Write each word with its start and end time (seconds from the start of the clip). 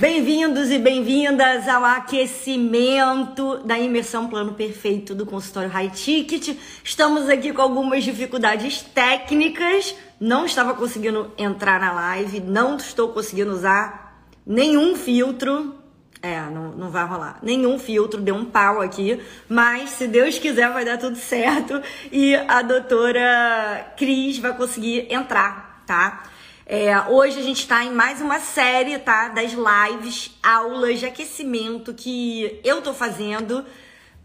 Bem-vindos 0.00 0.70
e 0.70 0.78
bem-vindas 0.78 1.66
ao 1.66 1.84
aquecimento 1.84 3.58
da 3.64 3.76
imersão 3.76 4.28
Plano 4.28 4.52
Perfeito 4.52 5.12
do 5.12 5.26
consultório 5.26 5.68
High 5.68 5.90
Ticket. 5.90 6.56
Estamos 6.84 7.28
aqui 7.28 7.52
com 7.52 7.60
algumas 7.60 8.04
dificuldades 8.04 8.80
técnicas. 8.80 9.96
Não 10.20 10.46
estava 10.46 10.72
conseguindo 10.74 11.32
entrar 11.36 11.80
na 11.80 11.90
live, 11.90 12.38
não 12.38 12.76
estou 12.76 13.08
conseguindo 13.08 13.50
usar 13.50 14.22
nenhum 14.46 14.94
filtro. 14.94 15.74
É, 16.22 16.42
não, 16.42 16.70
não 16.70 16.90
vai 16.90 17.04
rolar. 17.04 17.40
Nenhum 17.42 17.76
filtro, 17.76 18.20
deu 18.20 18.36
um 18.36 18.44
pau 18.44 18.80
aqui. 18.80 19.20
Mas, 19.48 19.90
se 19.90 20.06
Deus 20.06 20.38
quiser, 20.38 20.72
vai 20.72 20.84
dar 20.84 20.98
tudo 20.98 21.16
certo. 21.16 21.82
E 22.12 22.36
a 22.36 22.62
doutora 22.62 23.94
Cris 23.96 24.38
vai 24.38 24.56
conseguir 24.56 25.12
entrar, 25.12 25.82
tá? 25.84 26.22
É, 26.70 27.00
hoje 27.08 27.40
a 27.40 27.42
gente 27.42 27.60
está 27.60 27.82
em 27.82 27.90
mais 27.90 28.20
uma 28.20 28.40
série, 28.40 28.98
tá? 28.98 29.28
Das 29.28 29.52
lives, 29.52 30.30
aulas 30.42 30.98
de 30.98 31.06
aquecimento 31.06 31.94
que 31.94 32.60
eu 32.62 32.82
tô 32.82 32.92
fazendo 32.92 33.64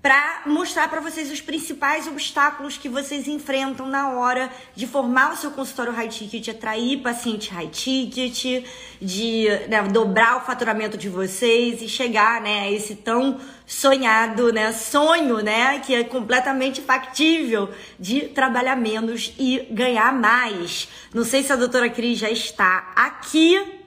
para 0.03 0.41
mostrar 0.45 0.89
para 0.89 0.99
vocês 0.99 1.31
os 1.31 1.39
principais 1.39 2.07
obstáculos 2.07 2.77
que 2.77 2.89
vocês 2.89 3.25
enfrentam 3.25 3.87
na 3.87 4.09
hora 4.09 4.51
de 4.75 4.85
formar 4.85 5.31
o 5.31 5.37
seu 5.37 5.49
consultório 5.49 5.93
high 5.93 6.09
ticket, 6.09 6.49
atrair 6.49 7.01
paciente 7.01 7.49
high 7.51 7.69
ticket, 7.69 8.65
de 9.01 9.45
né, 9.69 9.81
dobrar 9.83 10.35
o 10.35 10.41
faturamento 10.41 10.97
de 10.97 11.07
vocês 11.07 11.81
e 11.81 11.87
chegar 11.87 12.41
né, 12.41 12.63
a 12.63 12.71
esse 12.71 12.95
tão 12.95 13.39
sonhado 13.65 14.51
né, 14.51 14.73
sonho, 14.73 15.37
né, 15.37 15.79
que 15.79 15.95
é 15.95 16.03
completamente 16.03 16.81
factível 16.81 17.69
de 17.97 18.23
trabalhar 18.23 18.75
menos 18.75 19.33
e 19.39 19.65
ganhar 19.71 20.13
mais. 20.13 20.89
Não 21.13 21.23
sei 21.23 21.43
se 21.43 21.53
a 21.53 21.55
doutora 21.55 21.89
Cris 21.89 22.19
já 22.19 22.29
está 22.29 22.91
aqui. 22.93 23.79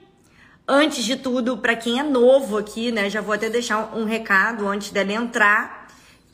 Antes 0.67 1.05
de 1.05 1.15
tudo, 1.15 1.59
para 1.59 1.75
quem 1.75 1.99
é 1.99 2.03
novo 2.03 2.57
aqui, 2.57 2.91
né, 2.91 3.07
já 3.07 3.21
vou 3.21 3.35
até 3.35 3.51
deixar 3.51 3.95
um 3.95 4.03
recado 4.03 4.67
antes 4.67 4.89
dela 4.89 5.13
entrar 5.13 5.86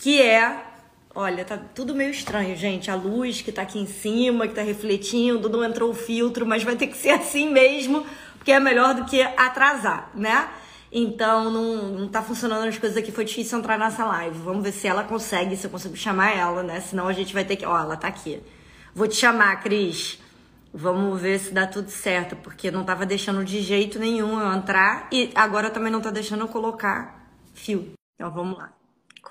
que 0.04 0.22
é 0.22 0.66
Olha, 1.16 1.46
tá 1.46 1.60
tudo 1.76 1.94
meio 1.94 2.10
estranho, 2.10 2.56
gente. 2.56 2.90
A 2.90 2.96
luz 2.96 3.40
que 3.40 3.52
tá 3.52 3.62
aqui 3.62 3.78
em 3.78 3.86
cima, 3.86 4.48
que 4.48 4.56
tá 4.56 4.64
refletindo, 4.64 5.48
não 5.48 5.64
entrou 5.64 5.92
o 5.92 5.94
filtro, 5.94 6.44
mas 6.44 6.64
vai 6.64 6.76
ter 6.76 6.88
que 6.88 6.98
ser 6.98 7.12
assim 7.12 7.52
mesmo, 7.52 8.04
porque 8.36 8.52
é 8.52 8.60
melhor 8.60 8.96
do 8.96 9.06
que 9.06 9.22
atrasar, 9.22 10.10
né? 10.16 10.50
Então, 10.92 11.52
não, 11.52 11.90
não 11.90 12.08
tá 12.08 12.24
funcionando 12.24 12.68
as 12.68 12.80
coisas 12.80 12.98
aqui, 12.98 13.12
foi 13.12 13.26
difícil 13.26 13.60
entrar 13.60 13.78
nessa 13.78 14.04
live. 14.06 14.40
Vamos 14.40 14.64
ver 14.64 14.72
se 14.72 14.88
ela 14.88 15.04
consegue, 15.04 15.56
se 15.56 15.68
eu 15.68 15.72
consigo 15.72 15.96
chamar 15.96 16.36
ela, 16.36 16.64
né? 16.64 16.82
Senão 16.82 17.08
a 17.08 17.14
gente 17.14 17.32
vai 17.32 17.46
ter 17.46 17.58
que. 17.58 17.66
Ó, 17.66 17.78
ela 17.78 17.96
tá 17.96 18.08
aqui. 18.08 18.42
Vou 18.96 19.08
te 19.08 19.16
chamar, 19.16 19.62
Cris. 19.62 20.20
Vamos 20.74 21.22
ver 21.22 21.40
se 21.40 21.54
dá 21.54 21.68
tudo 21.68 21.92
certo, 21.92 22.36
porque 22.38 22.72
não 22.72 22.84
tava 22.84 23.06
deixando 23.06 23.46
de 23.46 23.62
jeito 23.62 24.00
nenhum 24.00 24.40
eu 24.40 24.52
entrar 24.52 25.08
e 25.12 25.32
agora 25.36 25.70
também 25.70 25.92
não 25.92 26.02
tá 26.02 26.10
deixando 26.10 26.42
eu 26.42 26.48
colocar 26.48 27.30
fio. 27.54 27.94
Então, 28.16 28.32
vamos 28.32 28.58
lá 28.58 28.74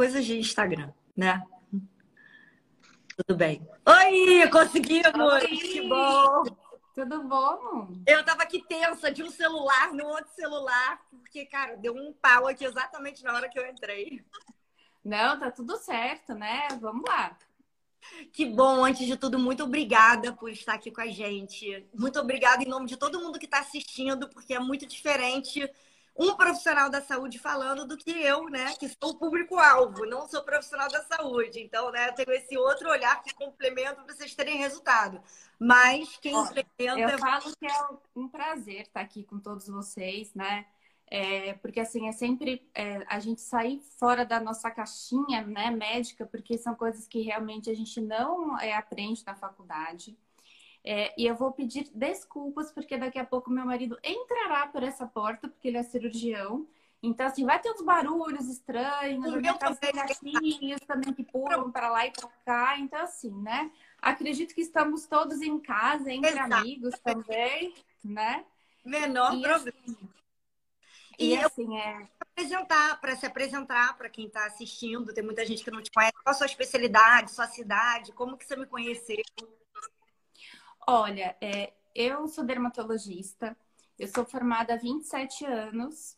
coisas 0.03 0.25
de 0.25 0.37
Instagram, 0.37 0.93
né? 1.17 1.41
Tudo 3.17 3.37
bem. 3.37 3.65
Oi, 3.87 4.49
conseguimos! 4.51 5.15
Oi. 5.15 5.47
Que 5.47 5.89
bom! 5.89 6.43
Tudo 6.93 7.23
bom? 7.23 7.89
Eu 8.05 8.25
tava 8.25 8.43
aqui 8.43 8.67
tensa 8.67 9.13
de 9.13 9.23
um 9.23 9.31
celular 9.31 9.93
no 9.93 10.05
outro 10.07 10.35
celular, 10.35 11.01
porque, 11.09 11.47
cara, 11.47 11.77
deu 11.77 11.95
um 11.95 12.13
pau 12.15 12.49
aqui 12.49 12.65
exatamente 12.65 13.23
na 13.23 13.33
hora 13.33 13.49
que 13.49 13.57
eu 13.57 13.65
entrei. 13.65 14.25
Não, 15.05 15.39
tá 15.39 15.53
tudo 15.53 15.77
certo, 15.77 16.35
né? 16.35 16.67
Vamos 16.81 17.05
lá. 17.09 17.39
Que 18.33 18.45
bom, 18.45 18.85
antes 18.85 19.07
de 19.07 19.17
tudo, 19.17 19.39
muito 19.39 19.63
obrigada 19.63 20.33
por 20.33 20.51
estar 20.51 20.75
aqui 20.75 20.91
com 20.91 21.01
a 21.01 21.07
gente. 21.07 21.87
Muito 21.95 22.19
obrigada 22.19 22.61
em 22.61 22.69
nome 22.69 22.87
de 22.87 22.97
todo 22.97 23.21
mundo 23.21 23.39
que 23.39 23.45
está 23.45 23.61
assistindo, 23.61 24.29
porque 24.31 24.55
é 24.55 24.59
muito 24.59 24.85
diferente 24.85 25.71
um 26.17 26.37
profissional 26.37 26.91
da 26.91 27.01
saúde 27.01 27.39
falando 27.39 27.87
do 27.87 27.97
que 27.97 28.11
eu, 28.11 28.49
né, 28.49 28.75
que 28.75 28.89
sou 28.89 29.13
o 29.13 29.19
público-alvo, 29.19 30.05
não 30.07 30.29
sou 30.29 30.43
profissional 30.43 30.89
da 30.89 31.03
saúde. 31.05 31.61
Então, 31.61 31.91
né, 31.91 32.09
eu 32.09 32.15
tenho 32.15 32.33
esse 32.33 32.57
outro 32.57 32.91
olhar 32.91 33.23
que 33.23 33.35
complementa 33.35 33.95
para 33.95 34.15
vocês 34.15 34.35
terem 34.35 34.59
resultado. 34.59 35.23
Mas 35.59 36.17
quem 36.19 36.35
implementa. 36.35 37.13
Eu 37.13 37.19
falo 37.19 37.57
que 37.57 37.67
é 37.67 37.73
um 38.15 38.29
prazer 38.29 38.83
estar 38.83 39.01
aqui 39.01 39.25
com 39.25 39.39
todos 39.39 39.69
vocês, 39.69 40.35
né? 40.35 40.67
É, 41.15 41.53
porque 41.55 41.79
assim 41.79 42.09
é 42.09 42.13
sempre 42.13 42.67
é, 42.75 43.05
a 43.07 43.21
gente 43.21 43.43
sair 43.43 43.83
fora 43.99 44.25
da 44.25 44.41
nossa 44.41 44.71
caixinha 44.71 45.43
né, 45.43 45.71
médica, 45.71 46.25
porque 46.25 46.57
são 46.57 46.75
coisas 46.75 47.07
que 47.07 47.21
realmente 47.21 47.71
a 47.71 47.75
gente 47.75 48.01
não 48.01 48.59
é, 48.59 48.75
aprende 48.75 49.23
na 49.27 49.35
faculdade. 49.35 50.17
É, 50.85 51.15
e 51.17 51.27
eu 51.27 51.35
vou 51.37 51.53
pedir 51.53 51.89
desculpas, 51.95 52.73
porque 52.73 52.99
daqui 52.99 53.19
a 53.19 53.25
pouco 53.25 53.51
meu 53.51 53.65
marido 53.65 53.99
entrará 54.03 54.67
por 54.67 54.83
essa 54.83 55.07
porta, 55.07 55.49
porque 55.49 55.69
ele 55.69 55.79
é 55.79 55.83
cirurgião. 55.83 56.67
Então, 57.03 57.27
assim, 57.27 57.45
vai 57.45 57.61
ter 57.61 57.71
uns 57.71 57.83
barulhos 57.83 58.49
estranhos, 58.49 59.33
o 59.33 59.41
meu 59.41 59.59
gatinhos 59.59 60.81
também 60.87 61.13
que 61.13 61.25
pulam 61.25 61.71
para 61.71 61.91
lá 61.91 62.07
e 62.07 62.13
para 62.13 62.29
cá. 62.45 62.79
Então, 62.79 63.01
assim, 63.01 63.33
né? 63.43 63.73
Acredito 64.01 64.55
que 64.55 64.61
estamos 64.61 65.07
todos 65.07 65.41
em 65.41 65.59
casa, 65.59 66.13
entre 66.13 66.31
Exato. 66.31 66.55
amigos 66.55 66.95
também, 67.01 67.75
né? 68.05 68.45
Menor 68.85 69.35
e, 69.35 69.43
problema. 69.43 69.79
Assim, 69.85 70.09
e, 71.19 71.29
e 71.31 71.39
assim, 71.39 71.77
é 71.77 72.09
apresentar, 72.21 73.01
para 73.01 73.17
se 73.17 73.27
apresentar 73.27 73.97
para 73.97 74.09
quem 74.09 74.27
está 74.27 74.47
assistindo, 74.47 75.13
tem 75.13 75.25
muita 75.25 75.45
gente 75.45 75.63
que 75.63 75.71
não 75.71 75.83
te 75.83 75.91
conhece. 75.91 76.15
Qual 76.23 76.33
a 76.33 76.35
sua 76.35 76.47
especialidade, 76.47 77.33
sua 77.33 77.47
cidade, 77.47 78.13
como 78.13 78.37
que 78.37 78.45
você 78.45 78.57
me 78.57 78.67
conheceu? 78.67 79.23
Olha, 80.87 81.37
é, 81.41 81.73
eu 81.95 82.27
sou 82.27 82.45
dermatologista, 82.45 83.57
eu 83.99 84.09
sou 84.09 84.25
formada 84.25 84.75
há 84.75 84.77
27 84.77 85.45
anos 85.47 86.17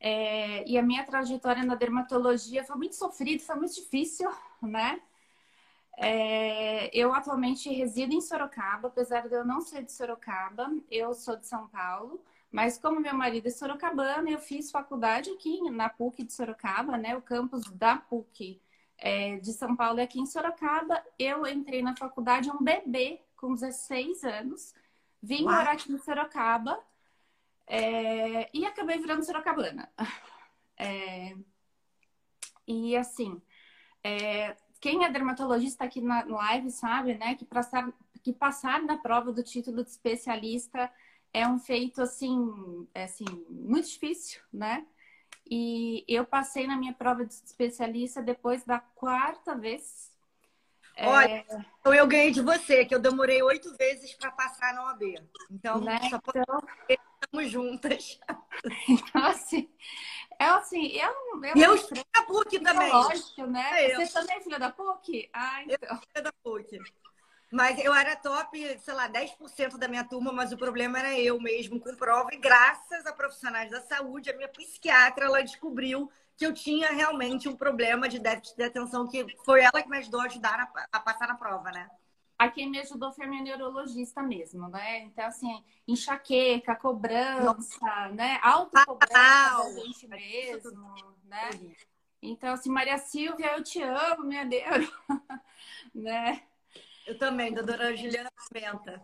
é, 0.00 0.68
e 0.68 0.78
a 0.78 0.82
minha 0.82 1.04
trajetória 1.04 1.64
na 1.64 1.74
dermatologia 1.74 2.64
foi 2.64 2.76
muito 2.76 2.94
sofrida, 2.94 3.42
foi 3.42 3.56
muito 3.56 3.74
difícil, 3.74 4.30
né? 4.62 5.00
É, 5.96 6.96
eu 6.96 7.12
atualmente 7.12 7.68
resido 7.70 8.14
em 8.14 8.20
Sorocaba, 8.20 8.86
apesar 8.86 9.28
de 9.28 9.34
eu 9.34 9.44
não 9.44 9.60
ser 9.60 9.82
de 9.82 9.92
Sorocaba, 9.92 10.70
eu 10.88 11.12
sou 11.12 11.36
de 11.36 11.46
São 11.48 11.66
Paulo, 11.66 12.22
mas 12.52 12.78
como 12.78 13.00
meu 13.00 13.14
marido 13.14 13.48
é 13.48 13.50
sorocabano, 13.50 14.28
eu 14.28 14.38
fiz 14.38 14.70
faculdade 14.70 15.28
aqui 15.30 15.60
na 15.70 15.88
PUC 15.88 16.22
de 16.22 16.32
Sorocaba, 16.32 16.96
né? 16.96 17.16
O 17.16 17.22
campus 17.22 17.64
da 17.72 17.96
PUC 17.96 18.60
é, 18.96 19.38
de 19.38 19.52
São 19.52 19.74
Paulo 19.76 19.98
é 20.00 20.04
aqui 20.04 20.20
em 20.20 20.26
Sorocaba. 20.26 21.02
Eu 21.18 21.46
entrei 21.46 21.82
na 21.82 21.96
faculdade 21.96 22.50
um 22.50 22.62
bebê 22.62 23.20
com 23.38 23.54
16 23.54 24.24
anos, 24.24 24.74
vim 25.22 25.44
Uau. 25.44 25.54
morar 25.54 25.72
aqui 25.72 25.90
em 25.90 25.98
Sorocaba 25.98 26.78
é, 27.66 28.48
e 28.52 28.66
acabei 28.66 28.98
virando 28.98 29.24
sorocabana. 29.24 29.90
É, 30.80 31.36
e 32.64 32.96
assim, 32.96 33.42
é, 34.04 34.56
quem 34.80 35.04
é 35.04 35.10
dermatologista 35.10 35.82
aqui 35.82 36.00
na 36.00 36.24
live 36.24 36.70
sabe, 36.70 37.14
né, 37.14 37.34
que 37.34 37.44
passar, 37.44 37.92
que 38.22 38.32
passar 38.32 38.80
na 38.84 38.96
prova 38.96 39.32
do 39.32 39.42
título 39.42 39.82
de 39.82 39.90
especialista 39.90 40.88
é 41.32 41.48
um 41.48 41.58
feito 41.58 42.00
assim, 42.00 42.86
é, 42.94 43.02
assim 43.02 43.24
muito 43.50 43.88
difícil, 43.88 44.40
né? 44.52 44.86
E 45.50 46.04
eu 46.06 46.24
passei 46.24 46.64
na 46.64 46.76
minha 46.76 46.92
prova 46.92 47.26
de 47.26 47.34
especialista 47.34 48.22
depois 48.22 48.64
da 48.64 48.78
quarta 48.78 49.56
vez 49.56 50.07
Olha, 51.00 51.28
é... 51.28 51.46
então 51.80 51.94
eu 51.94 52.06
ganhei 52.06 52.30
de 52.30 52.40
você, 52.40 52.84
que 52.84 52.94
eu 52.94 52.98
demorei 52.98 53.42
oito 53.42 53.74
vezes 53.76 54.12
para 54.14 54.30
passar 54.32 54.74
na 54.74 54.84
OAB. 54.86 55.02
Então, 55.50 55.80
né? 55.80 55.98
só 56.10 56.16
então... 56.16 56.62
estamos 56.88 57.50
juntas. 57.50 58.20
Então, 58.88 59.24
assim, 59.24 59.70
é 60.36 60.44
assim, 60.46 60.88
eu, 60.88 61.12
eu, 61.44 61.56
eu 61.56 61.74
estou 61.76 62.04
da 62.12 62.22
PUC 62.22 62.58
também. 62.58 62.90
Lógico, 62.90 63.46
né? 63.46 63.84
É 63.84 63.94
você 63.94 64.12
também 64.12 64.36
é 64.36 64.40
filha 64.40 64.58
da 64.58 64.70
PUC? 64.70 65.30
Ah, 65.32 65.62
então. 65.62 65.76
Eu 65.88 65.96
filha 65.96 66.22
da 66.22 66.32
PUC. 66.42 66.80
Mas 67.50 67.78
eu 67.82 67.94
era 67.94 68.14
top, 68.14 68.78
sei 68.80 68.94
lá, 68.94 69.08
10% 69.08 69.78
da 69.78 69.88
minha 69.88 70.04
turma, 70.04 70.30
mas 70.32 70.52
o 70.52 70.58
problema 70.58 70.98
era 70.98 71.18
eu 71.18 71.40
mesmo 71.40 71.80
com 71.80 71.94
prova. 71.96 72.32
E 72.34 72.36
graças 72.36 73.06
a 73.06 73.12
profissionais 73.12 73.70
da 73.70 73.80
saúde, 73.80 74.30
a 74.30 74.36
minha 74.36 74.48
psiquiatra, 74.48 75.26
ela 75.26 75.42
descobriu 75.42 76.10
que 76.38 76.46
eu 76.46 76.54
tinha 76.54 76.90
realmente 76.90 77.48
um 77.48 77.56
problema 77.56 78.08
de 78.08 78.20
déficit 78.20 78.56
de 78.56 78.62
atenção, 78.62 79.08
que 79.08 79.26
foi 79.44 79.60
ela 79.60 79.82
que 79.82 79.88
me 79.88 79.98
ajudou 79.98 80.20
a 80.20 80.26
ajudar 80.26 80.60
a, 80.60 80.86
a 80.92 81.00
passar 81.00 81.26
na 81.26 81.34
prova, 81.34 81.72
né? 81.72 81.90
A 82.38 82.48
quem 82.48 82.70
me 82.70 82.78
ajudou 82.78 83.12
foi 83.12 83.26
a 83.26 83.28
minha 83.28 83.42
neurologista 83.42 84.22
mesmo, 84.22 84.68
né? 84.68 85.00
Então, 85.00 85.26
assim, 85.26 85.64
enxaqueca, 85.88 86.76
cobrança, 86.76 88.08
né? 88.14 88.38
Autocobrança 88.40 89.10
da 89.12 89.82
gente 89.82 90.06
mesmo, 90.06 90.94
né? 91.24 91.50
Então, 92.22 92.54
assim, 92.54 92.70
Maria 92.70 92.98
Silvia, 92.98 93.56
eu 93.56 93.64
te 93.64 93.82
amo, 93.82 94.22
minha 94.22 94.44
Deus, 94.44 94.88
né? 95.92 96.44
Eu 97.04 97.18
também, 97.18 97.52
doutora 97.52 97.96
Juliana 97.96 98.30
Pimenta. 98.48 99.02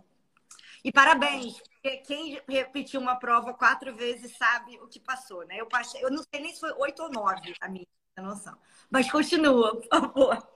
E 0.84 0.92
parabéns, 0.92 1.60
quem 2.04 2.40
repetiu 2.48 3.00
uma 3.00 3.16
prova 3.16 3.52
quatro 3.52 3.94
vezes 3.94 4.36
sabe 4.36 4.78
o 4.80 4.88
que 4.88 4.98
passou, 4.98 5.46
né? 5.46 5.60
Eu 5.60 5.66
passei, 5.66 6.02
eu 6.02 6.10
não 6.10 6.22
sei 6.22 6.40
nem 6.40 6.52
se 6.52 6.60
foi 6.60 6.72
oito 6.78 7.02
ou 7.02 7.10
nove 7.10 7.54
a 7.60 7.68
minha 7.68 7.86
noção. 8.16 8.56
Mas 8.90 9.10
continua, 9.10 9.76
por 9.80 9.88
favor. 9.88 10.48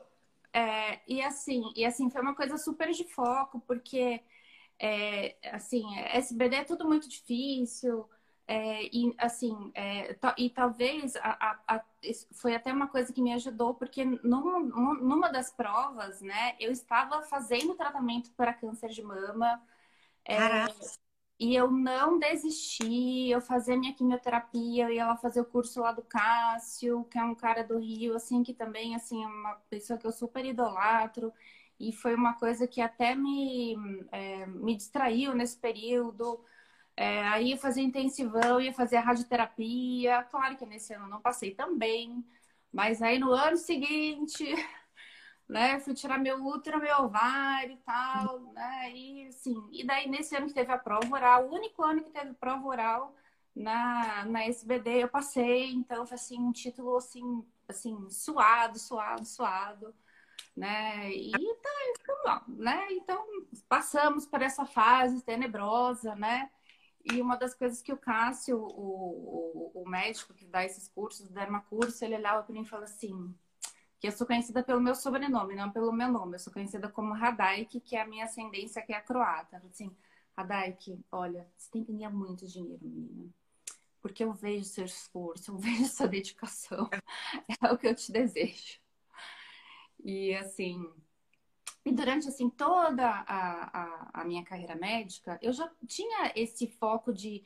É, 0.53 1.01
e 1.07 1.23
assim, 1.23 1.63
e 1.77 1.85
assim, 1.85 2.11
foi 2.11 2.23
uma 2.23 2.35
coisa 2.35 2.57
super 2.57 2.91
de 2.93 3.05
foco, 3.05 3.61
porque 3.61 4.23
é, 4.79 5.37
assim, 5.53 5.85
SBD 5.99 6.57
é 6.57 6.65
tudo 6.65 6.87
muito 6.87 7.09
difícil. 7.09 8.09
É, 8.47 8.85
e 8.85 9.15
assim, 9.19 9.71
é, 9.75 10.17
e 10.39 10.49
talvez 10.49 11.15
a, 11.17 11.61
a, 11.67 11.77
a, 11.77 11.85
foi 12.33 12.55
até 12.55 12.73
uma 12.73 12.89
coisa 12.89 13.13
que 13.13 13.21
me 13.21 13.35
ajudou, 13.35 13.75
porque 13.75 14.05
num, 14.05 14.61
numa 14.61 15.29
das 15.31 15.53
provas, 15.53 16.23
né, 16.23 16.57
eu 16.59 16.73
estava 16.73 17.23
fazendo 17.23 17.75
tratamento 17.75 18.31
para 18.33 18.55
câncer 18.55 18.89
de 18.89 19.03
mama. 19.03 19.63
É, 20.25 20.39
e 21.39 21.55
eu 21.55 21.71
não 21.71 22.19
desisti, 22.19 23.31
eu 23.31 23.41
fazia 23.41 23.77
minha 23.77 23.95
quimioterapia, 23.95 24.87
eu 24.87 24.91
ia 24.93 25.07
lá 25.07 25.17
fazer 25.17 25.41
o 25.41 25.45
curso 25.45 25.81
lá 25.81 25.93
do 25.93 26.03
Cássio, 26.03 27.05
que 27.05 27.19
é 27.19 27.23
um 27.25 27.35
cara 27.35 27.63
do 27.63 27.79
Rio, 27.79 28.15
assim, 28.17 28.43
que 28.43 28.53
também, 28.53 28.97
assim, 28.97 29.23
é 29.23 29.27
uma 29.27 29.55
pessoa 29.71 29.99
que 29.99 30.07
eu 30.07 30.13
super 30.13 30.45
idolatro. 30.45 31.33
E 31.79 31.93
foi 31.93 32.15
uma 32.15 32.35
coisa 32.35 32.67
que 32.67 32.81
até 32.81 33.15
me, 33.15 33.77
é, 34.11 34.47
me 34.47 34.77
distraiu 34.77 35.35
nesse 35.35 35.57
período. 35.59 36.41
É, 36.97 37.29
aí 37.29 37.51
ia 37.51 37.59
fazer 37.59 37.83
intensivão, 37.83 38.61
ia 38.61 38.73
fazer 38.73 38.99
radioterapia. 38.99 40.25
Claro 40.25 40.57
que 40.57 40.67
nesse 40.67 40.93
ano 40.95 41.09
não 41.09 41.21
passei 41.21 41.55
também. 41.55 42.25
Mas 42.73 43.01
aí 43.03 43.19
no 43.19 43.33
ano 43.33 43.57
seguinte, 43.57 44.45
né, 45.49 45.81
fui 45.81 45.95
tirar 45.95 46.19
meu 46.19 46.45
útero, 46.45 46.79
meu 46.81 46.97
ovário 47.05 47.73
e 47.73 47.79
tal, 47.79 48.41
né? 48.53 48.93
E 48.93 49.29
assim, 49.29 49.57
e 49.73 49.85
daí 49.87 50.09
nesse 50.09 50.37
ano 50.37 50.47
que 50.47 50.55
teve 50.55 50.73
a 50.73 50.79
prova 50.79 51.09
oral, 51.15 51.49
o 51.49 51.55
único 51.55 51.83
ano 51.83 52.03
que 52.03 52.11
teve 52.11 52.35
prova 52.35 52.67
oral 52.67 53.15
na, 53.55 54.25
na 54.27 54.45
SBD, 54.45 55.05
eu 55.05 55.09
passei, 55.09 55.73
então 55.73 56.07
foi 56.07 56.15
assim, 56.17 56.39
um 56.39 56.53
título 56.53 56.97
assim, 56.97 57.45
assim, 57.69 58.11
suado, 58.11 58.79
suado, 58.79 59.25
suado 59.25 59.95
né? 60.59 61.11
E 61.13 61.31
tá, 61.31 61.71
então, 61.91 62.43
né? 62.57 62.89
Então 62.93 63.25
passamos 63.69 64.27
por 64.27 64.43
essa 64.43 64.67
fase 64.67 65.23
tenebrosa, 65.23 66.15
né? 66.17 66.51
E 67.05 67.23
uma 67.23 67.37
das 67.37 67.55
coisas 67.55 67.81
que 67.81 67.93
o 67.93 67.97
Cássio, 67.97 68.59
o, 68.59 69.73
o, 69.75 69.83
o 69.83 69.89
médico 69.89 70.35
que 70.35 70.45
dá 70.47 70.65
esses 70.65 70.89
cursos, 70.89 71.31
o 71.31 71.33
Dermacurso, 71.33 72.05
ele 72.05 72.17
olhava 72.17 72.43
para 72.43 72.53
mim 72.53 72.63
e 72.63 72.69
falou 72.69 72.85
assim: 72.85 73.35
que 74.01 74.07
eu 74.07 74.13
sou 74.13 74.27
conhecida 74.27 74.63
pelo 74.63 74.81
meu 74.81 74.95
sobrenome, 74.95 75.55
não 75.55 75.71
pelo 75.71 75.93
meu 75.93 76.11
nome. 76.11 76.37
Eu 76.37 76.39
sou 76.39 76.53
conhecida 76.53 76.89
como 76.89 77.13
Radaik, 77.13 77.81
que 77.81 77.97
é 77.97 78.03
a 78.03 78.07
minha 78.07 78.25
ascendência, 78.25 78.83
que 78.83 78.93
é 78.93 78.97
a 78.97 79.03
croata. 79.03 79.63
Assim, 79.71 79.95
Radaik, 80.37 81.05
olha, 81.11 81.49
você 81.57 81.71
tem 81.71 81.85
que 81.85 81.93
ganhar 81.93 82.11
muito 82.11 82.47
dinheiro, 82.47 82.87
menina. 82.87 83.29
Porque 84.01 84.23
eu 84.23 84.33
vejo 84.33 84.65
seu 84.65 84.85
esforço, 84.85 85.51
eu 85.51 85.59
vejo 85.59 85.87
sua 85.87 86.07
dedicação. 86.07 86.89
É 87.61 87.73
o 87.73 87.79
que 87.79 87.89
eu 87.89 87.95
te 87.95 88.13
desejo. 88.13 88.79
E 90.05 90.33
assim, 90.37 90.89
e 91.85 91.93
durante 91.93 92.29
assim 92.29 92.49
toda 92.49 93.05
a, 93.09 93.81
a, 93.81 94.11
a, 94.23 94.25
minha 94.25 94.45
carreira 94.45 94.77
médica, 94.77 95.39
eu 95.43 95.53
já 95.53 95.69
tinha 95.87 96.33
esse 96.37 96.69
foco 96.69 97.13
de 97.13 97.43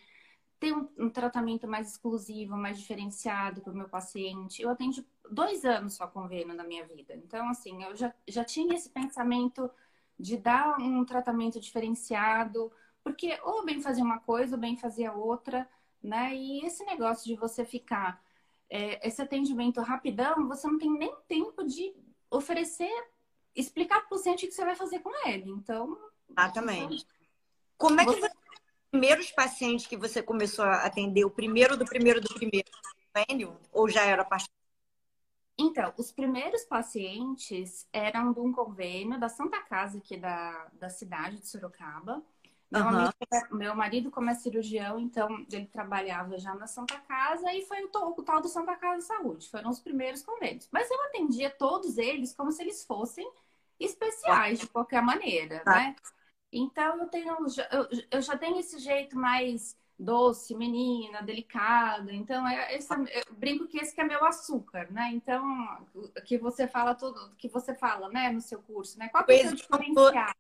ter 0.61 0.75
um, 0.75 0.89
um 0.99 1.11
tratamento 1.11 1.67
mais 1.67 1.91
exclusivo, 1.91 2.57
mais 2.57 2.79
diferenciado 2.79 3.63
para 3.63 3.73
o 3.73 3.77
meu 3.77 3.89
paciente. 3.89 4.61
Eu 4.61 4.69
atendo 4.69 5.05
dois 5.33 5.65
anos 5.65 5.95
só 5.95 6.07
convênio 6.07 6.55
na 6.55 6.65
minha 6.65 6.85
vida. 6.87 7.15
Então, 7.15 7.49
assim, 7.49 7.83
eu 7.83 7.97
já, 7.97 8.15
já 8.29 8.45
tinha 8.45 8.75
esse 8.75 8.91
pensamento 8.91 9.71
de 10.19 10.37
dar 10.37 10.79
um 10.79 11.05
tratamento 11.05 11.59
diferenciado, 11.59 12.71
porque 13.03 13.39
ou 13.43 13.65
bem 13.65 13.81
fazia 13.81 14.05
uma 14.05 14.21
coisa, 14.21 14.57
ou 14.57 14.61
bem 14.61 14.77
fazia 14.77 15.13
outra, 15.13 15.69
né? 16.03 16.35
E 16.35 16.65
esse 16.65 16.85
negócio 16.85 17.25
de 17.25 17.35
você 17.35 17.65
ficar 17.65 18.23
é, 18.71 19.07
esse 19.07 19.21
atendimento 19.21 19.81
rapidão, 19.81 20.47
você 20.49 20.67
não 20.67 20.79
tem 20.79 20.91
nem 20.91 21.15
tempo 21.27 21.65
de 21.65 21.95
oferecer, 22.31 22.93
explicar 23.55 24.01
para 24.01 24.07
o 24.07 24.11
paciente 24.11 24.45
o 24.45 24.49
que 24.49 24.55
você 24.55 24.65
vai 24.65 24.75
fazer 24.75 25.01
com 25.01 25.29
ele. 25.29 25.51
Então. 25.51 25.99
Exatamente. 26.31 27.07
Como 27.77 28.01
é 28.01 28.05
que 28.05 28.13
você... 28.13 28.27
os 28.27 28.33
primeiros 28.91 29.31
pacientes 29.33 29.87
que 29.87 29.97
você 29.97 30.23
começou 30.23 30.65
a 30.65 30.85
atender, 30.87 31.25
o 31.25 31.31
primeiro 31.31 31.77
do 31.77 31.85
primeiro 31.85 32.21
do 32.21 32.33
primeiro, 32.33 32.69
ou 33.73 33.89
já 33.89 34.05
era 34.05 34.25
parte? 34.25 34.49
Então, 35.63 35.93
os 35.97 36.11
primeiros 36.11 36.65
pacientes 36.65 37.87
eram 37.93 38.33
de 38.33 38.41
um 38.41 38.53
convênio 38.53 39.19
da 39.19 39.29
Santa 39.29 39.61
Casa 39.61 39.99
aqui 39.99 40.17
da, 40.17 40.69
da 40.73 40.89
cidade 40.89 41.39
de 41.39 41.47
Sorocaba. 41.47 42.21
Meu, 42.69 42.83
uhum. 42.83 42.89
amigo, 42.89 43.13
meu 43.53 43.75
marido, 43.77 44.11
como 44.11 44.31
é 44.31 44.35
cirurgião, 44.35 44.99
então 44.99 45.47
ele 45.53 45.67
trabalhava 45.67 46.37
já 46.39 46.55
na 46.55 46.67
Santa 46.67 46.99
Casa 47.01 47.53
e 47.53 47.65
foi 47.67 47.85
o, 47.85 47.91
o 47.95 48.23
tal 48.23 48.41
do 48.41 48.49
Santa 48.49 48.75
Casa 48.75 49.07
Saúde. 49.07 49.49
Foram 49.49 49.71
os 49.71 49.79
primeiros 49.79 50.23
convênios. 50.23 50.69
Mas 50.73 50.91
eu 50.91 51.01
atendia 51.05 51.49
todos 51.51 51.97
eles 51.97 52.35
como 52.35 52.51
se 52.51 52.63
eles 52.63 52.85
fossem 52.85 53.31
especiais, 53.79 54.59
de 54.59 54.67
qualquer 54.67 55.03
maneira, 55.03 55.61
tá. 55.61 55.71
né? 55.71 55.97
Então 56.51 56.99
eu 56.99 57.07
tenho, 57.07 57.37
eu, 57.71 57.89
eu, 58.11 58.21
já 58.21 58.37
tenho 58.37 58.59
esse 58.59 58.79
jeito 58.79 59.17
mais 59.17 59.77
doce, 60.03 60.55
menina, 60.55 61.23
delicada. 61.23 62.13
Então 62.13 62.47
é, 62.47 62.77
esse, 62.77 62.93
eu 62.93 63.35
brinco 63.35 63.67
que 63.67 63.79
esse 63.79 63.95
que 63.95 64.01
é 64.01 64.05
meu 64.05 64.25
açúcar, 64.25 64.91
né? 64.91 65.11
Então 65.13 65.45
que 66.25 66.37
você 66.37 66.67
fala 66.67 66.95
tudo, 66.95 67.35
que 67.37 67.49
você 67.49 67.75
fala, 67.75 68.09
né, 68.09 68.31
no 68.31 68.41
seu 68.41 68.61
curso, 68.61 68.99
né? 68.99 69.09
Qual 69.09 69.25
é 69.29 69.35
o 69.35 69.39
seu 69.39 69.55
diferencial? 69.55 70.35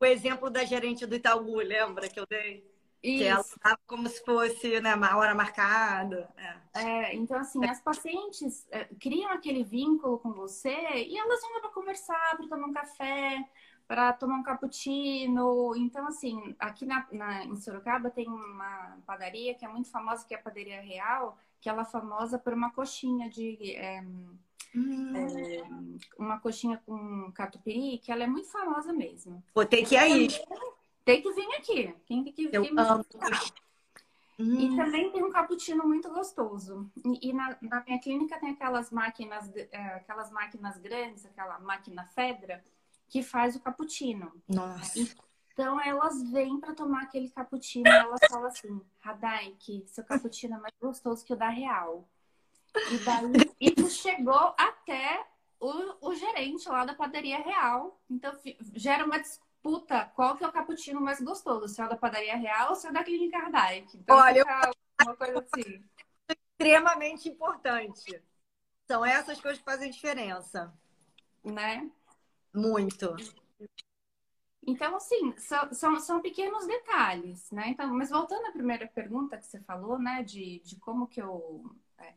o 0.00 0.04
exemplo 0.04 0.50
da 0.50 0.64
gerente 0.64 1.06
do 1.06 1.14
Itaú, 1.14 1.56
lembra 1.56 2.08
que 2.08 2.20
eu 2.20 2.26
dei? 2.26 2.74
Isso. 3.04 3.18
Que 3.18 3.24
ela 3.24 3.40
estava 3.42 3.78
como 3.86 4.08
se 4.08 4.24
fosse 4.24 4.80
né, 4.80 4.94
uma 4.94 5.14
hora 5.16 5.34
marcada. 5.34 6.26
É. 6.74 6.80
é 6.82 7.14
então, 7.14 7.38
assim, 7.38 7.62
as 7.66 7.80
pacientes 7.82 8.66
é, 8.70 8.84
criam 8.98 9.30
aquele 9.30 9.62
vínculo 9.62 10.18
com 10.18 10.32
você 10.32 10.70
e 10.70 11.18
elas 11.18 11.40
vão 11.42 11.60
para 11.60 11.70
conversar, 11.70 12.36
para 12.36 12.48
tomar 12.48 12.66
um 12.66 12.72
café, 12.72 13.44
para 13.86 14.12
tomar 14.12 14.36
um 14.36 14.42
cappuccino. 14.42 15.74
Então, 15.76 16.06
assim, 16.06 16.54
aqui 16.58 16.86
na, 16.86 17.06
na, 17.12 17.44
em 17.44 17.56
Sorocaba 17.56 18.10
tem 18.10 18.28
uma 18.28 18.98
padaria 19.06 19.54
que 19.54 19.64
é 19.64 19.68
muito 19.68 19.90
famosa, 19.90 20.24
que 20.26 20.34
é 20.34 20.38
a 20.38 20.42
Padaria 20.42 20.80
Real, 20.80 21.38
que 21.60 21.68
ela 21.68 21.82
é 21.82 21.86
famosa 21.86 22.38
por 22.38 22.52
uma 22.52 22.70
coxinha 22.70 23.28
de. 23.28 23.74
É, 23.76 24.02
Hum. 24.76 25.12
É, 25.14 25.62
uma 26.18 26.40
coxinha 26.40 26.82
com 26.84 27.30
catupiry, 27.32 27.98
que 27.98 28.10
ela 28.10 28.24
é 28.24 28.26
muito 28.26 28.50
famosa 28.50 28.92
mesmo. 28.92 29.40
Vou 29.54 29.64
ter 29.64 29.84
que 29.86 29.94
ir 29.94 29.98
aí. 29.98 30.28
Tem 31.04 31.22
que 31.22 31.32
vir 31.32 31.54
aqui. 31.54 31.94
Tem 32.06 32.24
que 32.24 32.48
vir 32.48 32.60
Hum. 34.36 34.58
E 34.58 34.74
também 34.74 35.12
tem 35.12 35.22
um 35.22 35.30
cappuccino 35.30 35.86
muito 35.86 36.10
gostoso. 36.10 36.90
E, 37.04 37.28
e 37.28 37.32
na, 37.32 37.56
na, 37.62 37.84
minha 37.84 38.00
clínica 38.00 38.36
tem 38.40 38.50
aquelas 38.50 38.90
máquinas, 38.90 39.48
é, 39.54 39.78
aquelas 39.94 40.32
máquinas 40.32 40.76
grandes, 40.78 41.24
aquela 41.24 41.60
máquina 41.60 42.04
Fedra, 42.06 42.60
que 43.14 43.22
faz 43.22 43.54
o 43.54 43.60
cappuccino. 43.60 44.32
Nossa. 44.48 44.98
Então 45.52 45.80
elas 45.80 46.20
vêm 46.32 46.58
para 46.58 46.74
tomar 46.74 47.02
aquele 47.04 47.30
cappuccino 47.30 47.86
e 47.86 47.92
elas 47.92 48.18
falam 48.28 48.48
assim: 48.48 48.80
Radai, 48.98 49.54
que 49.60 49.84
seu 49.86 50.02
cappuccino 50.02 50.56
é 50.56 50.58
mais 50.58 50.74
gostoso 50.82 51.24
que 51.24 51.32
o 51.32 51.36
da 51.36 51.48
Real. 51.48 52.08
E 52.90 52.98
daí 53.04 53.54
isso 53.60 53.88
chegou 53.88 54.52
até 54.58 55.24
o, 55.60 56.08
o 56.08 56.14
gerente 56.16 56.68
lá 56.68 56.84
da 56.84 56.92
padaria 56.92 57.38
real. 57.38 58.00
Então 58.10 58.36
gera 58.74 59.04
uma 59.04 59.20
disputa 59.20 60.10
qual 60.16 60.36
que 60.36 60.42
é 60.42 60.48
o 60.48 60.52
cappuccino 60.52 61.00
mais 61.00 61.20
gostoso, 61.20 61.72
se 61.72 61.80
é 61.80 61.86
o 61.86 61.88
da 61.88 61.96
padaria 61.96 62.34
real 62.34 62.70
ou 62.70 62.74
se 62.74 62.88
é 62.88 62.90
da 62.90 63.04
clínica 63.04 63.40
Kardec. 63.40 63.96
Então, 63.96 64.16
Olha, 64.16 64.44
uma 65.00 65.14
coisa 65.14 65.38
assim. 65.38 65.84
Extremamente 66.28 67.28
importante. 67.28 68.20
São 68.88 69.06
essas 69.06 69.40
coisas 69.40 69.60
que 69.60 69.64
fazem 69.64 69.88
diferença. 69.88 70.74
Né? 71.44 71.88
Muito. 72.54 73.16
Então, 74.66 74.96
assim, 74.96 75.34
são, 75.36 75.72
são, 75.72 76.00
são, 76.00 76.22
pequenos 76.22 76.66
detalhes, 76.66 77.50
né? 77.50 77.68
Então, 77.68 77.92
mas 77.92 78.10
voltando 78.10 78.46
à 78.46 78.52
primeira 78.52 78.86
pergunta 78.86 79.36
que 79.36 79.44
você 79.46 79.60
falou, 79.60 79.98
né, 79.98 80.22
de, 80.22 80.60
de 80.64 80.76
como 80.76 81.06
que 81.06 81.20
eu. 81.20 81.70
É, 81.98 82.14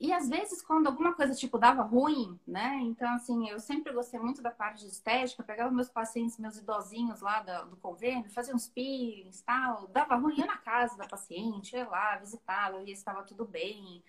e 0.00 0.12
às 0.12 0.28
vezes, 0.28 0.60
quando 0.62 0.86
alguma 0.86 1.14
coisa, 1.14 1.34
tipo, 1.34 1.58
dava 1.58 1.82
ruim, 1.82 2.38
né? 2.46 2.78
Então, 2.82 3.12
assim, 3.14 3.48
eu 3.48 3.60
sempre 3.60 3.92
gostei 3.92 4.18
muito 4.18 4.42
da 4.42 4.50
parte 4.50 4.80
de 4.80 4.88
estética, 4.90 5.42
pegava 5.42 5.70
meus 5.70 5.88
pacientes, 5.88 6.38
meus 6.38 6.56
idosinhos 6.56 7.20
lá 7.20 7.42
do, 7.42 7.70
do 7.70 7.76
convênio, 7.76 8.30
fazia 8.30 8.54
uns 8.54 8.68
peelings 8.68 9.42
tal, 9.42 9.86
dava 9.88 10.16
ruim, 10.16 10.38
ia 10.38 10.46
na 10.46 10.58
casa 10.58 10.96
da 10.96 11.06
paciente, 11.06 11.76
ia 11.76 11.88
lá, 11.88 12.16
visitá-la, 12.16 12.82
e 12.82 12.92
estava 12.92 13.22
tudo 13.22 13.44
bem. 13.44 14.02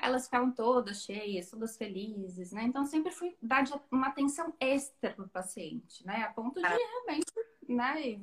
Elas 0.00 0.24
ficavam 0.24 0.52
todas 0.52 1.02
cheias, 1.02 1.50
todas 1.50 1.76
felizes, 1.76 2.52
né? 2.52 2.62
Então, 2.62 2.84
sempre 2.84 3.10
fui 3.10 3.36
dar 3.42 3.64
uma 3.90 4.08
atenção 4.08 4.54
extra 4.60 5.12
para 5.12 5.24
o 5.24 5.28
paciente, 5.28 6.06
né? 6.06 6.22
A 6.22 6.32
ponto 6.32 6.60
de 6.60 6.66
realmente, 6.66 7.32
né, 7.68 8.20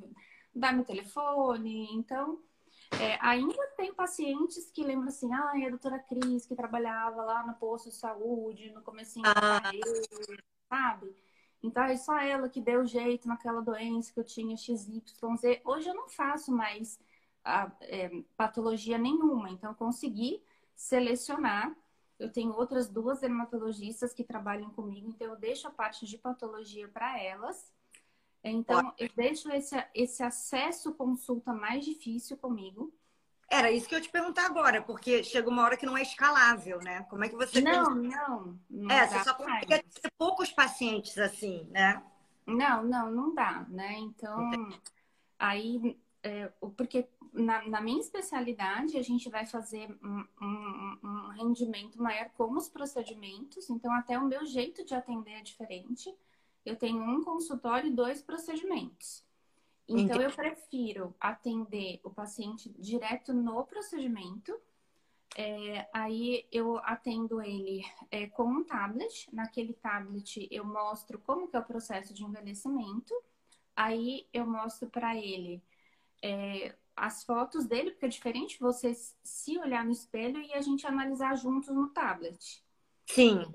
dar 0.54 0.72
meu 0.72 0.84
telefone. 0.84 1.88
Então, 1.92 2.40
é, 3.00 3.18
ainda 3.20 3.66
tem 3.76 3.92
pacientes 3.92 4.70
que 4.70 4.82
lembram 4.82 5.08
assim, 5.08 5.32
ah, 5.32 5.52
a 5.54 5.70
doutora 5.70 5.98
Cris, 5.98 6.46
que 6.46 6.54
trabalhava 6.54 7.22
lá 7.22 7.46
no 7.46 7.54
posto 7.54 7.90
de 7.90 7.96
saúde, 7.96 8.72
no 8.72 8.82
comecinho 8.82 9.26
ah. 9.26 9.60
carreira, 9.60 10.02
sabe? 10.68 11.14
Então, 11.62 11.84
é 11.84 11.96
só 11.96 12.18
ela 12.18 12.48
que 12.48 12.60
deu 12.60 12.86
jeito 12.86 13.28
naquela 13.28 13.60
doença 13.60 14.12
que 14.12 14.20
eu 14.20 14.24
tinha 14.24 14.56
XYZ. 14.56 15.02
Hoje 15.64 15.88
eu 15.88 15.94
não 15.94 16.08
faço 16.08 16.52
mais 16.52 16.98
a, 17.44 17.70
é, 17.82 18.10
patologia 18.36 18.98
nenhuma, 18.98 19.50
então 19.50 19.72
consegui 19.74 20.42
selecionar. 20.76 21.74
Eu 22.18 22.30
tenho 22.32 22.52
outras 22.52 22.88
duas 22.88 23.20
dermatologistas 23.20 24.14
que 24.14 24.22
trabalham 24.22 24.70
comigo, 24.70 25.08
então 25.08 25.28
eu 25.28 25.36
deixo 25.36 25.66
a 25.66 25.70
parte 25.70 26.06
de 26.06 26.16
patologia 26.16 26.88
para 26.88 27.20
elas 27.20 27.74
então, 28.48 28.92
eu 28.96 29.10
deixo 29.16 29.50
esse, 29.50 29.74
esse 29.94 30.22
acesso 30.22 30.94
consulta 30.94 31.52
mais 31.52 31.84
difícil 31.84 32.36
comigo. 32.36 32.94
Era 33.48 33.70
isso 33.70 33.88
que 33.88 33.94
eu 33.94 34.00
te 34.00 34.08
perguntar 34.08 34.46
agora, 34.46 34.82
porque 34.82 35.22
chega 35.22 35.48
uma 35.48 35.62
hora 35.62 35.76
que 35.76 35.86
não 35.86 35.96
é 35.96 36.02
escalável, 36.02 36.80
né? 36.80 37.04
Como 37.10 37.24
é 37.24 37.28
que 37.28 37.36
você. 37.36 37.60
Não, 37.60 37.94
não. 37.94 38.58
não 38.68 38.90
é, 38.90 39.06
você 39.06 39.24
só 39.24 39.34
consegue 39.34 39.66
ter 39.66 40.12
poucos 40.18 40.50
pacientes 40.50 41.16
assim, 41.18 41.68
né? 41.70 42.02
Não, 42.46 42.84
não, 42.84 43.10
não 43.10 43.34
dá, 43.34 43.66
né? 43.68 43.94
Então, 43.98 44.50
aí, 45.38 45.98
é, 46.22 46.50
porque 46.76 47.08
na, 47.32 47.66
na, 47.68 47.80
minha 47.80 48.00
especialidade, 48.00 48.96
a 48.96 49.02
gente 49.02 49.28
vai 49.28 49.46
fazer 49.46 49.90
um, 50.02 50.24
um, 50.40 50.98
um, 51.02 51.28
rendimento 51.30 52.00
maior 52.02 52.30
com 52.30 52.52
os 52.52 52.68
procedimentos, 52.68 53.68
então, 53.70 53.92
até 53.92 54.18
o 54.18 54.24
meu 54.26 54.44
jeito 54.46 54.84
de 54.84 54.94
atender 54.94 55.32
é 55.32 55.42
diferente. 55.42 56.14
Eu 56.64 56.76
tenho 56.76 57.02
um 57.02 57.22
consultório 57.22 57.88
e 57.88 57.94
dois 57.94 58.22
procedimentos. 58.22 59.24
Então, 59.88 60.16
Entendi. 60.16 60.24
eu 60.24 60.32
prefiro 60.32 61.14
atender 61.20 62.00
o 62.02 62.10
paciente 62.10 62.68
direto 62.78 63.32
no 63.32 63.64
procedimento. 63.64 64.58
É, 65.36 65.88
aí 65.92 66.46
eu 66.50 66.78
atendo 66.78 67.40
ele 67.40 67.84
é, 68.10 68.26
com 68.26 68.44
um 68.44 68.64
tablet. 68.64 69.28
Naquele 69.32 69.74
tablet 69.74 70.48
eu 70.50 70.64
mostro 70.64 71.20
como 71.20 71.46
que 71.46 71.56
é 71.56 71.60
o 71.60 71.64
processo 71.64 72.12
de 72.12 72.24
envelhecimento. 72.24 73.14
Aí 73.76 74.26
eu 74.32 74.46
mostro 74.46 74.88
para 74.88 75.14
ele 75.14 75.62
é, 76.22 76.74
as 76.96 77.22
fotos 77.22 77.66
dele, 77.66 77.90
porque 77.90 78.06
é 78.06 78.08
diferente 78.08 78.58
você 78.58 78.92
se 79.22 79.58
olhar 79.58 79.84
no 79.84 79.92
espelho 79.92 80.40
e 80.40 80.54
a 80.54 80.60
gente 80.62 80.86
analisar 80.86 81.36
juntos 81.36 81.68
no 81.68 81.88
tablet. 81.88 82.64
Sim. 83.06 83.52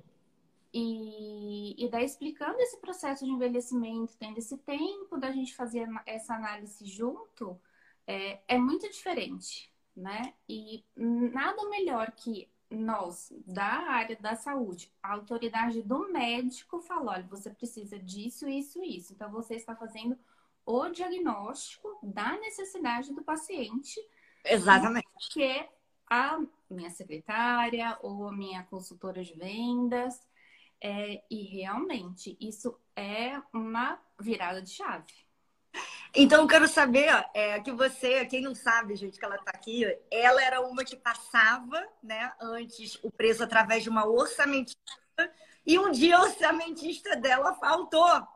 E, 0.73 1.83
e 1.83 1.89
daí 1.89 2.05
explicando 2.05 2.59
esse 2.59 2.79
processo 2.79 3.25
de 3.25 3.31
envelhecimento, 3.31 4.15
tendo 4.17 4.37
esse 4.37 4.57
tempo 4.59 5.17
da 5.17 5.31
gente 5.31 5.55
fazer 5.55 5.87
essa 6.05 6.35
análise 6.35 6.85
junto, 6.85 7.59
é, 8.07 8.39
é 8.47 8.57
muito 8.57 8.89
diferente, 8.89 9.73
né? 9.95 10.33
E 10.47 10.85
nada 10.95 11.67
melhor 11.67 12.11
que 12.11 12.49
nós, 12.69 13.33
da 13.45 13.65
área 13.65 14.15
da 14.15 14.35
saúde, 14.35 14.89
a 15.03 15.13
autoridade 15.13 15.81
do 15.81 16.09
médico 16.09 16.79
falou, 16.79 17.09
olha, 17.09 17.27
você 17.27 17.49
precisa 17.49 17.99
disso, 17.99 18.47
isso, 18.47 18.81
isso. 18.81 19.11
Então, 19.11 19.29
você 19.29 19.55
está 19.55 19.75
fazendo 19.75 20.17
o 20.65 20.89
diagnóstico 20.89 21.99
da 22.03 22.37
necessidade 22.39 23.13
do 23.13 23.23
paciente. 23.23 23.99
Exatamente. 24.43 25.07
Que 25.31 25.43
é 25.43 25.69
a 26.09 26.39
minha 26.69 26.89
secretária 26.89 27.97
ou 28.01 28.27
a 28.27 28.31
minha 28.31 28.63
consultora 28.63 29.23
de 29.23 29.33
vendas 29.33 30.19
é, 30.81 31.21
e 31.29 31.43
realmente, 31.43 32.35
isso 32.41 32.75
é 32.95 33.39
uma 33.53 33.99
virada 34.19 34.61
de 34.61 34.71
chave. 34.71 35.13
Então, 36.13 36.41
eu 36.41 36.47
quero 36.47 36.67
saber 36.67 37.07
é, 37.33 37.59
que 37.61 37.71
você, 37.71 38.25
quem 38.25 38.41
não 38.41 38.55
sabe, 38.55 38.95
gente, 38.95 39.17
que 39.17 39.23
ela 39.23 39.35
está 39.35 39.51
aqui, 39.51 39.85
ela 40.09 40.43
era 40.43 40.59
uma 40.59 40.83
que 40.83 40.97
passava, 40.97 41.87
né, 42.03 42.33
antes 42.41 42.99
o 43.03 43.11
preço 43.11 43.43
através 43.43 43.83
de 43.83 43.89
uma 43.89 44.05
orçamentista, 44.05 44.81
e 45.65 45.77
um 45.77 45.91
dia 45.91 46.19
o 46.19 46.23
orçamentista 46.23 47.15
dela 47.15 47.53
faltou. 47.53 48.27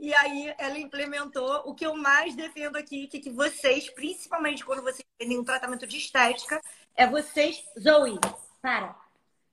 E 0.00 0.14
aí 0.14 0.54
ela 0.56 0.78
implementou 0.78 1.62
o 1.66 1.74
que 1.74 1.84
eu 1.84 1.94
mais 1.94 2.34
defendo 2.34 2.76
aqui, 2.76 3.06
que, 3.06 3.20
que 3.20 3.28
vocês, 3.28 3.90
principalmente 3.90 4.64
quando 4.64 4.82
vocês 4.82 5.04
têm 5.18 5.38
um 5.38 5.44
tratamento 5.44 5.86
de 5.86 5.98
estética, 5.98 6.58
é 6.96 7.06
vocês, 7.06 7.62
Zoe, 7.78 8.18
para 8.62 8.96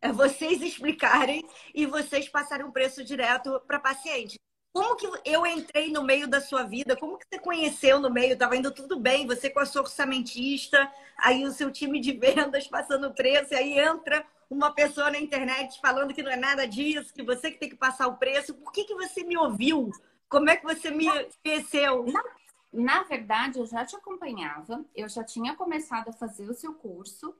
é 0.01 0.12
vocês 0.12 0.62
explicarem 0.62 1.46
e 1.75 1.86
vocês 1.86 2.30
passarem 2.30 2.66
o 2.66 2.70
um 2.70 2.72
preço 2.72 3.04
direto 3.04 3.62
para 3.68 3.77
paciente. 3.77 4.39
Como 4.72 4.96
que 4.96 5.10
eu 5.25 5.46
entrei 5.46 5.92
no 5.92 6.04
meio 6.04 6.27
da 6.27 6.39
sua 6.39 6.63
vida? 6.63 6.96
Como 6.96 7.18
que 7.18 7.25
você 7.30 7.39
conheceu 7.39 8.00
no 8.00 8.10
meio? 8.10 8.34
Estava 8.34 8.56
indo 8.56 8.72
tudo 8.72 8.98
bem, 8.98 9.27
você 9.27 9.50
com 9.50 9.60
a 9.60 9.66
sua 9.66 9.82
orçamentista, 9.82 10.89
aí 11.18 11.44
o 11.44 11.51
seu 11.51 11.72
time 11.72 12.00
de 12.00 12.13
vendas 12.13 12.68
passando 12.68 13.13
preço, 13.13 13.54
e 13.54 13.58
aí 13.58 13.80
entra 13.80 14.25
uma 14.50 14.72
pessoa 14.72 15.12
na 15.12 15.20
internet 15.20 15.77
falando 15.82 16.13
que 16.13 16.24
não 16.24 16.32
é 16.32 16.38
nada 16.38 16.66
disso, 16.66 17.13
que 17.13 17.24
você 17.24 17.51
que 17.51 17.58
tem 17.58 17.70
que 17.70 17.75
passar 17.75 18.08
o 18.08 18.16
preço. 18.16 18.54
Por 18.54 18.72
que, 18.72 18.86
que 18.86 18.96
você 18.96 19.24
me 19.24 19.36
ouviu? 19.36 19.92
Como 20.30 20.50
é 20.50 20.58
que 20.58 20.66
você 20.66 20.92
me 20.92 21.08
conheceu? 21.44 22.06
Na, 22.06 22.24
na 22.72 23.04
verdade, 23.04 23.60
eu 23.60 23.66
já 23.66 23.86
te 23.86 23.96
acompanhava, 23.96 24.86
eu 24.96 25.08
já 25.08 25.24
tinha 25.24 25.56
começado 25.56 26.10
a 26.10 26.14
fazer 26.14 26.50
o 26.50 26.54
seu 26.54 26.74
curso. 26.74 27.34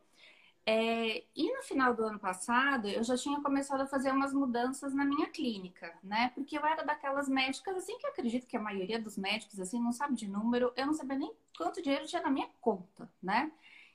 É, 0.70 1.24
e 1.34 1.54
no 1.54 1.64
final 1.64 1.94
do 1.94 2.04
ano 2.04 2.20
passado, 2.20 2.90
eu 2.90 3.02
já 3.02 3.16
tinha 3.16 3.40
começado 3.42 3.80
a 3.80 3.88
fazer 3.88 4.12
umas 4.12 4.34
mudanças 4.34 4.94
na 4.94 5.06
minha 5.06 5.28
clínica, 5.28 5.98
né? 6.04 6.30
Porque 6.36 6.58
eu 6.58 6.66
era 6.66 6.84
daquelas 6.84 7.30
médicas, 7.30 7.78
assim, 7.78 7.98
que 7.98 8.06
acredito 8.06 8.46
que 8.46 8.58
a 8.58 8.62
maioria 8.62 9.00
dos 9.00 9.18
médicos, 9.18 9.62
assim, 9.62 9.82
não 9.82 9.94
sabe 9.94 10.16
de 10.16 10.28
número, 10.28 10.74
eu 10.76 10.86
não 10.86 10.94
sabia 10.94 11.18
nem 11.18 11.34
quanto 11.58 11.82
dinheiro 11.82 12.06
tinha 12.06 12.22
na 12.22 12.30
minha 12.30 12.50
conta, 12.60 13.10
né? 13.24 13.50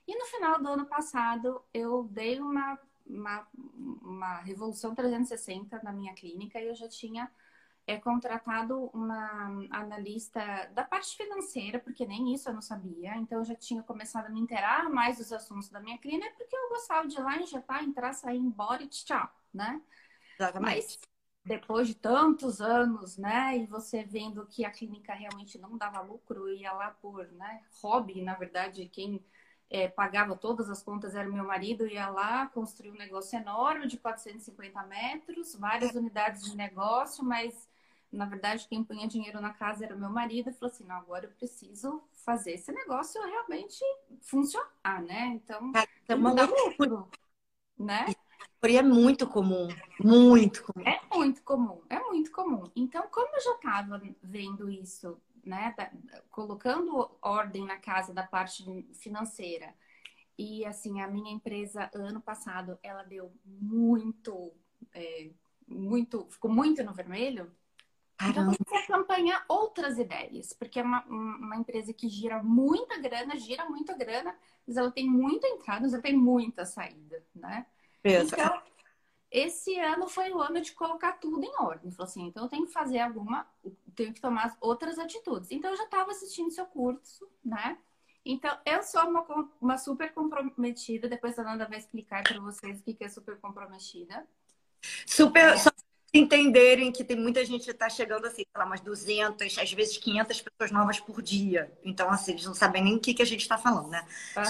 E 0.07 0.17
no 0.17 0.25
final 0.25 0.59
do 0.59 0.67
ano 0.67 0.85
passado, 0.85 1.61
eu 1.71 2.05
dei 2.11 2.39
uma, 2.39 2.79
uma, 3.05 3.47
uma 4.01 4.37
revolução 4.37 4.95
360 4.95 5.79
na 5.83 5.93
minha 5.93 6.13
clínica 6.13 6.59
e 6.59 6.67
eu 6.67 6.75
já 6.75 6.87
tinha 6.87 7.29
é 7.85 7.97
contratado 7.97 8.89
uma 8.93 9.67
analista 9.71 10.39
da 10.73 10.83
parte 10.83 11.17
financeira, 11.17 11.79
porque 11.79 12.05
nem 12.05 12.33
isso 12.33 12.49
eu 12.49 12.53
não 12.53 12.61
sabia. 12.61 13.15
Então 13.17 13.39
eu 13.39 13.45
já 13.45 13.55
tinha 13.55 13.83
começado 13.83 14.27
a 14.27 14.29
me 14.29 14.39
inteirar 14.39 14.89
mais 14.89 15.17
dos 15.17 15.31
assuntos 15.33 15.69
da 15.69 15.79
minha 15.79 15.97
clínica, 15.97 16.33
porque 16.37 16.55
eu 16.55 16.69
gostava 16.69 17.07
de 17.07 17.15
ir 17.17 17.21
lá, 17.21 17.37
injetar, 17.37 17.83
entrar, 17.83 18.13
sair, 18.13 18.37
embora 18.37 18.83
e 18.83 18.87
tchau, 18.87 19.29
né? 19.53 19.81
Exatamente. 20.39 20.75
Mas 20.75 20.99
depois 21.45 21.87
de 21.87 21.95
tantos 21.95 22.61
anos, 22.61 23.17
né, 23.17 23.57
e 23.57 23.65
você 23.65 24.03
vendo 24.03 24.45
que 24.45 24.63
a 24.63 24.71
clínica 24.71 25.13
realmente 25.13 25.57
não 25.59 25.77
dava 25.77 25.99
lucro, 26.01 26.49
ia 26.49 26.71
lá 26.71 26.91
por, 26.91 27.27
né, 27.33 27.61
hobby, 27.81 28.21
na 28.21 28.33
verdade, 28.35 28.87
quem 28.87 29.21
é, 29.69 29.89
pagava 29.89 30.37
todas 30.37 30.69
as 30.69 30.81
contas 30.81 31.15
era 31.15 31.29
meu 31.29 31.43
marido, 31.43 31.85
ia 31.85 32.07
lá, 32.07 32.47
construiu 32.47 32.93
um 32.93 32.97
negócio 32.97 33.37
enorme 33.37 33.87
de 33.87 33.97
450 33.97 34.83
metros, 34.83 35.55
várias 35.55 35.93
unidades 35.95 36.43
de 36.43 36.55
negócio, 36.55 37.25
mas 37.25 37.67
na 38.13 38.25
verdade, 38.25 38.67
quem 38.69 38.83
punha 38.83 39.07
dinheiro 39.07 39.41
na 39.41 39.51
casa 39.51 39.83
era 39.83 39.95
meu 39.95 40.09
marido 40.09 40.49
e 40.49 40.53
falou 40.53 40.71
assim: 40.71 40.85
não, 40.85 40.95
agora 40.97 41.25
eu 41.25 41.31
preciso 41.31 42.03
fazer 42.23 42.53
esse 42.53 42.71
negócio 42.71 43.19
realmente 43.21 43.83
funcionar, 44.21 45.01
né? 45.01 45.39
Então, 45.43 45.71
é 46.07 46.13
uma 46.13 46.31
loucura, 46.31 47.05
né? 47.77 48.05
É 48.61 48.81
muito 48.81 49.27
comum, 49.27 49.67
muito 49.99 50.63
comum. 50.63 50.85
É 50.85 51.01
muito 51.11 51.41
comum, 51.41 51.81
é 51.89 51.99
muito 51.99 52.31
comum. 52.31 52.71
Então, 52.75 53.03
como 53.11 53.35
eu 53.35 53.41
já 53.41 53.55
estava 53.55 54.01
vendo 54.21 54.69
isso, 54.69 55.19
né, 55.43 55.73
da, 55.75 55.91
colocando 56.29 57.11
ordem 57.21 57.65
na 57.65 57.77
casa 57.77 58.13
da 58.13 58.23
parte 58.23 58.63
financeira, 58.93 59.73
e 60.37 60.65
assim, 60.65 61.01
a 61.01 61.07
minha 61.07 61.33
empresa, 61.33 61.89
ano 61.93 62.21
passado, 62.21 62.79
ela 62.81 63.03
deu 63.03 63.33
muito, 63.43 64.53
é, 64.93 65.31
muito, 65.67 66.25
ficou 66.29 66.49
muito 66.49 66.81
no 66.83 66.93
vermelho, 66.93 67.51
então, 68.21 68.51
você 68.51 68.75
acompanhar 68.75 69.43
outras 69.47 69.97
ideias, 69.97 70.53
porque 70.53 70.79
é 70.79 70.83
uma, 70.83 71.03
uma 71.05 71.55
empresa 71.55 71.93
que 71.93 72.07
gira 72.07 72.41
muita 72.41 72.97
grana, 72.97 73.37
gira 73.37 73.65
muita 73.65 73.95
grana, 73.95 74.35
mas 74.65 74.77
ela 74.77 74.91
tem 74.91 75.09
muita 75.09 75.47
entrada, 75.47 75.81
mas 75.81 75.93
ela 75.93 76.01
tem 76.01 76.15
muita 76.15 76.65
saída, 76.65 77.23
né? 77.33 77.65
Exato. 78.03 78.41
Então, 78.41 78.61
esse 79.31 79.79
ano 79.79 80.07
foi 80.07 80.31
o 80.31 80.39
ano 80.39 80.61
de 80.61 80.73
colocar 80.73 81.13
tudo 81.13 81.43
em 81.43 81.55
ordem. 81.59 81.91
Falou 81.91 82.07
assim, 82.07 82.27
então 82.27 82.43
eu 82.43 82.49
tenho 82.49 82.67
que 82.67 82.71
fazer 82.71 82.99
alguma, 82.99 83.47
tenho 83.95 84.13
que 84.13 84.21
tomar 84.21 84.55
outras 84.61 84.99
atitudes. 84.99 85.49
Então, 85.51 85.71
eu 85.71 85.77
já 85.77 85.85
estava 85.85 86.11
assistindo 86.11 86.51
seu 86.51 86.65
curso, 86.67 87.27
né? 87.43 87.77
Então, 88.25 88.55
eu 88.65 88.81
sou 88.83 89.01
uma, 89.03 89.25
uma 89.59 89.77
super 89.77 90.13
comprometida. 90.13 91.09
Depois 91.09 91.37
a 91.37 91.43
Nanda 91.43 91.67
vai 91.67 91.79
explicar 91.79 92.23
para 92.23 92.39
vocês 92.39 92.79
o 92.79 92.83
que 92.83 93.03
é 93.03 93.09
super 93.09 93.37
comprometida. 93.39 94.25
Super, 95.05 95.57
só 95.57 95.71
entenderem 96.13 96.91
que 96.91 97.03
tem 97.03 97.17
muita 97.17 97.43
gente 97.43 97.65
que 97.65 97.71
está 97.71 97.89
chegando 97.89 98.27
assim, 98.27 98.43
sei 98.43 98.45
lá, 98.55 98.65
umas 98.65 98.81
200, 98.81 99.57
às 99.57 99.73
vezes 99.73 99.97
500 99.97 100.41
pessoas 100.41 100.71
novas 100.71 100.99
por 100.99 101.21
dia. 101.21 101.71
Então, 101.83 102.09
assim, 102.09 102.33
eles 102.33 102.45
não 102.45 102.53
sabem 102.53 102.83
nem 102.83 102.95
o 102.95 102.99
que, 102.99 103.15
que 103.15 103.21
a 103.23 103.25
gente 103.25 103.41
está 103.41 103.57
falando, 103.57 103.89
né? 103.89 104.05
Uhum. 104.37 104.45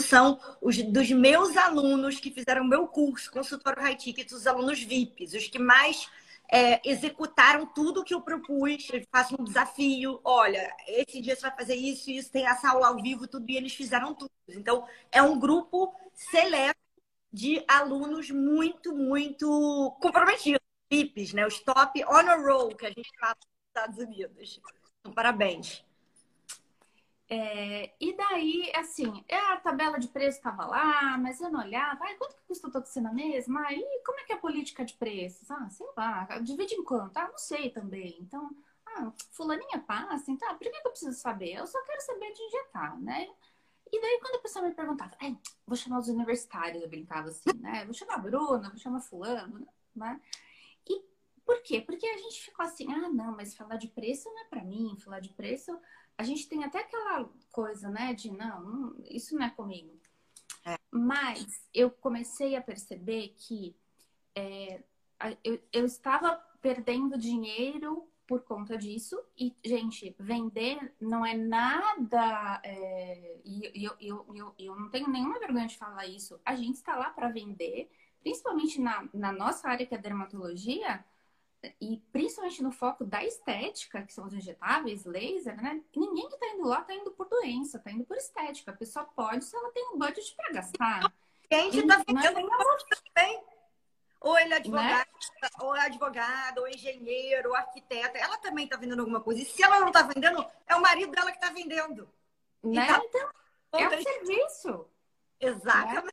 são 0.00 0.40
os 0.62 0.80
dos 0.80 1.10
meus 1.10 1.56
alunos 1.56 2.18
que 2.18 2.30
fizeram 2.30 2.64
meu 2.64 2.86
curso, 2.86 3.30
consultório 3.30 3.82
high 3.82 3.96
ticket, 3.96 4.30
os 4.32 4.46
alunos 4.46 4.82
VIPs, 4.82 5.34
os 5.34 5.48
que 5.48 5.58
mais 5.58 6.08
é, 6.50 6.80
executaram 6.88 7.66
tudo 7.66 8.04
que 8.04 8.14
eu 8.14 8.20
propus. 8.22 8.88
Eu 8.90 9.02
faço 9.12 9.36
um 9.38 9.44
desafio. 9.44 10.20
Olha, 10.24 10.74
esse 10.86 11.20
dia 11.20 11.36
você 11.36 11.42
vai 11.42 11.56
fazer 11.56 11.74
isso, 11.74 12.10
isso, 12.10 12.30
tem 12.30 12.46
essa 12.46 12.70
aula 12.70 12.88
ao 12.88 13.02
vivo, 13.02 13.26
tudo, 13.26 13.50
e 13.50 13.56
eles 13.56 13.74
fizeram 13.74 14.14
tudo. 14.14 14.30
Então, 14.48 14.86
é 15.12 15.20
um 15.20 15.38
grupo 15.38 15.92
seleto 16.14 16.85
de 17.36 17.62
alunos 17.68 18.30
muito, 18.30 18.96
muito 18.96 19.94
comprometidos, 20.00 20.58
VIPs, 20.90 21.34
né? 21.34 21.46
Os 21.46 21.60
top 21.60 22.02
honor 22.06 22.42
roll 22.42 22.74
que 22.74 22.86
a 22.86 22.88
gente 22.88 23.10
fala 23.20 23.36
nos 23.36 23.68
Estados 23.68 23.98
Unidos. 23.98 24.60
Então, 25.00 25.12
parabéns. 25.12 25.84
É, 27.28 27.92
e 28.00 28.16
daí, 28.16 28.72
assim, 28.74 29.22
é, 29.28 29.36
a 29.36 29.56
tabela 29.58 29.98
de 29.98 30.08
preço 30.08 30.38
estava 30.38 30.64
lá, 30.64 31.18
mas 31.18 31.38
eu 31.38 31.50
não 31.50 31.60
olhava. 31.60 31.98
Ai, 32.04 32.14
quanto 32.14 32.36
que 32.36 32.42
custa 32.48 32.68
a 32.68 32.70
toxina 32.70 33.12
mesmo? 33.12 33.58
Aí, 33.58 33.84
como 34.06 34.18
é 34.20 34.24
que 34.24 34.32
é 34.32 34.36
a 34.36 34.38
política 34.38 34.82
de 34.82 34.94
preços? 34.94 35.50
Ah, 35.50 35.68
sei 35.68 35.86
lá, 35.94 36.24
divide 36.40 36.74
em 36.74 36.84
quanto? 36.84 37.18
Ah, 37.18 37.28
não 37.28 37.36
sei 37.36 37.68
também. 37.68 38.16
Então, 38.18 38.48
ah, 38.86 39.12
fulaninha 39.32 39.78
passa, 39.86 40.30
então, 40.30 40.48
ah, 40.48 40.54
por 40.54 40.70
que 40.70 40.74
eu 40.74 40.90
preciso 40.90 41.18
saber? 41.20 41.52
Eu 41.52 41.66
só 41.66 41.82
quero 41.82 42.00
saber 42.00 42.32
de 42.32 42.42
injetar, 42.44 42.98
né? 42.98 43.28
E 43.92 44.00
daí, 44.00 44.18
quando 44.20 44.36
a 44.36 44.42
pessoa 44.42 44.64
me 44.64 44.74
perguntava, 44.74 45.16
vou 45.66 45.76
chamar 45.76 45.98
os 46.00 46.08
universitários, 46.08 46.82
eu 46.82 46.88
brincava 46.88 47.28
assim, 47.28 47.52
né? 47.58 47.84
Vou 47.84 47.94
chamar 47.94 48.14
a 48.14 48.18
Bruna, 48.18 48.68
vou 48.68 48.78
chamar 48.78 49.00
fulano, 49.00 49.66
né? 49.94 50.20
E 50.88 51.04
por 51.44 51.62
quê? 51.62 51.80
Porque 51.80 52.06
a 52.06 52.16
gente 52.18 52.42
ficou 52.42 52.64
assim, 52.64 52.92
ah, 52.92 53.08
não, 53.08 53.36
mas 53.36 53.54
falar 53.54 53.76
de 53.76 53.88
preço 53.88 54.28
não 54.28 54.40
é 54.40 54.44
para 54.44 54.64
mim, 54.64 54.96
falar 54.98 55.20
de 55.20 55.30
preço... 55.30 55.78
A 56.18 56.22
gente 56.22 56.48
tem 56.48 56.64
até 56.64 56.78
aquela 56.78 57.28
coisa, 57.52 57.90
né, 57.90 58.14
de 58.14 58.30
não, 58.30 58.96
isso 59.04 59.36
não 59.36 59.44
é 59.44 59.50
comigo. 59.50 60.00
É. 60.64 60.78
Mas 60.90 61.68
eu 61.74 61.90
comecei 61.90 62.56
a 62.56 62.62
perceber 62.62 63.34
que 63.36 63.76
é, 64.34 64.82
eu, 65.44 65.60
eu 65.70 65.84
estava 65.84 66.36
perdendo 66.62 67.18
dinheiro 67.18 68.08
por 68.26 68.42
conta 68.42 68.76
disso. 68.76 69.18
E, 69.38 69.54
gente, 69.64 70.14
vender 70.18 70.94
não 71.00 71.24
é 71.24 71.34
nada. 71.34 72.60
É, 72.64 73.40
e 73.44 73.84
eu, 73.84 73.94
eu, 74.00 74.26
eu, 74.34 74.54
eu 74.58 74.76
não 74.76 74.90
tenho 74.90 75.08
nenhuma 75.08 75.38
vergonha 75.38 75.66
de 75.66 75.76
falar 75.76 76.06
isso. 76.06 76.40
A 76.44 76.54
gente 76.54 76.74
está 76.76 76.96
lá 76.96 77.10
para 77.10 77.28
vender, 77.28 77.90
principalmente 78.20 78.80
na, 78.80 79.08
na 79.12 79.32
nossa 79.32 79.68
área 79.68 79.86
que 79.86 79.94
é 79.94 79.98
dermatologia, 79.98 81.04
e 81.80 82.02
principalmente 82.12 82.62
no 82.62 82.70
foco 82.70 83.04
da 83.04 83.24
estética, 83.24 84.02
que 84.02 84.12
são 84.12 84.26
os 84.26 84.34
injetáveis, 84.34 85.04
laser, 85.04 85.60
né? 85.60 85.82
Ninguém 85.94 86.28
que 86.28 86.38
tá 86.38 86.48
indo 86.48 86.66
lá 86.66 86.82
tá 86.82 86.94
indo 86.94 87.10
por 87.12 87.28
doença, 87.28 87.78
tá 87.78 87.90
indo 87.90 88.04
por 88.04 88.16
estética. 88.16 88.70
A 88.70 88.76
pessoa 88.76 89.04
pode 89.04 89.44
se 89.44 89.56
ela 89.56 89.70
tem 89.72 89.90
um 89.92 89.98
budget 89.98 90.34
para 90.36 90.52
gastar. 90.52 91.12
Gente, 91.50 91.86
tá 91.86 92.02
vendendo 92.06 92.38
é 92.38 93.55
ou 94.26 94.36
ele 94.40 94.54
é 94.54 94.56
advogado, 94.56 95.08
né? 95.40 95.48
ou 95.60 95.76
é 95.76 95.80
advogado, 95.82 96.58
ou 96.58 96.68
engenheiro, 96.68 97.50
ou 97.50 97.54
arquiteta. 97.54 98.18
Ela 98.18 98.36
também 98.38 98.64
está 98.64 98.76
vendendo 98.76 98.98
alguma 98.98 99.20
coisa. 99.20 99.40
E 99.40 99.44
se 99.44 99.62
ela 99.62 99.78
não 99.78 99.86
está 99.86 100.02
vendendo, 100.02 100.44
é 100.66 100.74
o 100.74 100.82
marido 100.82 101.12
dela 101.12 101.30
que 101.30 101.36
está 101.36 101.50
vendendo. 101.50 102.08
Né? 102.64 102.84
Então, 102.84 103.30
então 103.68 103.80
é 103.80 103.88
um 103.88 104.02
serviço. 104.02 104.86
Exatamente. 105.38 106.06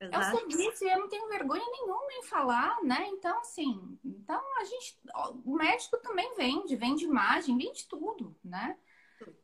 Né? 0.00 0.08
É 0.10 0.18
um 0.18 0.36
serviço 0.36 0.84
e 0.84 0.88
eu 0.88 0.98
não 0.98 1.08
tenho 1.08 1.28
vergonha 1.28 1.64
nenhuma 1.70 2.12
em 2.12 2.22
falar, 2.22 2.82
né? 2.82 3.06
Então, 3.08 3.38
assim, 3.40 3.98
então 4.02 4.42
a 4.58 4.64
gente, 4.64 4.98
o 5.44 5.54
médico 5.54 5.98
também 5.98 6.34
vende, 6.36 6.76
vende 6.76 7.04
imagem, 7.04 7.58
vende 7.58 7.86
tudo, 7.86 8.34
né? 8.42 8.76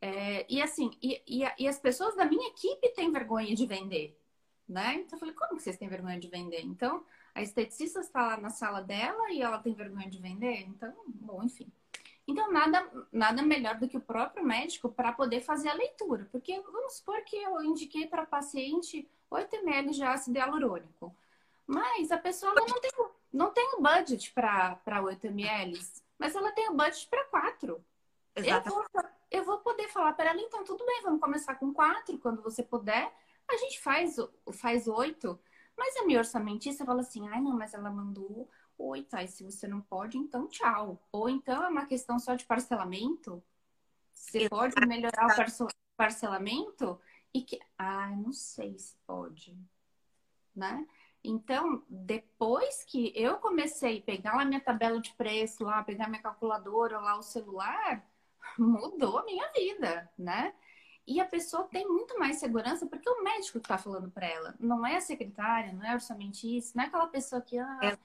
É, 0.01 0.47
e 0.49 0.61
assim, 0.61 0.91
e, 1.03 1.23
e, 1.27 1.45
e, 1.59 1.69
as 1.69 1.79
pessoas 1.79 2.15
da 2.15 2.25
minha 2.25 2.49
equipe 2.49 2.91
têm 2.91 3.13
vergonha 3.13 3.55
de 3.55 3.67
vender, 3.67 4.19
né? 4.69 4.95
Então 4.95 5.17
eu 5.17 5.21
falei, 5.21 5.35
como 5.35 5.57
que 5.57 5.63
vocês 5.63 5.79
têm 5.79 5.89
vergonha 5.89 6.19
de 6.19 6.29
vender? 6.29 6.61
Então, 6.63 7.05
a 7.35 7.43
esteticista 7.43 8.01
está 8.01 8.27
lá 8.27 8.37
na 8.37 8.51
sala 8.51 8.83
dela 8.83 9.31
e 9.31 9.41
ela 9.41 9.59
tem 9.59 9.75
vergonha 9.75 10.09
de 10.09 10.19
vender. 10.19 10.61
Então, 10.63 10.93
bom, 11.07 11.43
enfim. 11.43 11.71
Então, 12.27 12.51
nada, 12.53 12.89
nada 13.11 13.43
melhor 13.43 13.77
do 13.77 13.89
que 13.89 13.97
o 13.97 14.01
próprio 14.01 14.45
médico 14.45 14.89
para 14.89 15.13
poder 15.13 15.41
fazer 15.41 15.69
a 15.69 15.75
leitura. 15.75 16.29
Porque 16.31 16.61
vamos 16.61 16.95
supor 16.95 17.21
que 17.23 17.37
eu 17.37 17.63
indiquei 17.63 18.07
para 18.07 18.27
paciente 18.27 19.09
8 19.31 19.57
ml 19.57 19.91
de 19.91 20.03
ácido 20.03 20.39
hialurônico. 20.39 21.15
Mas 21.67 22.11
a 22.11 22.19
pessoa 22.19 22.55
não 22.55 22.67
tem, 22.81 22.91
não 23.33 23.51
tem 23.51 23.75
o 23.75 23.83
budget 23.83 24.33
para 24.33 25.03
8 25.03 25.27
ml, 25.29 25.81
mas 26.19 26.35
ela 26.35 26.53
tem 26.53 26.69
o 26.69 26.75
budget 26.75 27.07
para 27.09 27.25
4. 27.25 27.85
Eu 28.35 28.63
vou, 28.63 28.85
eu 29.31 29.45
vou 29.45 29.59
poder 29.59 29.89
falar 29.89 30.13
para 30.13 30.31
ela, 30.31 30.41
então, 30.41 30.65
tudo 30.65 30.85
bem, 30.85 31.03
vamos 31.03 31.21
começar 31.21 31.55
com 31.57 31.73
4 31.73 32.19
quando 32.19 32.43
você 32.43 32.63
puder. 32.63 33.13
A 33.49 33.57
gente 33.57 33.81
faz, 33.81 34.17
faz 34.53 34.87
8 34.87 35.39
mas 35.81 35.97
a 35.97 36.05
minha 36.05 36.19
orçamentista 36.19 36.85
fala 36.85 37.01
assim: 37.01 37.27
ai, 37.29 37.41
não, 37.41 37.57
mas 37.57 37.73
ela 37.73 37.91
mandou 37.91 38.47
oi, 38.77 39.03
tá, 39.03 39.23
e 39.23 39.29
se 39.29 39.43
você 39.43 39.67
não 39.67 39.81
pode, 39.81 40.17
então 40.17 40.47
tchau. 40.49 41.03
Ou 41.11 41.29
então 41.29 41.63
é 41.65 41.69
uma 41.69 41.87
questão 41.87 42.19
só 42.19 42.35
de 42.35 42.45
parcelamento. 42.45 43.43
Você 44.13 44.49
pode 44.49 44.75
melhorar 44.87 45.27
o 45.27 45.69
parcelamento? 45.97 47.01
E 47.33 47.43
que, 47.43 47.59
ai, 47.79 48.17
não 48.17 48.33
sei 48.33 48.79
se 48.79 48.97
pode, 49.07 49.57
né? 50.55 50.87
Então, 51.23 51.83
depois 51.89 52.83
que 52.85 53.13
eu 53.15 53.37
comecei 53.37 53.99
a 53.99 54.03
pegar 54.03 54.37
lá 54.37 54.45
minha 54.45 54.61
tabela 54.61 55.01
de 55.01 55.13
preço, 55.15 55.65
lá, 55.65 55.83
pegar 55.83 56.09
minha 56.09 56.23
calculadora, 56.23 56.99
lá 56.99 57.17
o 57.17 57.23
celular, 57.23 58.05
mudou 58.59 59.19
a 59.19 59.25
minha 59.25 59.51
vida, 59.53 60.11
né? 60.19 60.55
E 61.11 61.19
a 61.19 61.25
pessoa 61.25 61.65
tem 61.65 61.85
muito 61.89 62.17
mais 62.21 62.37
segurança 62.37 62.87
porque 62.87 63.09
é 63.09 63.11
o 63.11 63.25
médico 63.25 63.59
está 63.59 63.77
falando 63.77 64.09
para 64.13 64.29
ela. 64.29 64.55
Não 64.61 64.87
é 64.87 64.95
a 64.95 65.01
secretária, 65.01 65.73
não 65.73 65.85
é 65.85 65.93
orçamentista, 65.93 66.79
não 66.79 66.85
é 66.85 66.87
aquela 66.87 67.09
pessoa 67.09 67.43
que. 67.43 67.59
Ah, 67.59 67.81
é. 67.83 67.99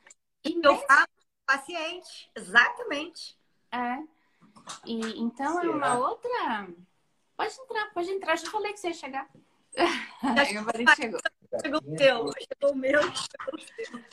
E 0.43 0.55
eu 0.55 0.73
mesmo... 0.73 0.87
falo 0.87 1.07
paciente, 1.45 2.31
exatamente. 2.35 3.37
É. 3.71 3.97
E, 4.87 5.21
então 5.21 5.53
Será? 5.53 5.65
é 5.65 5.69
uma 5.69 5.99
outra. 5.99 6.67
Pode 7.37 7.53
entrar, 7.53 7.93
pode 7.93 8.09
entrar. 8.09 8.35
Já 8.39 8.49
falei 8.49 8.73
que 8.73 8.79
você 8.79 8.87
ia 8.87 8.93
chegar. 8.95 9.29
Já 9.75 10.45
chegou. 10.95 11.19
Chegou 11.61 11.79
o 11.79 11.95
teu, 11.95 12.31
chegou 12.39 12.71
o 12.71 12.75
meu, 12.75 13.01
chegou 13.03 13.53
o 13.53 13.57
teu. 13.57 14.03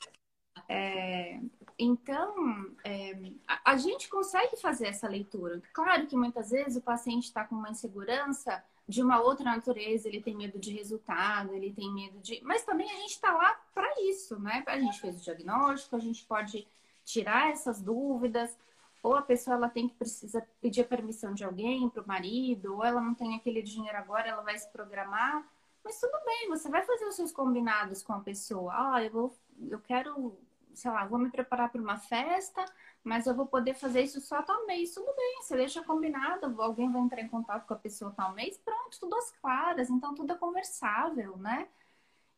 É, 0.69 1.41
então, 1.79 2.77
é, 2.85 3.13
a, 3.49 3.73
a, 3.73 3.77
gente 3.79 4.11
consegue 4.11 4.57
fazer 4.59 4.89
essa 4.89 5.09
leitura. 5.09 5.63
Claro 5.73 6.07
que 6.07 6.15
muitas 6.15 6.51
vezes 6.51 6.77
o 6.77 6.83
paciente 6.83 7.25
está 7.25 7.45
com 7.45 7.55
uma 7.55 7.71
insegurança 7.71 8.63
de 8.89 9.03
uma 9.03 9.21
outra 9.21 9.45
natureza, 9.45 10.09
ele 10.09 10.21
tem 10.21 10.37
medo 10.37 10.59
de 10.59 10.73
resultado, 10.73 11.55
ele 11.55 11.73
tem 11.73 11.93
medo 11.93 12.19
de. 12.19 12.41
Mas 12.45 12.65
também 12.65 12.91
a 12.91 12.95
gente 12.95 13.11
está 13.13 13.33
lá 13.33 13.61
para 13.75 13.89
isso, 14.03 14.39
né? 14.39 14.63
A 14.67 14.79
gente 14.79 15.01
fez 15.01 15.21
o 15.21 15.25
diagnóstico, 15.25 15.97
a 15.97 16.01
gente 16.01 16.25
pode 16.25 16.67
tirar 17.05 17.51
essas 17.51 17.81
dúvidas, 17.81 18.57
ou 19.03 19.15
a 19.15 19.23
pessoa 19.23 19.57
ela 19.57 19.69
tem 19.69 19.89
que 19.89 19.95
precisa 19.95 20.47
pedir 20.61 20.83
a 20.83 20.85
permissão 20.85 21.35
de 21.35 21.45
alguém 21.45 21.89
para 21.89 22.03
o 22.03 22.07
marido, 22.07 22.77
ou 22.77 22.85
ela 22.85 23.01
não 23.01 23.15
tem 23.15 23.35
aquele 23.35 23.63
dinheiro 23.63 23.97
agora, 23.97 24.29
ela 24.29 24.43
vai 24.43 24.59
se 24.59 24.71
programar. 24.71 25.47
Mas 25.85 25.99
tudo 25.99 26.17
bem, 26.25 26.49
você 26.49 26.69
vai 26.69 26.83
fazer 26.83 27.05
os 27.07 27.17
seus 27.17 27.33
combinados 27.33 28.03
com 28.03 28.13
a 28.13 28.21
pessoa. 28.21 28.73
Ah, 28.75 29.03
eu 29.03 29.11
vou, 29.11 29.37
eu 29.69 29.81
quero 29.81 30.37
sei 30.75 30.91
lá, 30.91 31.05
vou 31.05 31.19
me 31.19 31.31
preparar 31.31 31.71
para 31.71 31.81
uma 31.81 31.99
festa, 31.99 32.65
mas 33.05 33.27
eu 33.27 33.35
vou 33.35 33.47
poder 33.47 33.75
fazer 33.75 34.03
isso 34.03 34.21
só 34.21 34.43
tal 34.43 34.67
mês. 34.67 34.95
Tudo 34.95 35.13
bem, 35.15 35.43
você 35.43 35.57
deixa 35.57 35.83
combinado, 35.83 36.61
alguém 36.63 36.91
vai 36.91 37.03
entrar 37.03 37.21
em 37.21 37.29
contato 37.29 37.67
com 37.67 37.75
a 37.75 37.79
pessoa 37.79 38.13
tal 38.17 38.33
mês, 38.33 38.59
pronto, 38.59 38.99
tudo 39.01 39.17
às 39.17 39.31
claras, 39.33 39.91
então 39.91 40.15
tudo 40.15 40.33
é 40.33 40.37
conversável, 40.37 41.37
né? 41.37 41.69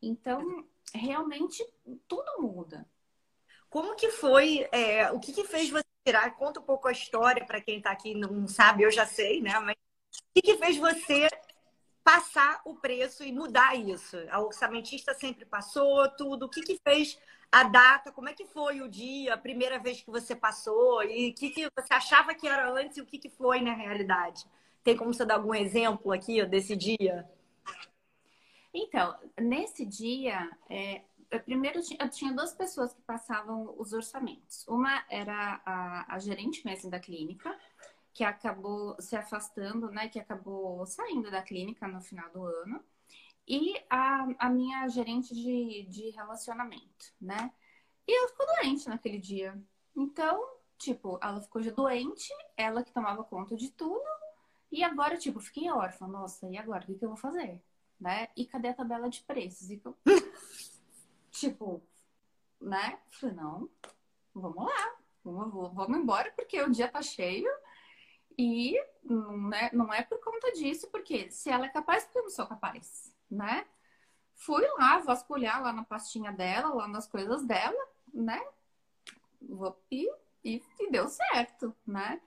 Então, 0.01 0.65
realmente, 0.93 1.65
tudo 2.07 2.41
muda. 2.41 2.85
Como 3.69 3.95
que 3.95 4.09
foi, 4.09 4.67
é, 4.71 5.11
o 5.11 5.19
que, 5.19 5.33
que 5.33 5.43
fez 5.43 5.69
você 5.69 5.83
tirar? 6.05 6.35
Conta 6.37 6.59
um 6.59 6.63
pouco 6.63 6.87
a 6.87 6.91
história 6.91 7.45
para 7.45 7.61
quem 7.61 7.77
está 7.77 7.91
aqui 7.91 8.15
não 8.15 8.47
sabe, 8.47 8.83
eu 8.83 8.91
já 8.91 9.05
sei, 9.05 9.41
né? 9.41 9.59
Mas 9.59 9.75
o 9.75 10.33
que, 10.33 10.41
que 10.41 10.57
fez 10.57 10.77
você 10.77 11.27
passar 12.03 12.61
o 12.65 12.75
preço 12.75 13.23
e 13.23 13.31
mudar 13.31 13.75
isso? 13.75 14.17
A 14.29 14.39
orçamentista 14.39 15.13
sempre 15.13 15.45
passou 15.45 16.07
tudo. 16.11 16.45
O 16.45 16.49
que, 16.49 16.61
que 16.61 16.79
fez 16.87 17.19
a 17.55 17.63
data, 17.63 18.11
como 18.11 18.27
é 18.27 18.33
que 18.33 18.43
foi 18.43 18.81
o 18.81 18.89
dia, 18.89 19.33
a 19.33 19.37
primeira 19.37 19.79
vez 19.79 20.01
que 20.01 20.11
você 20.11 20.35
passou 20.35 21.01
e 21.05 21.29
o 21.29 21.33
que, 21.33 21.51
que 21.51 21.69
você 21.73 21.93
achava 21.93 22.35
que 22.35 22.45
era 22.45 22.69
antes 22.69 22.97
e 22.97 23.01
o 23.01 23.05
que, 23.05 23.17
que 23.17 23.29
foi 23.29 23.61
na 23.61 23.73
realidade? 23.73 24.45
Tem 24.83 24.97
como 24.97 25.13
você 25.13 25.23
dar 25.23 25.35
algum 25.35 25.55
exemplo 25.55 26.11
aqui 26.11 26.45
desse 26.45 26.75
dia? 26.75 27.25
Então, 28.73 29.17
nesse 29.39 29.85
dia, 29.85 30.51
é, 30.69 31.03
primeiro 31.45 31.79
eu 31.97 32.09
tinha 32.09 32.33
duas 32.33 32.51
pessoas 32.51 32.93
que 32.93 33.01
passavam 33.03 33.73
os 33.77 33.93
orçamentos. 33.93 34.67
Uma 34.67 35.05
era 35.09 35.61
a, 35.65 36.13
a 36.13 36.19
gerente 36.19 36.65
mesmo 36.65 36.91
da 36.91 36.99
clínica, 36.99 37.57
que 38.13 38.25
acabou 38.25 38.97
se 38.99 39.15
afastando, 39.15 39.89
né? 39.91 40.09
Que 40.09 40.19
acabou 40.19 40.85
saindo 40.85 41.31
da 41.31 41.41
clínica 41.41 41.87
no 41.87 42.01
final 42.01 42.29
do 42.31 42.43
ano 42.43 42.83
e 43.47 43.75
a, 43.89 44.27
a 44.39 44.49
minha 44.49 44.87
gerente 44.87 45.33
de, 45.33 45.83
de 45.83 46.09
relacionamento, 46.09 47.13
né? 47.21 47.51
E 48.07 48.17
ela 48.17 48.27
ficou 48.29 48.45
doente 48.47 48.87
naquele 48.87 49.19
dia. 49.19 49.59
Então, 49.95 50.43
tipo, 50.77 51.19
ela 51.21 51.41
ficou 51.41 51.61
doente, 51.61 52.33
ela 52.57 52.83
que 52.83 52.91
tomava 52.91 53.23
conta 53.23 53.55
de 53.55 53.69
tudo, 53.71 54.03
e 54.71 54.83
agora, 54.83 55.17
tipo, 55.17 55.39
fiquei 55.39 55.69
órfã. 55.71 56.07
Nossa, 56.07 56.49
e 56.49 56.57
agora? 56.57 56.83
O 56.83 56.87
que, 56.87 56.95
que 56.95 57.05
eu 57.05 57.09
vou 57.09 57.17
fazer? 57.17 57.63
Né? 57.99 58.27
E 58.35 58.45
cadê 58.45 58.69
a 58.69 58.73
tabela 58.73 59.09
de 59.09 59.21
preços? 59.23 59.69
E 59.69 59.81
eu... 59.83 59.95
tipo, 61.31 61.81
né? 62.59 62.99
Falei, 63.11 63.35
não, 63.35 63.69
vamos 64.33 64.65
lá, 64.65 64.95
vamos, 65.23 65.73
vamos 65.73 65.97
embora, 65.97 66.31
porque 66.31 66.61
o 66.61 66.71
dia 66.71 66.87
tá 66.87 67.01
cheio. 67.01 67.49
E 68.37 68.75
não 69.03 69.53
é, 69.53 69.71
não 69.73 69.93
é 69.93 70.03
por 70.03 70.19
conta 70.19 70.51
disso, 70.51 70.89
porque 70.91 71.31
se 71.31 71.49
ela 71.49 71.67
é 71.67 71.69
capaz, 71.69 72.03
porque 72.03 72.19
eu 72.19 72.23
não 72.23 72.29
sou 72.29 72.45
capaz 72.45 73.14
né? 73.29 73.65
Fui 74.35 74.65
lá 74.77 74.99
vasculhar 74.99 75.61
lá 75.61 75.71
na 75.71 75.83
pastinha 75.83 76.31
dela, 76.31 76.73
lá 76.73 76.87
nas 76.87 77.07
coisas 77.07 77.45
dela, 77.45 77.87
né? 78.13 78.41
E, 79.91 80.09
e, 80.43 80.61
e 80.79 80.91
deu 80.91 81.07
certo, 81.07 81.75
né? 81.85 82.21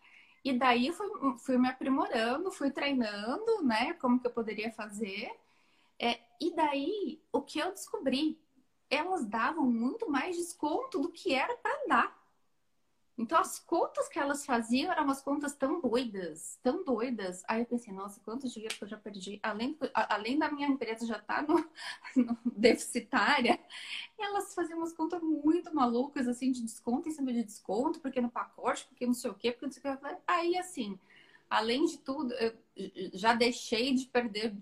E 0.44 0.52
daí 0.52 0.92
fui, 0.92 1.08
fui 1.38 1.58
me 1.58 1.68
aprimorando, 1.68 2.50
fui 2.50 2.70
treinando, 2.70 3.62
né? 3.62 3.92
Como 3.94 4.20
que 4.20 4.26
eu 4.26 4.32
poderia 4.32 4.72
fazer. 4.72 5.30
É, 5.98 6.20
e 6.40 6.54
daí, 6.54 7.20
o 7.32 7.42
que 7.42 7.58
eu 7.58 7.70
descobri? 7.72 8.40
Elas 8.88 9.26
davam 9.26 9.66
muito 9.66 10.10
mais 10.10 10.36
desconto 10.36 11.00
do 11.00 11.10
que 11.10 11.34
era 11.34 11.54
para 11.56 11.86
dar. 11.86 12.17
Então, 13.18 13.36
as 13.36 13.58
contas 13.58 14.08
que 14.08 14.16
elas 14.16 14.46
faziam 14.46 14.92
eram 14.92 15.02
umas 15.02 15.20
contas 15.20 15.52
tão 15.52 15.80
doidas, 15.80 16.56
tão 16.62 16.84
doidas. 16.84 17.42
Aí 17.48 17.60
eu 17.62 17.66
pensei, 17.66 17.92
nossa, 17.92 18.20
quanto 18.20 18.48
dinheiro 18.48 18.76
que 18.76 18.84
eu 18.84 18.88
já 18.88 18.96
perdi. 18.96 19.40
Além, 19.42 19.76
além 19.92 20.38
da 20.38 20.48
minha 20.48 20.68
empresa 20.68 21.04
já 21.04 21.18
estar 21.18 21.44
tá 21.44 21.52
no, 21.52 21.68
no, 22.16 22.38
deficitária, 22.56 23.58
elas 24.16 24.54
faziam 24.54 24.78
umas 24.78 24.92
contas 24.92 25.20
muito 25.20 25.74
malucas, 25.74 26.28
assim, 26.28 26.52
de 26.52 26.62
desconto 26.62 27.08
em 27.08 27.12
cima 27.12 27.32
de 27.32 27.42
desconto, 27.42 28.00
porque 28.00 28.20
no 28.20 28.30
pacote, 28.30 28.86
porque 28.86 29.04
não 29.04 29.14
sei 29.14 29.30
o 29.32 29.34
quê, 29.34 29.50
porque 29.50 29.66
não 29.66 29.72
sei 29.72 29.90
o 29.90 29.96
quê. 29.96 30.16
Aí, 30.24 30.56
assim, 30.56 30.96
além 31.50 31.86
de 31.86 31.98
tudo, 31.98 32.32
eu 32.34 32.56
já 33.14 33.34
deixei 33.34 33.94
de 33.94 34.06
perder 34.06 34.56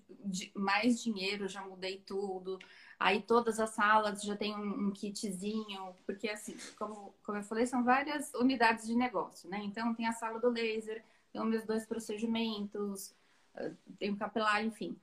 mais 0.54 1.02
dinheiro, 1.02 1.46
já 1.46 1.60
mudei 1.60 1.98
tudo. 2.06 2.58
Aí 2.98 3.20
todas 3.22 3.60
as 3.60 3.70
salas 3.70 4.22
já 4.22 4.34
tem 4.36 4.54
um, 4.56 4.86
um, 4.86 4.90
kitzinho, 4.90 5.94
porque 6.06 6.28
assim, 6.28 6.56
como, 6.78 7.14
como 7.22 7.38
eu 7.38 7.42
falei, 7.42 7.66
são 7.66 7.84
várias 7.84 8.32
unidades 8.34 8.86
de 8.86 8.94
negócio, 8.94 9.50
né? 9.50 9.60
Então 9.64 9.94
tem 9.94 10.06
a 10.06 10.12
sala 10.12 10.40
do 10.40 10.48
laser, 10.48 11.04
tem 11.30 11.42
os 11.42 11.48
meus 11.48 11.64
dois 11.66 11.84
procedimentos, 11.84 13.14
eh, 13.54 13.72
tem 13.98 14.10
o 14.10 14.16
capilar, 14.16 14.64
enfim. 14.64 14.96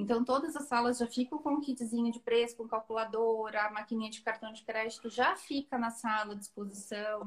Então 0.00 0.24
todas 0.24 0.56
as 0.56 0.64
salas 0.64 0.98
já 0.98 1.06
ficam 1.06 1.38
com 1.38 1.50
um 1.50 1.60
kitzinho 1.60 2.10
de 2.10 2.18
preço, 2.18 2.56
com 2.56 2.66
calculadora, 2.66 3.66
a 3.66 3.70
maquininha 3.70 4.10
de 4.10 4.22
cartão 4.22 4.52
de 4.52 4.62
crédito 4.62 5.10
já 5.10 5.36
fica 5.36 5.78
na 5.78 5.90
sala 5.90 6.32
à 6.32 6.36
disposição. 6.36 7.20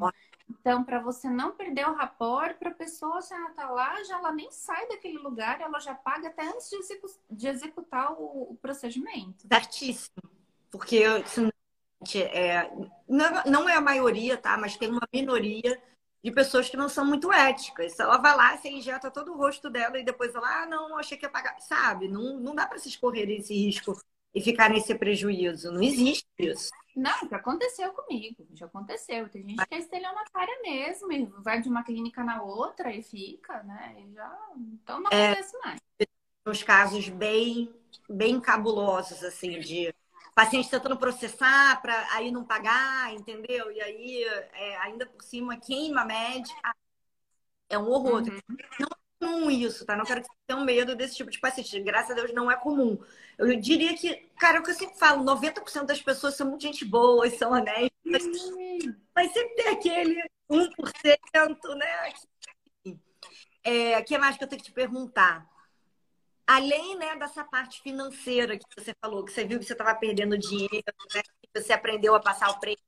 Então, 0.49 0.83
para 0.83 0.99
você 0.99 1.29
não 1.29 1.51
perder 1.51 1.87
o 1.87 1.93
rapport, 1.93 2.57
para 2.57 2.69
a 2.69 2.73
pessoa 2.73 3.21
já 3.21 3.49
tá 3.51 3.69
lá, 3.69 4.03
já 4.03 4.17
ela 4.17 4.31
nem 4.31 4.51
sai 4.51 4.87
daquele 4.87 5.17
lugar, 5.17 5.61
ela 5.61 5.79
já 5.79 5.93
paga 5.93 6.27
até 6.27 6.47
antes 6.47 6.69
de, 6.69 6.75
execu 6.77 7.07
de 7.29 7.47
executar 7.47 8.11
o, 8.13 8.51
o, 8.51 8.57
procedimento. 8.61 9.47
Certíssimo. 9.47 10.29
Porque 11.97 12.19
é, 12.23 12.69
não 13.07 13.69
é 13.69 13.75
a 13.75 13.81
maioria, 13.81 14.37
tá? 14.37 14.57
Mas 14.57 14.75
tem 14.75 14.89
uma 14.89 15.07
minoria 15.13 15.81
de 16.23 16.31
pessoas 16.31 16.69
que 16.69 16.77
não 16.77 16.87
são 16.87 17.05
muito 17.05 17.31
éticas. 17.31 17.99
Ela 17.99 18.17
vai 18.17 18.35
lá, 18.35 18.55
você 18.55 18.69
injeta 18.69 19.11
todo 19.11 19.33
o 19.33 19.37
rosto 19.37 19.69
dela 19.69 19.99
e 19.99 20.05
depois 20.05 20.33
ela, 20.33 20.63
ah, 20.63 20.65
não, 20.65 20.97
achei 20.97 21.17
que 21.17 21.25
ia 21.25 21.29
pagar. 21.29 21.59
Sabe? 21.59 22.07
Não, 22.07 22.39
não 22.39 22.55
dá 22.55 22.65
para 22.65 22.79
se 22.79 22.87
escorrer 22.87 23.29
esse 23.29 23.53
risco 23.53 23.99
e 24.33 24.41
ficar 24.41 24.69
nesse 24.69 24.95
prejuízo. 24.95 25.71
Não 25.71 25.81
existe 25.81 26.25
isso. 26.39 26.71
Não, 26.95 27.27
já 27.29 27.37
aconteceu 27.37 27.91
comigo, 27.91 28.47
já 28.53 28.67
aconteceu. 28.67 29.27
Tem 29.27 29.43
gente 29.47 29.65
que 29.65 29.75
é 29.75 29.79
estelionatária 29.79 30.61
mesmo, 30.61 31.11
e 31.11 31.25
vai 31.39 31.59
de 31.59 31.67
uma 31.67 31.83
clínica 31.83 32.23
na 32.23 32.41
outra 32.41 32.93
e 32.93 33.01
fica, 33.01 33.61
né? 33.63 33.95
E 33.97 34.13
já... 34.13 34.39
Então 34.55 35.01
não 35.01 35.11
é, 35.11 35.31
acontece 35.31 35.57
mais. 35.59 35.79
Uns 36.45 36.63
casos 36.63 37.09
bem, 37.09 37.73
bem 38.07 38.39
cabulosos, 38.39 39.23
assim, 39.23 39.59
de 39.59 39.93
paciente 40.33 40.69
tentando 40.69 40.97
processar 40.97 41.81
para 41.81 42.07
aí 42.13 42.31
não 42.31 42.43
pagar, 42.43 43.13
entendeu? 43.13 43.71
E 43.71 43.81
aí, 43.81 44.23
é, 44.53 44.77
ainda 44.77 45.05
por 45.05 45.21
cima, 45.23 45.57
queima 45.57 46.05
médica. 46.05 46.75
É 47.69 47.77
um 47.77 47.89
horror. 47.89 48.23
Uhum. 48.23 48.57
Não 48.79 48.87
é 48.87 49.25
comum 49.25 49.51
isso, 49.51 49.85
tá? 49.85 49.95
Não 49.95 50.05
quero 50.05 50.21
que 50.21 50.27
você 50.27 50.33
tenha 50.47 50.59
medo 50.63 50.95
desse 50.95 51.15
tipo 51.15 51.31
de 51.31 51.39
paciente. 51.39 51.79
Graças 51.81 52.11
a 52.11 52.13
Deus 52.13 52.33
não 52.33 52.51
é 52.51 52.55
comum. 52.55 52.99
Eu 53.37 53.59
diria 53.59 53.95
que, 53.95 54.15
cara, 54.39 54.57
é 54.57 54.59
o 54.59 54.63
que 54.63 54.71
eu 54.71 54.75
sempre 54.75 54.97
falo, 54.97 55.23
90% 55.23 55.85
das 55.85 56.01
pessoas 56.01 56.35
são 56.35 56.49
muito 56.49 56.61
gente 56.61 56.85
boa, 56.85 57.29
são 57.29 57.51
honestas, 57.51 57.91
mas 59.15 59.31
sempre 59.31 59.55
tem 59.55 59.67
aquele 59.69 60.23
1%, 60.49 61.75
né? 61.75 62.13
É, 63.63 63.97
o 63.97 64.03
que 64.03 64.17
mais 64.17 64.37
que 64.37 64.43
eu 64.43 64.47
tenho 64.47 64.61
que 64.61 64.67
te 64.67 64.73
perguntar? 64.73 65.49
Além 66.45 66.97
né, 66.97 67.15
dessa 67.15 67.43
parte 67.43 67.81
financeira 67.81 68.57
que 68.57 68.65
você 68.75 68.93
falou, 69.01 69.23
que 69.23 69.31
você 69.31 69.45
viu 69.45 69.59
que 69.59 69.65
você 69.65 69.73
estava 69.73 69.95
perdendo 69.95 70.37
dinheiro, 70.37 70.83
né, 71.13 71.21
que 71.41 71.61
você 71.61 71.71
aprendeu 71.71 72.13
a 72.15 72.19
passar 72.19 72.49
o 72.51 72.59
preço, 72.59 72.83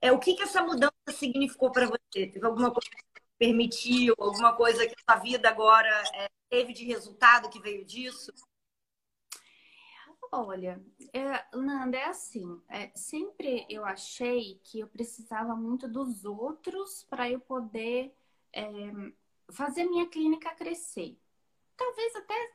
é, 0.00 0.12
o 0.12 0.18
que, 0.18 0.34
que 0.34 0.42
essa 0.42 0.62
mudança 0.62 0.92
significou 1.10 1.72
para 1.72 1.86
você? 1.86 2.28
Teve 2.28 2.46
alguma 2.46 2.70
coisa 2.70 2.88
que 2.88 3.22
permitiu, 3.38 4.14
alguma 4.18 4.54
coisa 4.54 4.86
que 4.86 4.94
a 4.94 5.12
sua 5.12 5.22
vida 5.22 5.48
agora 5.48 5.88
é, 6.14 6.28
teve 6.48 6.72
de 6.72 6.84
resultado 6.84 7.48
que 7.48 7.60
veio 7.60 7.84
disso? 7.84 8.32
Olha, 10.30 10.80
é, 11.12 11.56
Nanda, 11.56 11.96
é 11.96 12.04
assim, 12.04 12.60
é, 12.68 12.90
sempre 12.94 13.64
eu 13.70 13.84
achei 13.84 14.60
que 14.64 14.80
eu 14.80 14.88
precisava 14.88 15.54
muito 15.54 15.88
dos 15.88 16.24
outros 16.24 17.04
para 17.08 17.30
eu 17.30 17.40
poder 17.40 18.14
é, 18.52 18.66
fazer 19.50 19.84
minha 19.84 20.06
clínica 20.08 20.54
crescer. 20.54 21.16
Talvez 21.76 22.16
até 22.16 22.52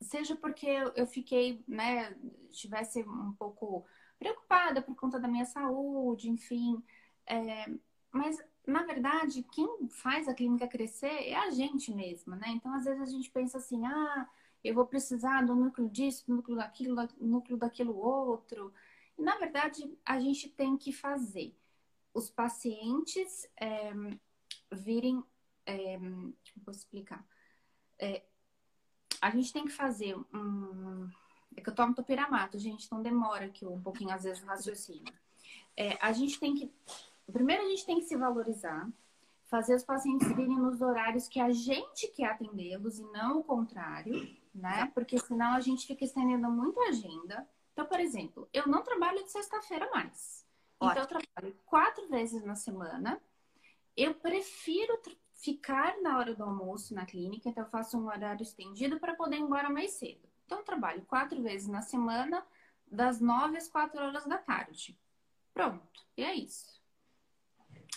seja 0.00 0.34
porque 0.36 0.66
eu 0.94 1.06
fiquei, 1.06 1.62
né, 1.68 2.16
estivesse 2.48 3.02
um 3.02 3.32
pouco 3.34 3.84
preocupada 4.18 4.82
por 4.82 4.94
conta 4.94 5.18
da 5.18 5.28
minha 5.28 5.44
saúde, 5.44 6.30
enfim. 6.30 6.82
É, 7.26 7.66
mas, 8.12 8.38
na 8.66 8.82
verdade, 8.82 9.42
quem 9.52 9.88
faz 9.88 10.26
a 10.28 10.34
clínica 10.34 10.66
crescer 10.66 11.28
é 11.28 11.36
a 11.36 11.50
gente 11.50 11.92
mesma, 11.92 12.36
né? 12.36 12.48
Então, 12.48 12.72
às 12.74 12.84
vezes 12.84 13.02
a 13.02 13.06
gente 13.06 13.30
pensa 13.30 13.58
assim, 13.58 13.84
ah 13.86 14.28
eu 14.62 14.74
vou 14.74 14.86
precisar 14.86 15.42
do 15.42 15.54
núcleo 15.54 15.88
disso, 15.88 16.26
do 16.26 16.36
núcleo 16.36 16.56
daquilo, 16.56 16.94
do 16.94 17.08
núcleo 17.18 17.56
daquilo 17.56 17.96
outro. 17.96 18.72
E, 19.18 19.22
na 19.22 19.36
verdade, 19.36 19.90
a 20.04 20.20
gente 20.20 20.48
tem 20.50 20.76
que 20.76 20.92
fazer 20.92 21.54
os 22.12 22.30
pacientes 22.30 23.48
é, 23.58 23.92
virem. 24.70 25.22
É, 25.64 25.96
como 25.98 26.64
posso 26.64 26.80
explicar? 26.80 27.24
É, 27.98 28.22
a 29.20 29.30
gente 29.30 29.52
tem 29.52 29.64
que 29.64 29.72
fazer 29.72 30.16
um. 30.32 31.08
É 31.56 31.60
que 31.60 31.68
eu 31.68 31.74
tomo 31.74 31.94
topiramato, 31.94 32.58
gente, 32.58 32.86
então 32.86 33.02
demora 33.02 33.46
aqui 33.46 33.66
um 33.66 33.80
pouquinho, 33.80 34.14
às 34.14 34.22
vezes, 34.22 34.42
o 34.42 34.46
raciocínio. 34.46 35.12
É, 35.76 35.98
a 36.00 36.12
gente 36.12 36.38
tem 36.38 36.54
que. 36.54 36.72
Primeiro, 37.30 37.64
a 37.64 37.68
gente 37.68 37.86
tem 37.86 37.96
que 37.96 38.06
se 38.06 38.16
valorizar, 38.16 38.88
fazer 39.46 39.74
os 39.74 39.84
pacientes 39.84 40.28
virem 40.28 40.56
nos 40.56 40.80
horários 40.80 41.28
que 41.28 41.40
a 41.40 41.50
gente 41.50 42.08
quer 42.08 42.26
atendê-los 42.26 42.98
e 42.98 43.02
não 43.04 43.40
o 43.40 43.44
contrário 43.44 44.40
né? 44.54 44.90
Porque 44.94 45.18
senão 45.18 45.54
a 45.54 45.60
gente 45.60 45.86
fica 45.86 46.04
estendendo 46.04 46.50
muito 46.50 46.80
a 46.80 46.88
agenda. 46.88 47.46
Então, 47.72 47.86
por 47.86 48.00
exemplo, 48.00 48.48
eu 48.52 48.66
não 48.66 48.82
trabalho 48.82 49.22
de 49.24 49.30
sexta-feira 49.30 49.88
mais. 49.90 50.44
Ótimo. 50.78 50.90
Então, 50.90 51.02
eu 51.02 51.24
trabalho 51.24 51.56
quatro 51.66 52.08
vezes 52.08 52.44
na 52.44 52.56
semana. 52.56 53.20
Eu 53.96 54.14
prefiro 54.14 54.98
ficar 55.40 56.00
na 56.02 56.18
hora 56.18 56.34
do 56.34 56.44
almoço 56.44 56.94
na 56.94 57.06
clínica, 57.06 57.48
então 57.48 57.64
eu 57.64 57.70
faço 57.70 57.98
um 57.98 58.06
horário 58.06 58.42
estendido 58.42 59.00
para 59.00 59.14
poder 59.14 59.36
ir 59.36 59.40
embora 59.40 59.70
mais 59.70 59.92
cedo. 59.92 60.28
Então, 60.44 60.58
eu 60.58 60.64
trabalho 60.64 61.04
quatro 61.06 61.40
vezes 61.42 61.68
na 61.68 61.80
semana, 61.80 62.44
das 62.90 63.20
nove 63.20 63.56
às 63.56 63.68
quatro 63.68 64.02
horas 64.02 64.26
da 64.26 64.36
tarde. 64.36 64.98
Pronto, 65.54 66.06
e 66.16 66.22
é 66.22 66.34
isso. 66.34 66.80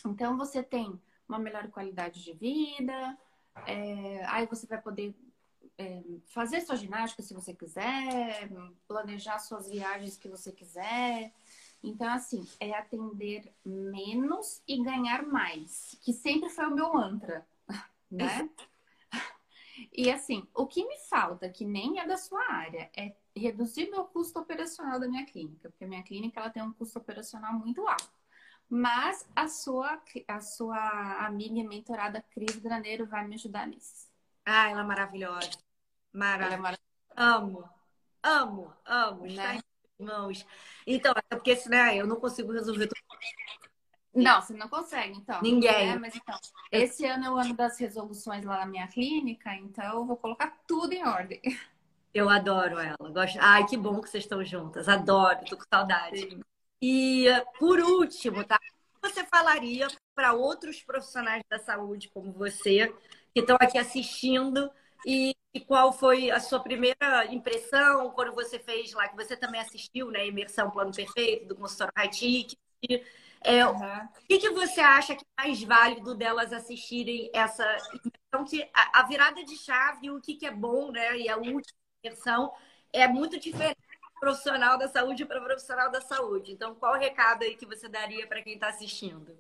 Então, 0.06 0.38
você 0.38 0.64
tem 0.64 1.02
uma 1.28 1.40
melhor 1.40 1.70
qualidade 1.70 2.24
de 2.24 2.34
vida, 2.34 3.18
é... 3.66 4.24
aí 4.26 4.46
você 4.46 4.66
vai 4.68 4.82
poder 4.82 5.16
é, 5.78 6.04
fazer 6.28 6.62
sua 6.62 6.76
ginástica 6.76 7.24
se 7.24 7.34
você 7.34 7.54
quiser, 7.54 8.50
planejar 8.88 9.40
suas 9.40 9.70
viagens 9.70 10.18
que 10.18 10.30
você 10.30 10.52
quiser. 10.52 11.34
Então, 11.84 12.10
assim, 12.10 12.48
é 12.62 12.74
atender 12.74 13.54
menos 13.66 14.64
e 14.66 14.82
ganhar 14.82 15.24
mais, 15.24 16.00
que 16.02 16.14
sempre 16.14 16.50
foi 16.50 16.66
o 16.68 16.74
meu 16.74 16.94
mantra, 16.94 17.46
né? 18.10 18.50
E 19.92 20.10
assim, 20.10 20.48
o 20.54 20.66
que 20.66 20.88
me 20.88 20.98
falta, 21.10 21.50
que 21.50 21.66
nem 21.66 22.00
é 22.00 22.08
da 22.08 22.16
sua 22.16 22.42
área, 22.50 22.90
é 22.96 23.14
reduzir 23.36 23.90
meu 23.90 24.06
custo 24.06 24.40
operacional 24.40 25.00
da 25.00 25.08
minha 25.08 25.26
clínica, 25.26 25.70
porque 25.70 25.84
a 25.84 25.88
minha 25.88 26.04
clínica 26.04 26.40
ela 26.40 26.50
tem 26.50 26.64
um 26.64 26.72
custo 26.72 27.00
operacional 27.00 27.54
muito 27.54 27.86
alto. 27.86 28.14
Mas 28.70 29.28
a 29.36 29.48
sua, 29.48 30.02
a 30.28 30.40
sua 30.40 31.26
amiga 31.26 31.60
e 31.60 31.68
mentorada 31.68 32.24
Cris 32.34 32.58
Graneiro 32.58 33.06
vai 33.06 33.28
me 33.28 33.36
ajudar 33.36 33.68
nisso. 33.68 34.08
Ah, 34.46 34.70
ela 34.70 34.82
é 34.82 34.84
maravilhosa. 34.84 35.52
Maravilhosa. 36.12 36.56
É 36.56 36.58
maravilhosa. 36.58 36.84
Amo, 37.16 37.70
amo, 38.24 38.74
amo. 38.86 39.26
Né? 39.26 39.60
Está 39.94 40.04
em 40.04 40.06
mãos. 40.06 40.46
Então, 40.86 41.14
é 41.30 41.36
porque 41.36 41.58
né, 41.68 41.98
eu 41.98 42.08
não 42.08 42.18
consigo 42.18 42.52
resolver 42.52 42.88
tudo. 42.88 43.02
Não, 44.16 44.42
você 44.42 44.54
não 44.54 44.68
consegue, 44.68 45.18
então. 45.18 45.42
Ninguém. 45.42 45.92
É, 45.92 45.98
mas 45.98 46.16
então, 46.16 46.38
esse 46.72 47.06
ano 47.06 47.26
é 47.26 47.32
o 47.32 47.38
ano 47.38 47.56
das 47.56 47.80
resoluções 47.80 48.46
lá 48.46 48.60
na 48.60 48.66
minha 48.68 48.88
clínica, 48.88 49.56
então 49.56 50.02
eu 50.02 50.06
vou 50.06 50.18
colocar 50.18 50.56
tudo 50.68 50.94
em 50.94 51.04
ordem. 51.06 51.42
Eu 52.14 52.30
adoro 52.30 52.78
ela. 52.78 52.96
Gosto... 53.12 53.40
Ai, 53.42 53.66
que 53.66 53.76
bom 53.76 54.00
que 54.00 54.08
vocês 54.08 54.24
estão 54.24 54.46
juntas. 54.46 54.88
Adoro, 54.88 55.44
tô 55.46 55.58
com 55.58 55.64
saudade. 55.74 56.20
Sim. 56.20 56.42
E 56.80 57.26
por 57.58 57.80
último, 57.80 58.44
tá? 58.44 58.60
Você 59.02 59.26
falaria 59.26 59.88
para 60.14 60.34
outros 60.34 60.84
profissionais 60.84 61.44
da 61.50 61.58
saúde 61.58 62.12
como 62.14 62.32
você 62.32 62.94
que 63.34 63.40
estão 63.40 63.58
aqui 63.60 63.80
assistindo 63.80 64.70
e, 65.06 65.36
e, 65.54 65.60
qual 65.62 65.92
foi 65.92 66.32
a 66.32 66.40
sua 66.40 66.60
primeira 66.60 67.26
impressão 67.34 68.12
quando 68.12 68.34
você 68.34 68.60
fez 68.60 68.94
lá, 68.94 69.08
que 69.08 69.16
você 69.16 69.36
também 69.36 69.62
assistiu, 69.62 70.10
né? 70.10 70.28
Imersão 70.28 70.72
Plano 70.72 70.94
Perfeito, 70.94 71.48
do 71.48 71.56
consultório 71.56 71.94
Hightech. 71.98 72.58
É, 73.42 73.66
uhum. 73.66 73.76
O 73.76 74.28
que, 74.28 74.40
que 74.40 74.50
você 74.52 74.80
acha 74.80 75.16
que 75.16 75.24
é 75.38 75.44
mais 75.44 75.62
válido 75.64 76.16
delas 76.16 76.54
assistirem 76.54 77.30
essa 77.34 77.64
imersão? 77.64 78.46
Que 78.50 78.70
a, 78.74 79.02
a 79.02 79.04
virada 79.04 79.44
de 79.44 79.58
chave, 79.58 80.10
o 80.10 80.22
que, 80.22 80.36
que 80.36 80.46
é 80.46 80.52
bom, 80.52 80.92
né? 80.92 81.18
E 81.18 81.30
a 81.30 81.36
última 81.36 81.78
imersão 82.04 82.54
é 82.92 83.08
muito 83.08 83.40
diferente 83.40 83.78
profissional 84.24 84.78
da 84.78 84.88
saúde 84.88 85.26
para 85.26 85.42
profissional 85.42 85.92
da 85.92 86.00
saúde. 86.00 86.54
Então, 86.54 86.74
qual 86.76 86.94
o 86.94 86.98
recado 86.98 87.44
aí 87.44 87.58
que 87.58 87.66
você 87.66 87.90
daria 87.90 88.26
para 88.26 88.42
quem 88.42 88.54
está 88.54 88.70
assistindo? 88.70 89.38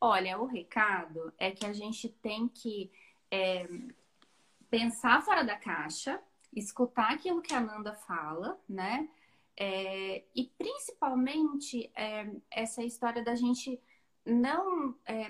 Olha, 0.00 0.38
o 0.38 0.46
recado 0.46 1.30
é 1.36 1.50
que 1.50 1.66
a 1.66 1.72
gente 1.74 2.08
tem 2.08 2.48
que 2.48 2.90
é, 3.30 3.68
pensar 4.70 5.22
fora 5.22 5.42
da 5.42 5.56
caixa, 5.56 6.22
escutar 6.54 7.12
aquilo 7.12 7.42
que 7.42 7.52
a 7.52 7.60
Nanda 7.60 7.94
fala, 7.94 8.58
né? 8.68 9.08
É, 9.56 10.24
e 10.34 10.46
principalmente 10.56 11.90
é, 11.94 12.30
essa 12.50 12.82
história 12.82 13.22
da 13.22 13.34
gente 13.34 13.78
não 14.24 14.94
é, 15.04 15.28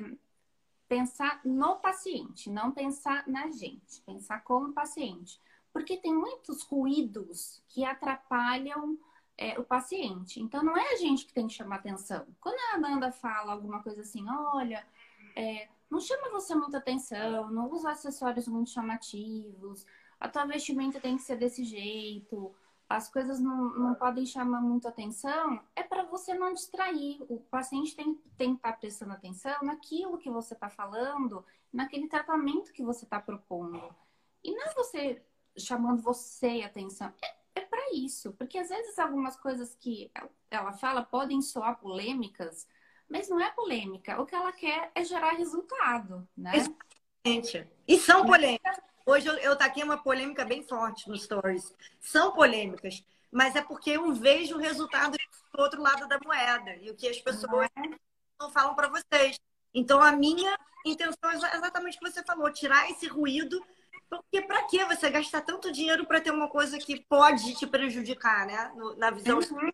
pensar 0.89 1.41
no 1.45 1.77
paciente, 1.77 2.51
não 2.51 2.71
pensar 2.71 3.27
na 3.27 3.51
gente, 3.51 4.03
pensar 4.03 4.45
como 4.45 4.73
paciente. 4.73 5.41
Porque 5.73 5.97
tem 5.97 6.15
muitos 6.15 6.63
ruídos 6.63 7.63
que 7.69 7.85
atrapalham 7.85 8.99
é, 9.39 9.59
o 9.59 9.65
paciente. 9.65 10.41
Então, 10.41 10.63
não 10.63 10.77
é 10.77 10.93
a 10.93 10.97
gente 10.97 11.25
que 11.25 11.33
tem 11.33 11.47
que 11.47 11.55
chamar 11.55 11.77
atenção. 11.77 12.27
Quando 12.41 12.59
a 12.59 12.77
Ananda 12.77 13.11
fala 13.13 13.53
alguma 13.53 13.83
coisa 13.83 14.03
assim, 14.03 14.25
olha, 14.29 14.87
é, 15.35 15.69
não 15.91 16.01
chama 16.01 16.31
você 16.31 16.55
muita 16.55 16.79
atenção, 16.79 17.51
não 17.51 17.71
usa 17.71 17.91
acessórios 17.91 18.47
muito 18.47 18.71
chamativos, 18.71 19.85
a 20.19 20.29
tua 20.29 20.45
vestimenta 20.45 21.01
tem 21.01 21.17
que 21.17 21.23
ser 21.23 21.37
desse 21.37 21.65
jeito, 21.65 22.55
as 22.89 23.09
coisas 23.11 23.41
não, 23.41 23.71
não 23.79 23.95
podem 23.95 24.27
chamar 24.27 24.61
muito 24.61 24.87
atenção, 24.87 25.61
é 25.75 25.83
para 25.83 26.05
você 26.05 26.35
não 26.35 26.53
distrair. 26.53 27.25
O 27.29 27.39
paciente 27.39 27.95
tem, 27.95 28.15
tem 28.37 28.51
que 28.51 28.59
estar 28.59 28.73
tá 28.73 28.79
prestando 28.79 29.13
atenção 29.13 29.57
naquilo 29.63 30.19
que 30.19 30.31
você 30.31 30.55
está 30.55 30.69
falando, 30.69 31.45
naquele 31.73 32.09
tratamento 32.09 32.73
que 32.73 32.83
você 32.83 33.05
está 33.05 33.21
propondo. 33.21 33.95
E 34.43 34.53
não 34.53 34.63
é 34.65 34.75
você 34.75 35.23
chamando 35.57 36.03
você 36.03 36.63
atenção. 36.63 37.13
É 37.23 37.41
é 37.55 37.61
para 37.61 37.93
isso, 37.93 38.33
porque 38.33 38.59
às 38.59 38.69
vezes 38.69 38.99
algumas 38.99 39.37
coisas 39.37 39.75
que 39.75 40.11
ela 40.51 40.73
fala 40.73 41.03
podem 41.03 41.43
soar 41.43 41.79
polêmicas, 41.79 42.67
mas 43.11 43.29
não 43.29 43.41
é 43.41 43.51
polêmica. 43.51 44.21
O 44.21 44.25
que 44.25 44.35
ela 44.35 44.53
quer 44.53 44.91
é 44.95 45.05
gerar 45.05 45.33
resultado, 45.33 46.27
né? 46.37 46.53
Exatamente. 46.55 47.69
E 47.87 47.99
são 47.99 48.25
polêmicas. 48.25 48.79
Hoje 49.05 49.27
eu, 49.27 49.35
eu 49.39 49.57
taquei 49.57 49.83
uma 49.83 49.99
polêmica 49.99 50.45
bem 50.45 50.63
forte 50.63 51.09
no 51.09 51.19
Stories. 51.19 51.75
São 51.99 52.33
polêmicas, 52.33 53.05
mas 53.31 53.57
é 53.57 53.63
porque 53.63 53.91
eu 53.91 54.13
vejo 54.15 54.57
o 54.57 54.61
resultado 54.61 55.19
do 55.53 55.61
outro 55.61 55.83
lado 55.83 56.07
da 56.07 56.19
moeda 56.25 56.77
e 56.77 56.91
o 56.91 56.95
que 56.95 57.09
as 57.09 57.21
pessoas 57.21 57.69
não, 57.77 57.85
é? 57.85 57.99
não 58.41 58.51
falam 58.51 58.75
para 58.75 58.89
vocês. 58.89 59.39
Então 59.75 60.01
a 60.01 60.13
minha 60.13 60.57
intenção 60.87 61.31
é 61.31 61.35
exatamente 61.35 61.97
o 61.97 62.01
que 62.01 62.11
você 62.11 62.23
falou, 62.23 62.53
tirar 62.53 62.89
esse 62.91 63.07
ruído 63.09 63.61
porque 64.09 64.43
para 64.43 64.65
que 64.65 64.85
você 64.85 65.09
gastar 65.09 65.41
tanto 65.43 65.71
dinheiro 65.71 66.05
para 66.05 66.21
ter 66.21 66.33
uma 66.33 66.49
coisa 66.49 66.77
que 66.79 67.01
pode 67.05 67.55
te 67.55 67.65
prejudicar, 67.65 68.45
né? 68.45 68.73
Na 68.97 69.11
visão. 69.11 69.39
Uhum. 69.39 69.71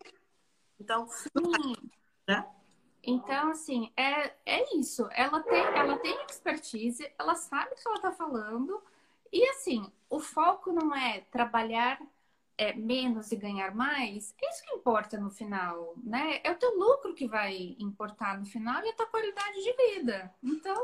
Então, 0.79 1.07
Sim. 1.07 1.75
Né? 2.27 2.47
Então, 3.07 3.51
assim, 3.51 3.89
é, 3.95 4.33
é 4.45 4.75
isso. 4.77 5.07
Ela 5.13 5.41
tem, 5.41 5.63
ela 5.63 5.97
tem 5.97 6.25
expertise, 6.25 7.09
ela 7.17 7.35
sabe 7.35 7.71
o 7.71 7.75
que 7.75 7.87
ela 7.87 7.95
está 7.95 8.11
falando. 8.11 8.83
E, 9.31 9.47
assim, 9.49 9.89
o 10.09 10.19
foco 10.19 10.73
não 10.73 10.93
é 10.93 11.21
trabalhar 11.31 12.01
é, 12.57 12.73
menos 12.73 13.31
e 13.31 13.37
ganhar 13.37 13.73
mais. 13.73 14.35
É 14.41 14.49
isso 14.49 14.63
que 14.65 14.75
importa 14.75 15.17
no 15.17 15.29
final, 15.29 15.93
né? 16.03 16.41
É 16.43 16.51
o 16.51 16.57
teu 16.57 16.77
lucro 16.77 17.13
que 17.13 17.27
vai 17.27 17.77
importar 17.79 18.37
no 18.37 18.45
final 18.45 18.83
e 18.83 18.89
a 18.89 18.93
tua 18.93 19.05
qualidade 19.05 19.63
de 19.63 19.73
vida. 19.73 20.33
Então, 20.43 20.75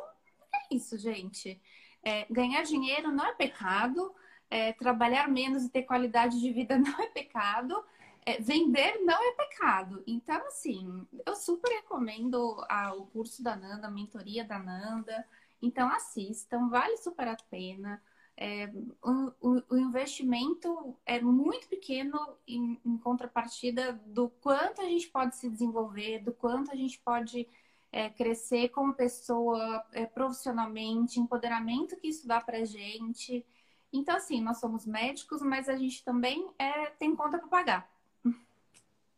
é 0.53 0.75
isso, 0.75 0.97
gente. 0.97 1.61
É, 2.01 2.25
ganhar 2.29 2.63
dinheiro 2.63 3.11
não 3.11 3.25
é 3.25 3.33
pecado, 3.33 4.15
é, 4.49 4.71
trabalhar 4.73 5.27
menos 5.27 5.65
e 5.65 5.69
ter 5.69 5.83
qualidade 5.83 6.39
de 6.39 6.51
vida 6.53 6.77
não 6.79 7.01
é 7.01 7.07
pecado, 7.07 7.83
é, 8.25 8.41
vender 8.41 8.99
não 9.03 9.21
é 9.21 9.31
pecado. 9.33 10.03
Então, 10.07 10.37
assim, 10.47 11.07
eu 11.25 11.35
super 11.35 11.69
recomendo 11.69 12.63
a, 12.69 12.93
o 12.93 13.05
curso 13.07 13.43
da 13.43 13.55
Nanda, 13.55 13.87
a 13.87 13.91
mentoria 13.91 14.43
da 14.43 14.59
Nanda. 14.59 15.25
Então, 15.61 15.89
assistam, 15.89 16.69
vale 16.69 16.97
super 16.97 17.27
a 17.27 17.37
pena. 17.49 18.01
É, 18.35 18.71
o, 19.03 19.61
o, 19.69 19.77
investimento 19.77 20.97
é 21.05 21.21
muito 21.21 21.67
pequeno 21.67 22.19
em, 22.47 22.79
em, 22.83 22.97
contrapartida 22.97 23.93
do 24.07 24.27
quanto 24.27 24.81
a 24.81 24.85
gente 24.85 25.07
pode 25.09 25.35
se 25.35 25.47
desenvolver, 25.49 26.19
do 26.19 26.33
quanto 26.33 26.71
a 26.71 26.75
gente 26.75 26.99
pode 26.99 27.47
é, 27.91 28.09
crescer 28.09 28.69
como 28.69 28.95
pessoa 28.95 29.85
é, 29.91 30.05
profissionalmente, 30.07 31.19
empoderamento 31.19 31.95
que 31.97 32.07
isso 32.07 32.27
dá 32.27 32.41
pra 32.41 32.65
gente. 32.65 33.45
Então, 33.93 34.15
assim, 34.15 34.41
nós 34.41 34.59
somos 34.59 34.87
médicos, 34.87 35.41
mas 35.43 35.69
a 35.69 35.75
gente 35.75 36.03
também 36.03 36.51
é, 36.57 36.87
tem 36.87 37.15
conta 37.15 37.37
para 37.37 37.47
pagar. 37.47 37.92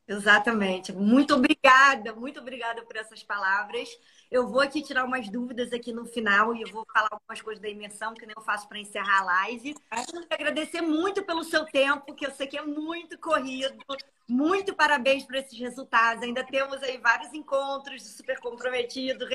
Exatamente. 0.08 0.94
Muito 0.94 1.34
obrigada, 1.34 2.14
muito 2.14 2.40
obrigada 2.40 2.84
por 2.84 2.96
essas 2.96 3.24
palavras. 3.24 3.90
Eu 4.30 4.48
vou 4.48 4.62
aqui 4.62 4.82
tirar 4.82 5.04
umas 5.04 5.28
dúvidas 5.30 5.74
aqui 5.74 5.92
no 5.92 6.06
final 6.06 6.56
e 6.56 6.62
eu 6.62 6.70
vou 6.70 6.86
falar 6.94 7.08
algumas 7.12 7.42
coisas 7.42 7.62
da 7.62 7.70
imersão 7.70 8.14
que 8.14 8.26
nem 8.26 8.36
eu 8.38 8.44
faço 8.44 8.68
para 8.68 8.78
encerrar 8.78 9.22
a 9.22 9.24
live. 9.24 9.76
Quero 9.90 10.26
agradecer 10.30 10.82
muito 10.82 11.24
pelo 11.24 11.44
seu 11.44 11.66
tempo, 11.66 12.14
que 12.14 12.26
eu 12.26 12.32
sei 12.32 12.46
que 12.46 12.58
é 12.58 12.62
muito 12.62 13.18
corrido. 13.18 13.76
Muito 14.28 14.76
parabéns 14.76 15.24
por 15.24 15.36
esses 15.36 15.58
resultados. 15.58 16.24
Ainda 16.24 16.44
temos 16.44 16.84
aí 16.84 16.98
vários 16.98 17.34
encontros 17.34 18.04
super 18.04 18.40
comprometidos, 18.40 19.28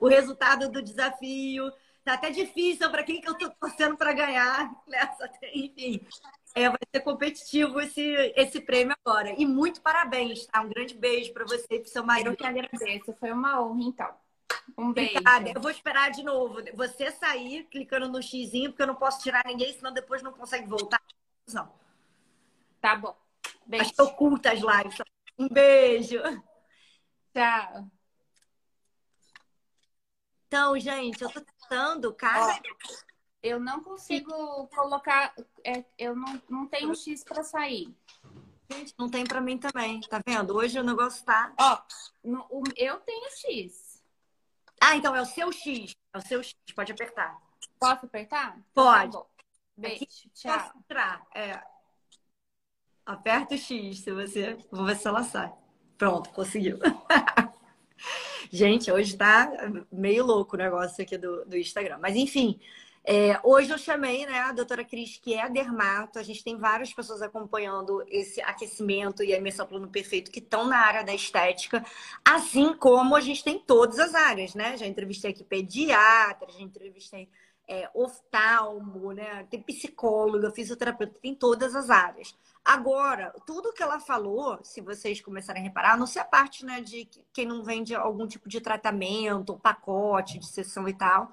o 0.00 0.08
resultado 0.08 0.70
do 0.70 0.80
desafio. 0.80 1.70
Tá 2.06 2.14
até 2.14 2.30
difícil 2.30 2.88
para 2.88 3.02
quem 3.02 3.20
que 3.20 3.28
eu 3.28 3.34
tô 3.34 3.50
torcendo 3.50 3.96
para 3.96 4.12
ganhar, 4.12 4.70
né? 4.86 5.10
Enfim, 5.52 6.00
é, 6.56 6.70
vai 6.70 6.78
ser 6.90 7.00
competitivo 7.00 7.78
esse, 7.80 8.02
esse 8.34 8.62
prêmio 8.62 8.96
agora. 9.04 9.34
E 9.36 9.44
muito 9.44 9.82
parabéns, 9.82 10.46
tá? 10.46 10.62
Um 10.62 10.70
grande 10.70 10.94
beijo 10.94 11.30
para 11.34 11.44
você 11.44 11.66
e 11.70 11.80
pro 11.80 11.90
seu 11.90 12.02
marido. 12.02 12.30
Eu 12.30 12.36
que 12.36 12.46
agradeço, 12.46 13.14
foi 13.20 13.30
uma 13.30 13.62
honra, 13.62 13.82
então. 13.82 14.14
Um 14.78 14.90
beijo. 14.90 15.10
Obrigada. 15.10 15.52
Eu 15.54 15.60
vou 15.60 15.70
esperar 15.70 16.10
de 16.10 16.22
novo. 16.22 16.62
Você 16.72 17.12
sair 17.12 17.64
clicando 17.64 18.08
no 18.08 18.22
xizinho, 18.22 18.70
porque 18.70 18.82
eu 18.82 18.86
não 18.86 18.94
posso 18.94 19.22
tirar 19.22 19.44
ninguém, 19.44 19.70
senão 19.74 19.92
depois 19.92 20.22
não 20.22 20.32
consegue 20.32 20.66
voltar. 20.66 20.98
Não. 21.52 21.70
Tá 22.80 22.96
bom. 22.96 23.14
Beijo. 23.66 23.84
Acho 23.84 23.94
que 23.94 24.02
oculta 24.02 24.52
as 24.52 24.60
lives. 24.60 24.98
Um 25.38 25.48
beijo. 25.50 26.22
Tchau. 27.34 27.90
Então, 30.46 30.78
gente, 30.78 31.22
eu 31.22 31.28
tô 31.28 31.42
tentando, 31.42 32.14
cara. 32.14 32.58
Eu 33.46 33.60
não 33.60 33.80
consigo 33.80 34.66
colocar. 34.74 35.32
É, 35.62 35.84
eu 35.96 36.16
não, 36.16 36.42
não 36.48 36.66
tenho 36.66 36.92
X 36.96 37.22
para 37.22 37.44
sair. 37.44 37.94
Gente, 38.68 38.92
não 38.98 39.08
tem 39.08 39.24
para 39.24 39.40
mim 39.40 39.56
também. 39.56 40.00
Tá 40.00 40.20
vendo? 40.26 40.56
Hoje 40.56 40.80
o 40.80 40.82
negócio 40.82 41.24
tá. 41.24 41.54
Ó, 41.56 41.80
no, 42.24 42.44
o, 42.50 42.64
eu 42.76 42.98
tenho 42.98 43.30
X. 43.30 44.02
Ah, 44.80 44.96
então 44.96 45.14
é 45.14 45.22
o 45.22 45.26
seu 45.26 45.52
X. 45.52 45.94
É 46.12 46.18
o 46.18 46.20
seu 46.20 46.42
X. 46.42 46.56
Pode 46.74 46.90
apertar. 46.90 47.40
Posso 47.78 48.04
apertar? 48.06 48.58
Então 48.72 48.84
tá 48.84 49.00
Pode. 49.00 49.12
Tá 49.12 49.26
Beijo. 49.76 50.02
Aqui, 50.02 50.30
tchau. 50.34 50.58
Posso 50.58 50.78
entrar. 50.78 51.24
É. 51.32 51.62
Aperta 53.06 53.54
o 53.54 53.58
X 53.58 54.00
se 54.00 54.12
você. 54.12 54.58
Vou 54.72 54.84
ver 54.84 54.96
se 54.96 55.06
ela 55.06 55.22
sai. 55.22 55.54
Pronto, 55.96 56.30
conseguiu. 56.30 56.80
Gente, 58.50 58.90
hoje 58.90 59.16
tá 59.16 59.52
meio 59.92 60.26
louco 60.26 60.56
o 60.56 60.58
negócio 60.58 61.00
aqui 61.00 61.16
do, 61.16 61.44
do 61.44 61.56
Instagram. 61.56 61.98
Mas 62.00 62.16
enfim, 62.16 62.60
é, 63.08 63.38
hoje 63.44 63.70
eu 63.70 63.78
chamei 63.78 64.26
né, 64.26 64.40
a 64.40 64.50
doutora 64.50 64.84
Cris, 64.84 65.16
que 65.16 65.32
é 65.32 65.48
dermato. 65.48 66.18
A 66.18 66.24
gente 66.24 66.42
tem 66.42 66.56
várias 66.58 66.92
pessoas 66.92 67.22
acompanhando 67.22 68.04
esse 68.08 68.40
aquecimento 68.40 69.22
e 69.22 69.32
a 69.32 69.38
imersão 69.38 69.64
plano 69.64 69.86
perfeito 69.86 70.28
que 70.28 70.40
estão 70.40 70.66
na 70.66 70.78
área 70.78 71.04
da 71.04 71.14
estética, 71.14 71.86
assim 72.24 72.74
como 72.74 73.14
a 73.14 73.20
gente 73.20 73.44
tem 73.44 73.60
todas 73.60 74.00
as 74.00 74.12
áreas, 74.12 74.56
né? 74.56 74.76
Já 74.76 74.86
entrevistei 74.86 75.30
aqui 75.30 75.44
pediatra, 75.44 76.50
já 76.50 76.60
entrevistei 76.60 77.28
é, 77.68 77.88
oftalmo, 77.94 79.12
né? 79.12 79.46
Tem 79.48 79.62
psicóloga, 79.62 80.50
fisioterapeuta, 80.50 81.20
tem 81.22 81.32
todas 81.32 81.76
as 81.76 81.90
áreas. 81.90 82.36
Agora, 82.64 83.32
tudo 83.46 83.72
que 83.72 83.84
ela 83.84 84.00
falou, 84.00 84.58
se 84.64 84.80
vocês 84.80 85.20
começarem 85.20 85.62
a 85.62 85.64
reparar, 85.64 85.96
não 85.96 86.08
sei 86.08 86.22
a 86.22 86.24
parte 86.24 86.64
né, 86.64 86.80
de 86.80 87.08
quem 87.32 87.46
não 87.46 87.62
vende 87.62 87.94
algum 87.94 88.26
tipo 88.26 88.48
de 88.48 88.60
tratamento, 88.60 89.60
pacote 89.60 90.40
de 90.40 90.46
sessão 90.48 90.88
e 90.88 90.92
tal 90.92 91.30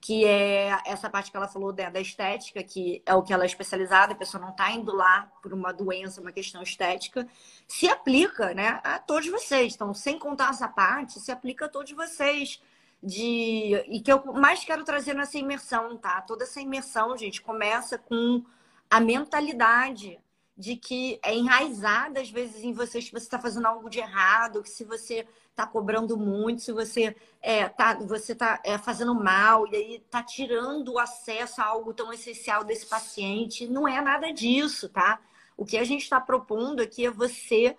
que 0.00 0.24
é 0.24 0.78
essa 0.84 1.10
parte 1.10 1.30
que 1.30 1.36
ela 1.36 1.48
falou 1.48 1.72
da, 1.72 1.90
da 1.90 2.00
estética, 2.00 2.62
que 2.62 3.02
é 3.04 3.14
o 3.14 3.22
que 3.22 3.32
ela 3.32 3.44
é 3.44 3.46
especializada, 3.46 4.12
a 4.12 4.16
pessoa 4.16 4.40
não 4.40 4.50
está 4.50 4.70
indo 4.70 4.94
lá 4.94 5.30
por 5.42 5.52
uma 5.52 5.72
doença, 5.72 6.20
uma 6.20 6.32
questão 6.32 6.62
estética, 6.62 7.26
se 7.66 7.88
aplica 7.88 8.54
né, 8.54 8.80
a 8.84 8.98
todos 8.98 9.28
vocês. 9.28 9.74
Então, 9.74 9.92
sem 9.94 10.18
contar 10.18 10.50
essa 10.50 10.68
parte, 10.68 11.18
se 11.20 11.32
aplica 11.32 11.66
a 11.66 11.68
todos 11.68 11.92
vocês. 11.92 12.62
De... 13.02 13.84
E 13.88 14.00
que 14.00 14.10
eu 14.12 14.24
mais 14.32 14.64
quero 14.64 14.84
trazer 14.84 15.14
nessa 15.14 15.38
imersão, 15.38 15.96
tá? 15.96 16.20
Toda 16.22 16.44
essa 16.44 16.60
imersão, 16.60 17.16
gente, 17.16 17.42
começa 17.42 17.98
com 17.98 18.44
a 18.90 19.00
mentalidade 19.00 20.18
de 20.56 20.76
que 20.76 21.20
é 21.22 21.34
enraizada 21.34 22.20
às 22.20 22.30
vezes 22.30 22.64
em 22.64 22.72
você 22.72 23.00
que 23.00 23.12
você 23.12 23.24
está 23.24 23.38
fazendo 23.38 23.66
algo 23.66 23.90
de 23.90 23.98
errado, 23.98 24.62
que 24.62 24.70
se 24.70 24.84
você 24.84 25.26
está 25.50 25.66
cobrando 25.66 26.16
muito, 26.16 26.62
se 26.62 26.72
você 26.72 27.14
é, 27.42 27.68
tá, 27.68 27.94
você 27.94 28.32
está 28.32 28.60
é, 28.64 28.78
fazendo 28.78 29.14
mal 29.14 29.66
e 29.66 29.76
aí 29.76 29.96
está 29.96 30.22
tirando 30.22 30.92
o 30.92 30.98
acesso 30.98 31.60
a 31.60 31.64
algo 31.64 31.92
tão 31.92 32.12
essencial 32.12 32.64
desse 32.64 32.86
paciente. 32.86 33.66
Não 33.66 33.86
é 33.86 34.00
nada 34.00 34.32
disso, 34.32 34.88
tá? 34.88 35.20
O 35.56 35.64
que 35.64 35.78
a 35.78 35.84
gente 35.84 36.02
está 36.02 36.20
propondo 36.20 36.80
aqui 36.80 37.06
é 37.06 37.10
você 37.10 37.76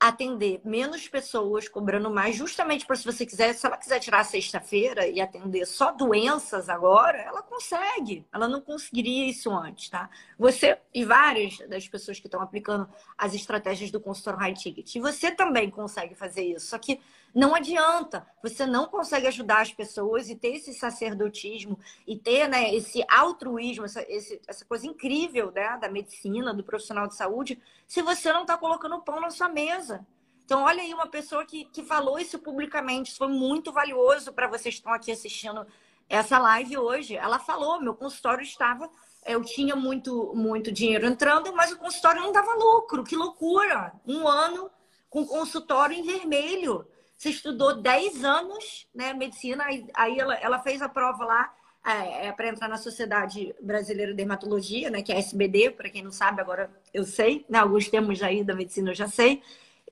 atender 0.00 0.62
menos 0.64 1.06
pessoas, 1.06 1.68
cobrando 1.68 2.10
mais, 2.10 2.34
justamente 2.34 2.86
para 2.86 2.96
se 2.96 3.04
você 3.04 3.26
quiser, 3.26 3.54
se 3.54 3.66
ela 3.66 3.76
quiser 3.76 4.00
tirar 4.00 4.24
sexta-feira 4.24 5.06
e 5.06 5.20
atender 5.20 5.66
só 5.66 5.92
doenças 5.92 6.70
agora, 6.70 7.18
ela 7.18 7.42
consegue. 7.42 8.26
Ela 8.32 8.48
não 8.48 8.62
conseguiria 8.62 9.28
isso 9.28 9.50
antes, 9.52 9.90
tá? 9.90 10.08
Você 10.38 10.78
e 10.94 11.04
várias 11.04 11.58
das 11.68 11.86
pessoas 11.86 12.18
que 12.18 12.28
estão 12.28 12.40
aplicando 12.40 12.88
as 13.18 13.34
estratégias 13.34 13.90
do 13.90 14.00
consultório 14.00 14.40
high 14.40 14.54
ticket, 14.54 14.94
e 14.94 15.00
você 15.00 15.30
também 15.30 15.68
consegue 15.68 16.14
fazer 16.14 16.44
isso. 16.44 16.68
Só 16.68 16.78
que 16.78 16.98
não 17.34 17.54
adianta, 17.54 18.26
você 18.42 18.66
não 18.66 18.86
consegue 18.86 19.26
ajudar 19.26 19.62
as 19.62 19.72
pessoas 19.72 20.28
e 20.28 20.36
ter 20.36 20.56
esse 20.56 20.74
sacerdotismo 20.74 21.78
e 22.06 22.16
ter 22.16 22.48
né, 22.48 22.74
esse 22.74 23.04
altruísmo, 23.08 23.84
essa, 23.84 24.02
esse, 24.08 24.40
essa 24.46 24.64
coisa 24.64 24.86
incrível 24.86 25.50
né, 25.50 25.78
da 25.80 25.88
medicina, 25.88 26.52
do 26.52 26.64
profissional 26.64 27.06
de 27.06 27.14
saúde, 27.14 27.60
se 27.86 28.02
você 28.02 28.32
não 28.32 28.42
está 28.42 28.56
colocando 28.56 29.00
pão 29.00 29.20
na 29.20 29.30
sua 29.30 29.48
mesa. 29.48 30.06
Então, 30.44 30.62
olha 30.64 30.82
aí 30.82 30.92
uma 30.92 31.06
pessoa 31.06 31.44
que, 31.44 31.64
que 31.66 31.82
falou 31.82 32.18
isso 32.18 32.38
publicamente, 32.38 33.10
isso 33.10 33.18
foi 33.18 33.28
muito 33.28 33.72
valioso 33.72 34.32
para 34.32 34.48
vocês 34.48 34.74
que 34.74 34.80
estão 34.80 34.92
aqui 34.92 35.12
assistindo 35.12 35.66
essa 36.08 36.38
live 36.38 36.76
hoje. 36.76 37.16
Ela 37.16 37.38
falou: 37.38 37.80
meu 37.80 37.94
consultório 37.94 38.42
estava 38.42 38.90
eu 39.24 39.42
tinha 39.42 39.76
muito, 39.76 40.32
muito 40.34 40.72
dinheiro 40.72 41.06
entrando, 41.06 41.52
mas 41.54 41.72
o 41.72 41.78
consultório 41.78 42.22
não 42.22 42.32
dava 42.32 42.54
lucro. 42.54 43.04
Que 43.04 43.16
loucura! 43.16 43.92
Um 44.06 44.26
ano 44.26 44.70
com 45.08 45.26
consultório 45.26 45.96
em 45.96 46.02
vermelho. 46.02 46.86
Você 47.20 47.28
estudou 47.28 47.74
10 47.74 48.24
anos, 48.24 48.88
né, 48.94 49.12
medicina, 49.12 49.66
aí 49.92 50.18
ela, 50.18 50.34
ela 50.36 50.58
fez 50.58 50.80
a 50.80 50.88
prova 50.88 51.22
lá 51.22 51.54
é, 51.84 52.28
é 52.28 52.32
para 52.32 52.48
entrar 52.48 52.66
na 52.66 52.78
Sociedade 52.78 53.54
Brasileira 53.60 54.12
de 54.12 54.16
Dermatologia, 54.16 54.88
né, 54.88 55.02
que 55.02 55.12
é 55.12 55.16
a 55.16 55.18
SBD, 55.18 55.72
para 55.72 55.90
quem 55.90 56.02
não 56.02 56.12
sabe, 56.12 56.40
agora 56.40 56.70
eu 56.94 57.04
sei, 57.04 57.44
né, 57.46 57.58
alguns 57.58 57.90
termos 57.90 58.22
aí 58.22 58.42
da 58.42 58.54
medicina 58.54 58.92
eu 58.92 58.94
já 58.94 59.06
sei. 59.06 59.42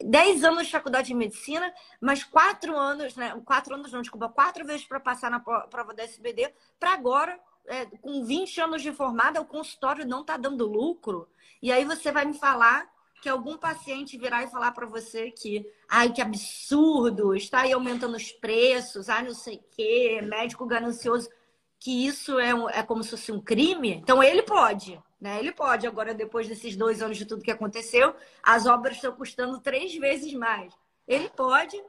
10 0.03 0.43
anos 0.43 0.65
de 0.65 0.73
faculdade 0.73 1.09
de 1.09 1.15
medicina, 1.15 1.71
mas 2.01 2.25
quatro 2.25 2.75
anos, 2.75 3.15
né? 3.15 3.39
Quatro 3.45 3.75
anos, 3.75 3.93
não, 3.93 4.01
desculpa, 4.01 4.31
quatro 4.31 4.65
vezes 4.65 4.87
para 4.87 4.99
passar 4.99 5.31
na 5.31 5.41
prova 5.41 5.93
da 5.93 6.05
SBD, 6.05 6.51
para 6.81 6.95
agora, 6.95 7.39
é, 7.67 7.85
com 7.85 8.25
20 8.25 8.59
anos 8.63 8.81
de 8.81 8.91
formada, 8.93 9.39
o 9.39 9.45
consultório 9.45 10.07
não 10.07 10.23
está 10.23 10.39
dando 10.39 10.67
lucro. 10.67 11.29
E 11.61 11.71
aí 11.71 11.85
você 11.85 12.11
vai 12.11 12.25
me 12.25 12.39
falar 12.39 12.89
que 13.21 13.29
algum 13.29 13.57
paciente 13.57 14.19
virar 14.19 14.45
e 14.45 14.51
falar 14.51 14.73
para 14.73 14.87
você 14.87 15.31
que, 15.31 15.67
ai, 15.89 16.13
que 16.13 16.23
absurdo, 16.23 17.35
está 17.35 17.63
aí 17.63 17.73
aumentando 17.73 18.17
os 18.17 18.31
preços, 18.33 19.09
ai, 19.09 19.25
não 19.25 19.35
sei 19.35 19.57
o 19.57 19.65
quê, 19.71 20.21
médico 20.23 20.67
ganancioso, 20.67 21.29
que 21.79 22.07
isso 22.07 22.39
é, 22.39 22.55
um, 22.55 22.69
é 22.69 22.83
como 22.83 23.03
se 23.03 23.11
fosse 23.11 23.33
um 23.33 23.41
crime. 23.41 23.95
Então, 23.95 24.23
ele 24.23 24.43
pode, 24.43 25.01
né? 25.21 25.39
Ele 25.39 25.53
pode. 25.53 25.87
Agora, 25.87 26.15
depois 26.15 26.49
desses 26.49 26.77
dois 26.77 27.03
anos 27.03 27.17
de 27.17 27.25
tudo 27.25 27.43
que 27.43 27.51
aconteceu, 27.51 28.15
as 28.43 28.67
obras 28.67 28.97
estão 28.97 29.13
custando 29.13 29.61
três 29.61 29.95
vezes 29.97 30.33
mais. 30.35 30.73
Ele 31.07 31.29
pode, 31.31 31.81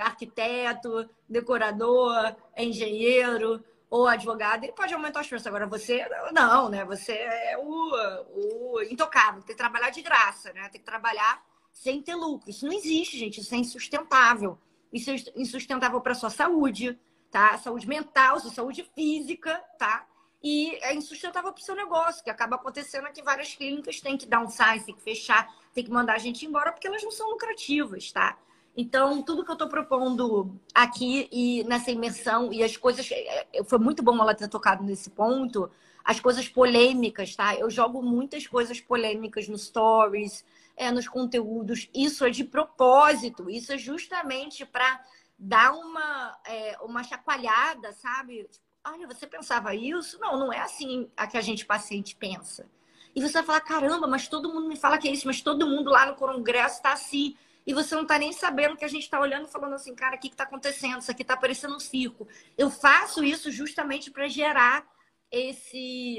arquiteto, 0.00 1.08
decorador, 1.28 2.34
engenheiro, 2.56 3.64
ou 3.88 4.06
advogado, 4.06 4.64
ele 4.64 4.72
pode 4.72 4.92
aumentar 4.92 5.20
as 5.20 5.28
preços. 5.28 5.46
Agora, 5.46 5.66
você 5.66 6.04
não, 6.32 6.68
né? 6.68 6.84
Você 6.84 7.12
é 7.12 7.56
o, 7.58 8.74
o 8.74 8.82
intocável, 8.82 9.42
tem 9.42 9.54
que 9.54 9.62
trabalhar 9.62 9.90
de 9.90 10.02
graça, 10.02 10.52
né? 10.52 10.68
Tem 10.68 10.80
que 10.80 10.86
trabalhar 10.86 11.44
sem 11.72 12.02
ter 12.02 12.14
lucro. 12.14 12.50
Isso 12.50 12.66
não 12.66 12.72
existe, 12.72 13.18
gente. 13.18 13.40
Isso 13.40 13.54
é 13.54 13.58
insustentável. 13.58 14.58
Isso 14.92 15.10
é 15.10 15.16
insustentável 15.36 16.00
para 16.00 16.14
sua 16.14 16.30
saúde, 16.30 16.98
tá? 17.30 17.56
Saúde 17.58 17.86
mental, 17.86 18.40
sua 18.40 18.50
saúde 18.50 18.82
física, 18.94 19.62
tá? 19.78 20.06
E 20.42 20.76
é 20.82 20.94
insustentável 20.94 21.52
para 21.52 21.60
o 21.60 21.64
seu 21.64 21.74
negócio, 21.74 22.22
que 22.22 22.30
acaba 22.30 22.56
acontecendo 22.56 23.10
que 23.12 23.22
várias 23.22 23.54
clínicas 23.54 24.00
têm 24.00 24.16
que 24.16 24.26
dar 24.26 24.40
um 24.40 24.48
size, 24.48 24.86
tem 24.86 24.94
que 24.94 25.02
fechar, 25.02 25.52
tem 25.74 25.84
que 25.84 25.90
mandar 25.90 26.14
a 26.14 26.18
gente 26.18 26.46
embora 26.46 26.72
porque 26.72 26.86
elas 26.86 27.02
não 27.02 27.10
são 27.10 27.28
lucrativas, 27.30 28.12
tá? 28.12 28.38
Então, 28.76 29.22
tudo 29.22 29.44
que 29.44 29.50
eu 29.50 29.54
estou 29.54 29.68
propondo 29.68 30.60
aqui 30.74 31.28
e 31.32 31.64
nessa 31.64 31.90
imersão 31.90 32.52
e 32.52 32.62
as 32.62 32.76
coisas. 32.76 33.10
É, 33.10 33.46
é, 33.52 33.64
foi 33.64 33.78
muito 33.78 34.02
bom 34.02 34.20
ela 34.20 34.34
ter 34.34 34.48
tocado 34.48 34.84
nesse 34.84 35.10
ponto. 35.10 35.70
As 36.04 36.20
coisas 36.20 36.48
polêmicas, 36.48 37.34
tá? 37.34 37.54
Eu 37.56 37.70
jogo 37.70 38.02
muitas 38.02 38.46
coisas 38.46 38.80
polêmicas 38.80 39.48
nos 39.48 39.64
stories, 39.64 40.44
é, 40.76 40.90
nos 40.90 41.08
conteúdos. 41.08 41.88
Isso 41.94 42.24
é 42.24 42.30
de 42.30 42.44
propósito. 42.44 43.48
Isso 43.50 43.72
é 43.72 43.78
justamente 43.78 44.64
para 44.66 45.02
dar 45.38 45.72
uma, 45.72 46.38
é, 46.46 46.78
uma 46.82 47.02
chacoalhada, 47.02 47.92
sabe? 47.92 48.44
Tipo, 48.44 48.66
Olha, 48.88 49.06
você 49.08 49.26
pensava 49.26 49.74
isso? 49.74 50.16
Não, 50.20 50.38
não 50.38 50.52
é 50.52 50.60
assim 50.60 51.10
a 51.16 51.26
que 51.26 51.36
a 51.36 51.40
gente 51.40 51.66
paciente 51.66 52.14
pensa. 52.14 52.70
E 53.16 53.20
você 53.20 53.32
vai 53.32 53.42
falar: 53.42 53.60
caramba, 53.60 54.06
mas 54.06 54.28
todo 54.28 54.52
mundo 54.52 54.68
me 54.68 54.76
fala 54.76 54.96
que 54.96 55.08
é 55.08 55.10
isso, 55.10 55.26
mas 55.26 55.40
todo 55.40 55.66
mundo 55.66 55.90
lá 55.90 56.06
no 56.06 56.14
congresso 56.14 56.76
está 56.76 56.92
assim 56.92 57.36
e 57.66 57.74
você 57.74 57.94
não 57.94 58.02
está 58.02 58.18
nem 58.18 58.32
sabendo 58.32 58.76
que 58.76 58.84
a 58.84 58.88
gente 58.88 59.02
está 59.02 59.18
olhando 59.18 59.46
e 59.46 59.50
falando 59.50 59.74
assim, 59.74 59.94
cara, 59.94 60.16
o 60.16 60.18
que 60.18 60.28
está 60.28 60.44
acontecendo? 60.44 61.00
Isso 61.00 61.10
aqui 61.10 61.22
está 61.22 61.36
parecendo 61.36 61.74
um 61.74 61.80
circo. 61.80 62.28
Eu 62.56 62.70
faço 62.70 63.24
isso 63.24 63.50
justamente 63.50 64.10
para 64.10 64.28
gerar 64.28 64.86
esse, 65.32 66.18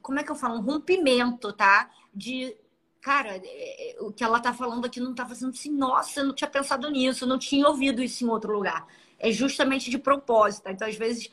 como 0.00 0.20
é 0.20 0.22
que 0.22 0.30
eu 0.30 0.36
falo? 0.36 0.54
Um 0.54 0.62
rompimento, 0.62 1.52
tá? 1.52 1.90
De, 2.14 2.56
cara, 3.00 3.36
é, 3.36 3.96
é, 3.96 4.00
o 4.00 4.12
que 4.12 4.22
ela 4.22 4.38
está 4.38 4.54
falando 4.54 4.84
aqui 4.84 5.00
não 5.00 5.10
está 5.10 5.26
fazendo 5.26 5.50
assim, 5.50 5.72
nossa, 5.72 6.20
eu 6.20 6.26
não 6.26 6.34
tinha 6.34 6.48
pensado 6.48 6.88
nisso, 6.88 7.24
eu 7.24 7.28
não 7.28 7.38
tinha 7.38 7.66
ouvido 7.66 8.00
isso 8.00 8.24
em 8.24 8.28
outro 8.28 8.52
lugar. 8.52 8.86
É 9.18 9.32
justamente 9.32 9.90
de 9.90 9.98
propósito. 9.98 10.62
Tá? 10.62 10.70
Então, 10.70 10.86
às 10.86 10.96
vezes, 10.96 11.28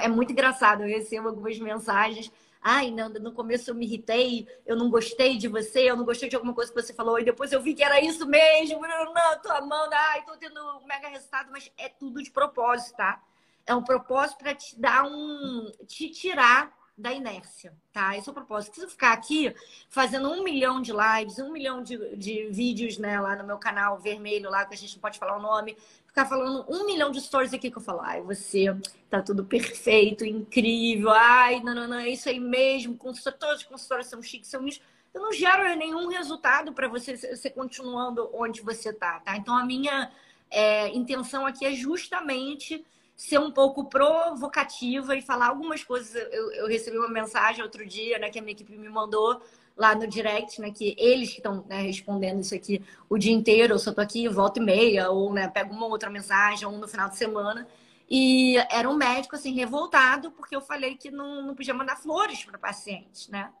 é 0.00 0.08
muito 0.08 0.30
engraçado, 0.30 0.82
eu 0.82 0.88
recebo 0.88 1.28
algumas 1.28 1.58
mensagens 1.58 2.30
Ai, 2.62 2.90
Nanda, 2.90 3.18
no 3.18 3.32
começo 3.32 3.70
eu 3.70 3.74
me 3.74 3.86
irritei, 3.86 4.46
eu 4.66 4.76
não 4.76 4.90
gostei 4.90 5.38
de 5.38 5.48
você, 5.48 5.90
eu 5.90 5.96
não 5.96 6.04
gostei 6.04 6.28
de 6.28 6.36
alguma 6.36 6.52
coisa 6.52 6.70
que 6.70 6.80
você 6.80 6.92
falou, 6.92 7.18
e 7.18 7.24
depois 7.24 7.52
eu 7.52 7.62
vi 7.62 7.72
que 7.72 7.82
era 7.82 8.00
isso 8.00 8.26
mesmo, 8.26 8.82
não, 8.82 9.40
tô 9.40 9.50
amando, 9.50 9.94
ai, 9.94 10.22
tô 10.26 10.36
tendo 10.36 10.60
um 10.78 10.86
mega 10.86 11.08
resultado, 11.08 11.50
mas 11.50 11.72
é 11.78 11.88
tudo 11.88 12.22
de 12.22 12.30
propósito, 12.30 12.96
tá? 12.96 13.22
É 13.66 13.74
um 13.74 13.82
propósito 13.82 14.38
para 14.38 14.54
te 14.54 14.78
dar 14.78 15.04
um. 15.04 15.70
te 15.86 16.10
tirar 16.10 16.72
da 17.00 17.12
inércia, 17.12 17.72
tá? 17.92 18.16
Esse 18.16 18.28
é 18.28 18.32
o 18.32 18.34
propósito. 18.34 18.74
Se 18.74 18.82
eu 18.82 18.88
ficar 18.88 19.12
aqui 19.12 19.54
fazendo 19.88 20.30
um 20.30 20.44
milhão 20.44 20.82
de 20.82 20.92
lives, 20.92 21.38
um 21.38 21.50
milhão 21.50 21.82
de, 21.82 22.16
de 22.16 22.48
vídeos, 22.50 22.98
né, 22.98 23.18
lá 23.18 23.34
no 23.36 23.44
meu 23.44 23.58
canal 23.58 23.98
vermelho, 23.98 24.50
lá 24.50 24.66
que 24.66 24.74
a 24.74 24.76
gente 24.76 24.94
não 24.94 25.00
pode 25.00 25.18
falar 25.18 25.36
o 25.36 25.40
nome, 25.40 25.76
ficar 26.10 26.26
falando 26.26 26.64
um 26.68 26.86
milhão 26.86 27.12
de 27.12 27.20
stories 27.20 27.54
aqui 27.54 27.70
que 27.70 27.78
eu 27.78 27.82
falo, 27.82 28.00
ai, 28.00 28.20
você 28.20 28.66
tá 29.08 29.22
tudo 29.22 29.44
perfeito, 29.44 30.24
incrível, 30.24 31.10
ai, 31.10 31.60
não, 31.60 31.72
não, 31.72 31.86
não, 31.86 31.98
é 31.98 32.08
isso 32.08 32.28
aí 32.28 32.40
mesmo, 32.40 32.96
todos 32.96 33.60
os 33.60 33.62
consultórios 33.62 34.08
são 34.08 34.20
chiques, 34.20 34.50
são 34.50 34.66
isso. 34.66 34.80
Eu 35.14 35.22
não 35.22 35.32
gero 35.32 35.62
nenhum 35.76 36.08
resultado 36.08 36.72
para 36.72 36.88
você, 36.88 37.16
você 37.16 37.48
continuando 37.48 38.28
onde 38.32 38.60
você 38.60 38.92
tá, 38.92 39.20
tá? 39.20 39.36
Então 39.36 39.56
a 39.56 39.64
minha 39.64 40.10
é, 40.50 40.88
intenção 40.88 41.46
aqui 41.46 41.64
é 41.64 41.72
justamente 41.72 42.84
ser 43.16 43.38
um 43.38 43.50
pouco 43.50 43.84
provocativa 43.84 45.16
e 45.16 45.22
falar 45.22 45.48
algumas 45.48 45.84
coisas. 45.84 46.14
Eu, 46.32 46.52
eu, 46.52 46.66
recebi 46.66 46.96
uma 46.98 47.08
mensagem 47.08 47.62
outro 47.62 47.86
dia, 47.86 48.18
né, 48.18 48.30
que 48.30 48.38
a 48.38 48.42
minha 48.42 48.52
equipe 48.52 48.76
me 48.76 48.88
mandou 48.88 49.40
lá 49.76 49.94
no 49.94 50.06
direct, 50.06 50.60
né, 50.60 50.70
que 50.70 50.94
eles 50.98 51.30
que 51.30 51.38
estão 51.38 51.64
né, 51.68 51.80
respondendo 51.82 52.40
isso 52.40 52.54
aqui 52.54 52.82
o 53.08 53.16
dia 53.16 53.32
inteiro, 53.32 53.74
eu 53.74 53.78
só 53.78 53.92
tô 53.92 54.00
aqui 54.00 54.28
volta 54.28 54.60
e 54.60 54.62
meia, 54.62 55.10
ou 55.10 55.32
né, 55.32 55.48
pego 55.48 55.74
uma 55.74 55.86
outra 55.86 56.10
mensagem, 56.10 56.66
ou 56.66 56.76
no 56.78 56.86
final 56.86 57.08
de 57.08 57.16
semana. 57.16 57.66
E 58.08 58.56
era 58.70 58.90
um 58.90 58.96
médico, 58.96 59.36
assim, 59.36 59.52
revoltado, 59.54 60.32
porque 60.32 60.54
eu 60.54 60.60
falei 60.60 60.96
que 60.96 61.10
não, 61.10 61.42
não 61.46 61.54
podia 61.54 61.72
mandar 61.72 61.96
flores 61.96 62.44
para 62.44 62.58
pacientes, 62.58 63.28
né? 63.28 63.52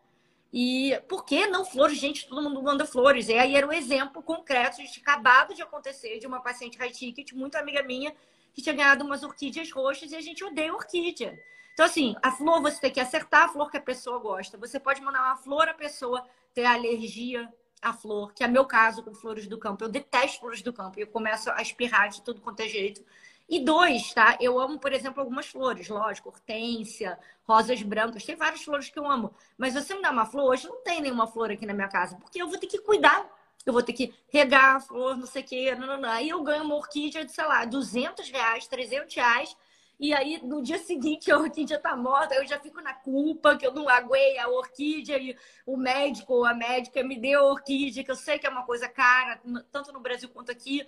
E 0.52 1.00
por 1.08 1.24
que 1.24 1.46
não 1.46 1.64
flores? 1.64 1.98
Gente, 1.98 2.28
todo 2.28 2.42
mundo 2.42 2.60
manda 2.62 2.84
flores. 2.84 3.28
E 3.28 3.34
aí 3.34 3.54
era 3.54 3.66
um 3.66 3.72
exemplo 3.72 4.22
concreto 4.22 4.82
de 4.82 5.00
acabado 5.00 5.54
de 5.54 5.62
acontecer 5.62 6.18
de 6.18 6.26
uma 6.26 6.40
paciente 6.40 6.76
high 6.78 6.90
ticket, 6.90 7.32
muito 7.32 7.54
amiga 7.56 7.82
minha, 7.84 8.12
que 8.52 8.60
tinha 8.60 8.74
ganhado 8.74 9.04
umas 9.04 9.22
orquídeas 9.22 9.70
roxas 9.70 10.10
e 10.10 10.16
a 10.16 10.20
gente 10.20 10.42
odeia 10.42 10.74
orquídea. 10.74 11.38
Então, 11.80 11.88
assim, 11.88 12.14
a 12.22 12.30
flor 12.30 12.60
você 12.60 12.78
tem 12.78 12.90
que 12.90 13.00
acertar 13.00 13.44
a 13.44 13.48
flor 13.48 13.70
que 13.70 13.78
a 13.78 13.80
pessoa 13.80 14.18
gosta. 14.18 14.58
Você 14.58 14.78
pode 14.78 15.00
mandar 15.00 15.22
uma 15.22 15.36
flor, 15.38 15.66
a 15.66 15.72
pessoa 15.72 16.22
ter 16.52 16.66
alergia 16.66 17.50
à 17.80 17.94
flor, 17.94 18.34
que 18.34 18.44
é 18.44 18.46
meu 18.46 18.66
caso 18.66 19.02
com 19.02 19.14
flores 19.14 19.46
do 19.46 19.56
campo. 19.58 19.82
Eu 19.82 19.88
detesto 19.88 20.40
flores 20.40 20.60
do 20.60 20.74
campo 20.74 20.98
e 20.98 21.04
eu 21.04 21.06
começo 21.06 21.50
a 21.50 21.62
espirrar 21.62 22.10
de 22.10 22.20
tudo 22.20 22.42
quanto 22.42 22.60
é 22.60 22.68
jeito. 22.68 23.02
E 23.48 23.64
dois, 23.64 24.12
tá? 24.12 24.36
Eu 24.42 24.60
amo, 24.60 24.78
por 24.78 24.92
exemplo, 24.92 25.22
algumas 25.22 25.46
flores, 25.46 25.88
lógico, 25.88 26.28
hortênsia, 26.28 27.18
rosas 27.44 27.82
brancas, 27.82 28.26
tem 28.26 28.36
várias 28.36 28.62
flores 28.62 28.90
que 28.90 28.98
eu 28.98 29.10
amo. 29.10 29.34
Mas 29.56 29.72
você 29.72 29.94
me 29.94 30.02
dá 30.02 30.10
uma 30.10 30.26
flor, 30.26 30.50
hoje 30.50 30.68
não 30.68 30.82
tem 30.82 31.00
nenhuma 31.00 31.26
flor 31.26 31.50
aqui 31.50 31.64
na 31.64 31.72
minha 31.72 31.88
casa, 31.88 32.14
porque 32.16 32.42
eu 32.42 32.46
vou 32.46 32.58
ter 32.58 32.66
que 32.66 32.76
cuidar 32.76 33.26
eu 33.66 33.74
vou 33.74 33.82
ter 33.82 33.92
que 33.92 34.14
regar 34.32 34.76
a 34.76 34.80
flor, 34.80 35.16
não 35.16 35.26
sei 35.26 35.42
o 35.42 35.44
quê, 35.44 35.74
não, 35.74 35.86
não, 35.86 36.00
não. 36.00 36.08
aí 36.08 36.30
eu 36.30 36.42
ganho 36.42 36.64
uma 36.64 36.76
orquídea 36.76 37.24
de, 37.24 37.32
sei 37.32 37.44
lá, 37.44 37.64
200 37.66 38.30
reais, 38.30 38.66
300 38.66 39.14
reais, 39.14 39.56
e 40.00 40.14
aí 40.14 40.40
no 40.42 40.62
dia 40.62 40.78
seguinte 40.78 41.30
a 41.30 41.38
orquídea 41.38 41.78
tá 41.78 41.94
morta, 41.94 42.34
eu 42.34 42.46
já 42.46 42.58
fico 42.58 42.80
na 42.80 42.94
culpa 42.94 43.56
que 43.56 43.66
eu 43.66 43.72
não 43.74 43.88
aguei 43.88 44.38
a 44.38 44.48
orquídea 44.48 45.18
e 45.18 45.36
o 45.66 45.76
médico 45.76 46.32
ou 46.32 46.46
a 46.46 46.54
médica 46.54 47.04
me 47.04 47.18
deu 47.20 47.40
a 47.40 47.50
orquídea, 47.52 48.02
que 48.02 48.10
eu 48.10 48.16
sei 48.16 48.38
que 48.38 48.46
é 48.46 48.50
uma 48.50 48.64
coisa 48.64 48.88
cara, 48.88 49.40
tanto 49.70 49.92
no 49.92 50.00
Brasil 50.00 50.30
quanto 50.30 50.50
aqui. 50.50 50.86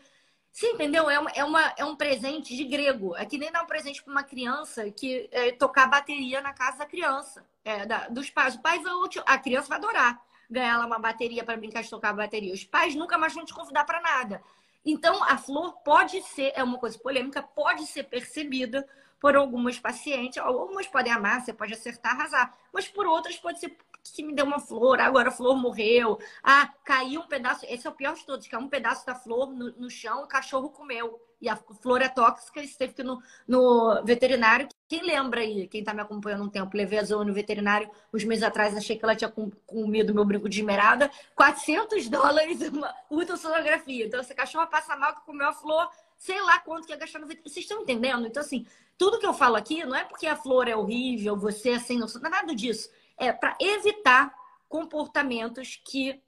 Você 0.50 0.70
entendeu? 0.70 1.08
É, 1.10 1.18
uma, 1.18 1.30
é, 1.30 1.44
uma, 1.44 1.74
é 1.78 1.84
um 1.84 1.96
presente 1.96 2.56
de 2.56 2.64
grego. 2.64 3.16
É 3.16 3.24
que 3.24 3.38
nem 3.38 3.50
dar 3.52 3.62
um 3.62 3.66
presente 3.66 4.02
para 4.02 4.12
uma 4.12 4.22
criança 4.22 4.90
que 4.90 5.28
é, 5.32 5.52
tocar 5.52 5.86
bateria 5.88 6.40
na 6.42 6.52
casa 6.52 6.78
da 6.78 6.86
criança, 6.86 7.46
é, 7.64 7.86
da, 7.86 8.08
dos 8.08 8.30
pais. 8.30 8.54
O 8.54 8.60
pai 8.62 8.78
vai, 8.80 8.92
a 9.26 9.38
criança 9.38 9.68
vai 9.68 9.78
adorar 9.78 10.22
ganhar 10.52 10.76
lá 10.76 10.86
uma 10.86 10.98
bateria 10.98 11.42
para 11.42 11.56
brincar 11.56 11.82
de 11.82 11.88
tocar 11.88 12.12
bateria. 12.12 12.52
Os 12.52 12.64
pais 12.64 12.94
nunca 12.94 13.16
mais 13.16 13.34
vão 13.34 13.44
te 13.44 13.54
convidar 13.54 13.84
para 13.84 14.00
nada. 14.02 14.42
Então, 14.85 15.22
a 15.24 15.37
flor 15.37 15.72
pode 15.85 16.20
ser, 16.22 16.53
é 16.55 16.62
uma 16.62 16.78
coisa 16.78 16.99
polêmica, 16.99 17.43
pode 17.43 17.87
ser 17.87 18.05
percebida 18.05 18.87
por 19.20 19.37
algumas 19.37 19.78
pacientes. 19.78 20.39
Algumas 20.39 20.89
podem 20.89 21.12
amar, 21.12 21.41
você 21.41 21.53
pode 21.53 21.72
acertar, 21.72 22.12
arrasar. 22.12 22.59
Mas 22.72 22.89
por 22.89 23.07
outras 23.07 23.37
pode 23.37 23.61
ser 23.61 23.76
que 24.11 24.22
me 24.24 24.35
deu 24.35 24.45
uma 24.45 24.59
flor, 24.59 25.01
agora 25.01 25.28
a 25.28 25.33
flor 25.33 25.57
morreu. 25.57 26.18
Ah, 26.43 26.68
caiu 26.85 27.20
um 27.20 27.28
pedaço. 27.28 27.64
Esse 27.68 27.87
é 27.87 27.91
o 27.91 27.95
pior 27.95 28.14
de 28.14 28.26
todos, 28.26 28.49
que 28.49 28.55
é 28.55 28.59
um 28.59 28.68
pedaço 28.68 29.07
da 29.07 29.14
flor 29.14 29.53
no, 29.53 29.70
no 29.72 29.89
chão, 29.89 30.24
o 30.24 30.26
cachorro 30.26 30.70
comeu. 30.70 31.20
E 31.41 31.49
a 31.49 31.57
flor 31.57 32.03
é 32.03 32.09
tóxica, 32.09 32.62
e 32.62 32.68
teve 32.68 32.95
que 32.95 33.03
ir 33.03 33.05
no, 33.05 33.22
no 33.47 34.03
veterinário. 34.05 34.68
Quem 34.93 35.03
lembra 35.03 35.40
aí, 35.40 35.66
quem 35.68 35.82
tá 35.82 35.95
me 35.95 36.03
acompanhando 36.03 36.45
um 36.45 36.51
tempo, 36.51 36.76
levei 36.76 36.99
a 36.99 37.03
Zoe 37.03 37.24
no 37.24 37.32
veterinário 37.32 37.90
uns 38.12 38.24
meses 38.24 38.45
atrás, 38.45 38.76
achei 38.76 38.95
que 38.95 39.03
ela 39.03 39.16
tinha 39.16 39.32
comido 39.66 40.12
meu 40.12 40.22
brinco 40.22 40.51
de 40.51 40.61
esmeralda. 40.61 41.11
400 41.34 42.11
dólares 42.11 42.61
uma 42.68 42.95
ultrassonografia. 43.11 44.05
Então, 44.05 44.20
esse 44.20 44.34
cachorro 44.34 44.66
passa 44.66 44.95
mal 44.95 45.14
que 45.14 45.24
comeu 45.24 45.49
a 45.49 45.53
flor, 45.55 45.88
sei 46.18 46.38
lá 46.43 46.59
quanto 46.59 46.86
que 46.86 46.93
ia 46.93 46.99
gastar 46.99 47.20
no 47.20 47.26
veterinário. 47.26 47.51
Vocês 47.51 47.64
estão 47.64 47.80
entendendo? 47.80 48.26
Então, 48.26 48.43
assim, 48.43 48.66
tudo 48.99 49.18
que 49.18 49.24
eu 49.24 49.32
falo 49.32 49.57
aqui 49.57 49.82
não 49.82 49.97
é 49.97 50.05
porque 50.05 50.26
a 50.26 50.36
flor 50.36 50.68
é 50.68 50.76
horrível, 50.76 51.38
você 51.38 51.70
é 51.70 51.74
assim, 51.76 51.99
não, 51.99 52.07
não 52.07 52.26
é 52.26 52.28
nada 52.28 52.55
disso 52.55 52.90
é 53.16 53.32
para 53.32 53.57
evitar 53.61 54.34
comportamentos 54.68 55.80
que 55.84 56.20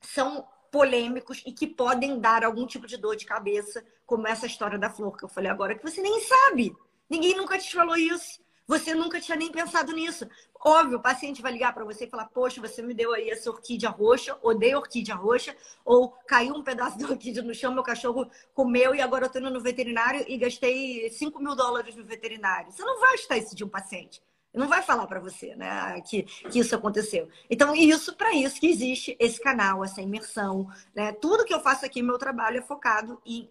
são 0.00 0.46
polêmicos 0.70 1.42
e 1.46 1.52
que 1.52 1.66
podem 1.66 2.20
dar 2.20 2.44
algum 2.44 2.66
tipo 2.66 2.86
de 2.86 2.96
dor 2.96 3.16
de 3.16 3.24
cabeça, 3.24 3.84
como 4.04 4.26
essa 4.26 4.46
história 4.46 4.78
da 4.78 4.90
flor 4.90 5.16
que 5.16 5.24
eu 5.24 5.28
falei 5.28 5.50
agora, 5.50 5.74
que 5.74 5.82
você 5.82 6.02
nem 6.02 6.20
sabe. 6.20 6.76
Ninguém 7.08 7.36
nunca 7.36 7.58
te 7.58 7.74
falou 7.74 7.96
isso. 7.96 8.40
Você 8.66 8.94
nunca 8.94 9.18
tinha 9.18 9.34
nem 9.34 9.50
pensado 9.50 9.92
nisso. 9.92 10.28
Óbvio, 10.62 10.98
o 10.98 11.02
paciente 11.02 11.40
vai 11.40 11.52
ligar 11.52 11.72
para 11.72 11.86
você 11.86 12.04
e 12.04 12.10
falar: 12.10 12.26
Poxa, 12.26 12.60
você 12.60 12.82
me 12.82 12.92
deu 12.92 13.14
aí 13.14 13.30
essa 13.30 13.50
orquídea 13.50 13.88
roxa, 13.88 14.36
odeio 14.42 14.76
orquídea 14.76 15.14
roxa, 15.14 15.56
ou 15.86 16.10
caiu 16.26 16.54
um 16.54 16.62
pedaço 16.62 16.98
da 16.98 17.08
orquídea 17.08 17.42
no 17.42 17.54
chão, 17.54 17.72
meu 17.72 17.82
cachorro 17.82 18.30
comeu 18.52 18.94
e 18.94 19.00
agora 19.00 19.24
eu 19.24 19.30
tô 19.30 19.38
indo 19.38 19.50
no 19.50 19.60
veterinário 19.60 20.22
e 20.28 20.36
gastei 20.36 21.08
5 21.10 21.40
mil 21.40 21.54
dólares 21.54 21.96
no 21.96 22.04
veterinário. 22.04 22.70
Você 22.70 22.84
não 22.84 23.00
vai 23.00 23.14
estar 23.14 23.38
isso 23.38 23.56
de 23.56 23.64
um 23.64 23.68
paciente 23.68 24.20
não 24.58 24.66
vai 24.66 24.82
falar 24.82 25.06
para 25.06 25.20
você, 25.20 25.54
né, 25.54 26.00
que, 26.00 26.22
que 26.22 26.58
isso 26.58 26.74
aconteceu. 26.74 27.28
Então, 27.48 27.74
isso 27.74 28.14
para 28.16 28.34
isso 28.34 28.58
que 28.58 28.66
existe 28.66 29.16
esse 29.18 29.40
canal, 29.40 29.84
essa 29.84 30.02
imersão, 30.02 30.66
né? 30.94 31.12
Tudo 31.12 31.44
que 31.44 31.54
eu 31.54 31.60
faço 31.60 31.86
aqui, 31.86 32.02
meu 32.02 32.18
trabalho 32.18 32.58
é 32.58 32.62
focado 32.62 33.20
em 33.24 33.48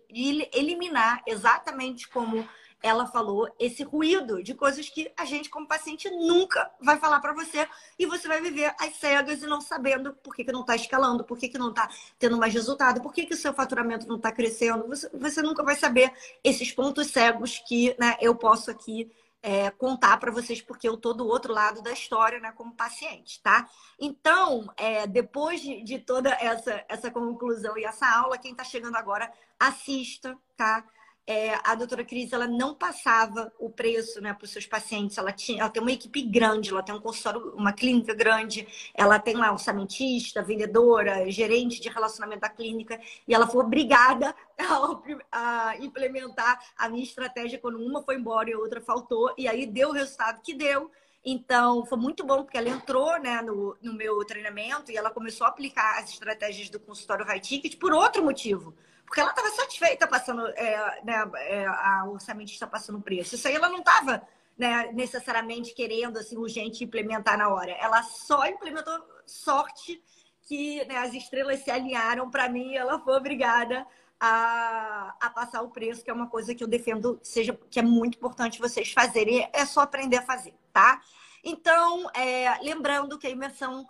eliminar 0.53 1.22
exatamente 1.26 2.10
como 2.10 2.47
ela 2.82 3.08
falou 3.08 3.50
esse 3.60 3.84
ruído 3.84 4.44
de 4.44 4.54
coisas 4.54 4.88
que 4.90 5.12
a 5.18 5.26
gente 5.26 5.50
como 5.50 5.68
paciente 5.68 6.10
nunca 6.10 6.72
vai 6.80 6.98
falar 6.98 7.20
para 7.20 7.34
você 7.34 7.68
e 7.98 8.06
você 8.06 8.28
vai 8.28 8.42
viver 8.42 8.74
às 8.80 8.96
cegas 8.96 9.42
e 9.42 9.48
não 9.48 9.62
sabendo 9.62 10.14
por 10.14 10.36
que, 10.36 10.44
que 10.44 10.52
não 10.52 10.62
está 10.62 10.76
escalando, 10.76 11.24
por 11.24 11.38
que, 11.38 11.50
que 11.50 11.58
não 11.58 11.70
está 11.70 11.90
tendo 12.20 12.38
mais 12.38 12.54
resultado, 12.54 13.02
por 13.02 13.14
que, 13.14 13.26
que 13.26 13.34
o 13.34 13.38
seu 13.38 13.54
faturamento 13.54 14.08
não 14.08 14.18
está 14.18 14.32
crescendo. 14.32 14.88
Você, 14.88 15.10
você 15.14 15.42
nunca 15.42 15.64
vai 15.64 15.76
saber 15.76 16.12
esses 16.44 16.72
pontos 16.72 17.08
cegos 17.08 17.58
que 17.68 17.96
né, 18.00 18.16
eu 18.22 18.36
posso 18.36 18.70
aqui 18.70 19.12
é, 19.42 19.70
contar 19.72 20.18
para 20.18 20.32
vocês, 20.32 20.62
porque 20.62 20.88
eu 20.88 20.98
tô 20.98 21.14
do 21.14 21.28
outro 21.28 21.54
lado 21.54 21.82
da 21.82 21.92
história, 21.92 22.40
né, 22.40 22.52
como 22.52 22.76
paciente, 22.76 23.42
tá? 23.42 23.70
Então, 24.00 24.72
é, 24.76 25.06
depois 25.08 25.62
de, 25.62 25.82
de, 25.84 26.00
toda 26.00 26.32
essa, 26.32 26.84
essa 26.90 27.12
conclusão 27.12 27.78
e 27.78 27.86
essa 27.86 28.08
aula, 28.08 28.38
quem 28.38 28.52
está 28.52 28.64
chegando 28.64 28.96
agora, 28.96 29.32
assista, 29.60 30.38
tá? 30.56 30.84
É, 31.28 31.60
a 31.62 31.76
doutora 31.76 32.06
Cris 32.06 32.32
ela 32.32 32.48
não 32.48 32.74
passava 32.74 33.52
o 33.60 33.70
preço 33.70 34.22
né, 34.22 34.34
para 34.34 34.46
os 34.46 34.50
seus 34.50 34.66
pacientes. 34.66 35.18
Ela, 35.18 35.34
tinha, 35.34 35.60
ela 35.60 35.70
tem 35.70 35.82
uma 35.82 35.92
equipe 35.92 36.22
grande, 36.22 36.70
ela 36.70 36.82
tem 36.82 36.96
um 36.96 37.02
consultório, 37.02 37.54
uma 37.54 37.74
clínica 37.74 38.14
grande, 38.14 38.66
ela 38.94 39.20
tem 39.20 39.36
lá 39.36 39.52
orçamentista, 39.52 40.42
vendedora, 40.42 41.30
gerente 41.30 41.82
de 41.82 41.90
relacionamento 41.90 42.42
da 42.42 42.50
clínica, 42.50 42.98
e 43.28 43.34
ela 43.36 43.46
foi 43.46 43.62
obrigada 43.62 44.34
a, 45.30 45.70
a 45.70 45.78
implementar 45.80 46.64
a 46.78 46.88
minha 46.88 47.04
estratégia 47.04 47.60
quando 47.60 47.78
uma 47.78 48.02
foi 48.02 48.16
embora 48.16 48.50
e 48.50 48.54
a 48.54 48.58
outra 48.58 48.80
faltou, 48.80 49.34
e 49.38 49.50
aí 49.50 49.66
deu 49.66 49.90
o 49.90 49.94
resultado 49.94 50.42
que 50.42 50.54
deu. 50.54 50.90
Então, 51.26 51.86
foi 51.86 51.98
muito 51.98 52.26
bom, 52.26 52.44
porque 52.44 52.58
ela 52.58 52.70
entrou 52.70 53.20
né, 53.20 53.42
no, 53.42 53.76
no 53.82 53.94
meu 53.94 54.24
treinamento 54.24 54.90
e 54.90 54.96
ela 54.96 55.10
começou 55.10 55.46
a 55.46 55.50
aplicar 55.50 56.00
as 56.00 56.10
estratégias 56.10 56.70
do 56.70 56.80
consultório 56.80 57.26
high 57.26 57.42
ticket 57.42 57.78
por 57.78 57.92
outro 57.92 58.24
motivo 58.24 58.74
porque 59.08 59.22
ela 59.22 59.30
estava 59.30 59.49
satisfeita 59.51 60.05
passando, 60.05 60.45
é, 60.49 61.01
né, 61.01 61.32
é, 61.36 61.66
a 61.66 62.05
orçamentista 62.05 62.68
passando 62.68 62.99
preço. 62.99 63.36
Isso 63.36 63.47
aí 63.47 63.55
ela 63.55 63.70
não 63.70 63.80
estava 63.80 64.22
né, 64.58 64.91
necessariamente 64.91 65.74
querendo, 65.74 66.18
assim, 66.18 66.36
urgente 66.36 66.84
implementar 66.84 67.38
na 67.38 67.47
hora. 67.47 67.72
Ela 67.72 68.03
só 68.03 68.45
implementou 68.45 69.01
sorte 69.26 70.03
que 70.41 70.84
né, 70.86 70.97
as 70.97 71.14
estrelas 71.14 71.62
se 71.62 71.72
alinharam 71.72 72.30
para 72.30 72.49
mim 72.49 72.74
e 72.74 72.78
ela 72.78 72.99
foi 72.99 73.16
obrigada 73.16 73.88
a, 74.20 75.16
a 75.22 75.30
passar 75.30 75.62
o 75.62 75.70
preço, 75.70 76.03
que 76.03 76.10
é 76.10 76.14
uma 76.14 76.30
coisa 76.30 76.53
que 76.53 76.64
eu 76.64 76.68
defendo 76.68 77.18
seja 77.24 77.58
que 77.70 77.80
é 77.80 77.84
muito 77.84 78.18
importante 78.18 78.60
vocês 78.60 78.91
fazerem. 78.91 79.49
É 79.53 79.66
só 79.66 79.82
aprender 79.82 80.18
a 80.18 80.26
fazer, 80.26 80.53
tá? 80.74 81.01
Então, 81.41 82.10
é, 82.14 82.60
lembrando 82.62 83.18
que 83.18 83.26
a 83.26 83.30
imersão 83.30 83.88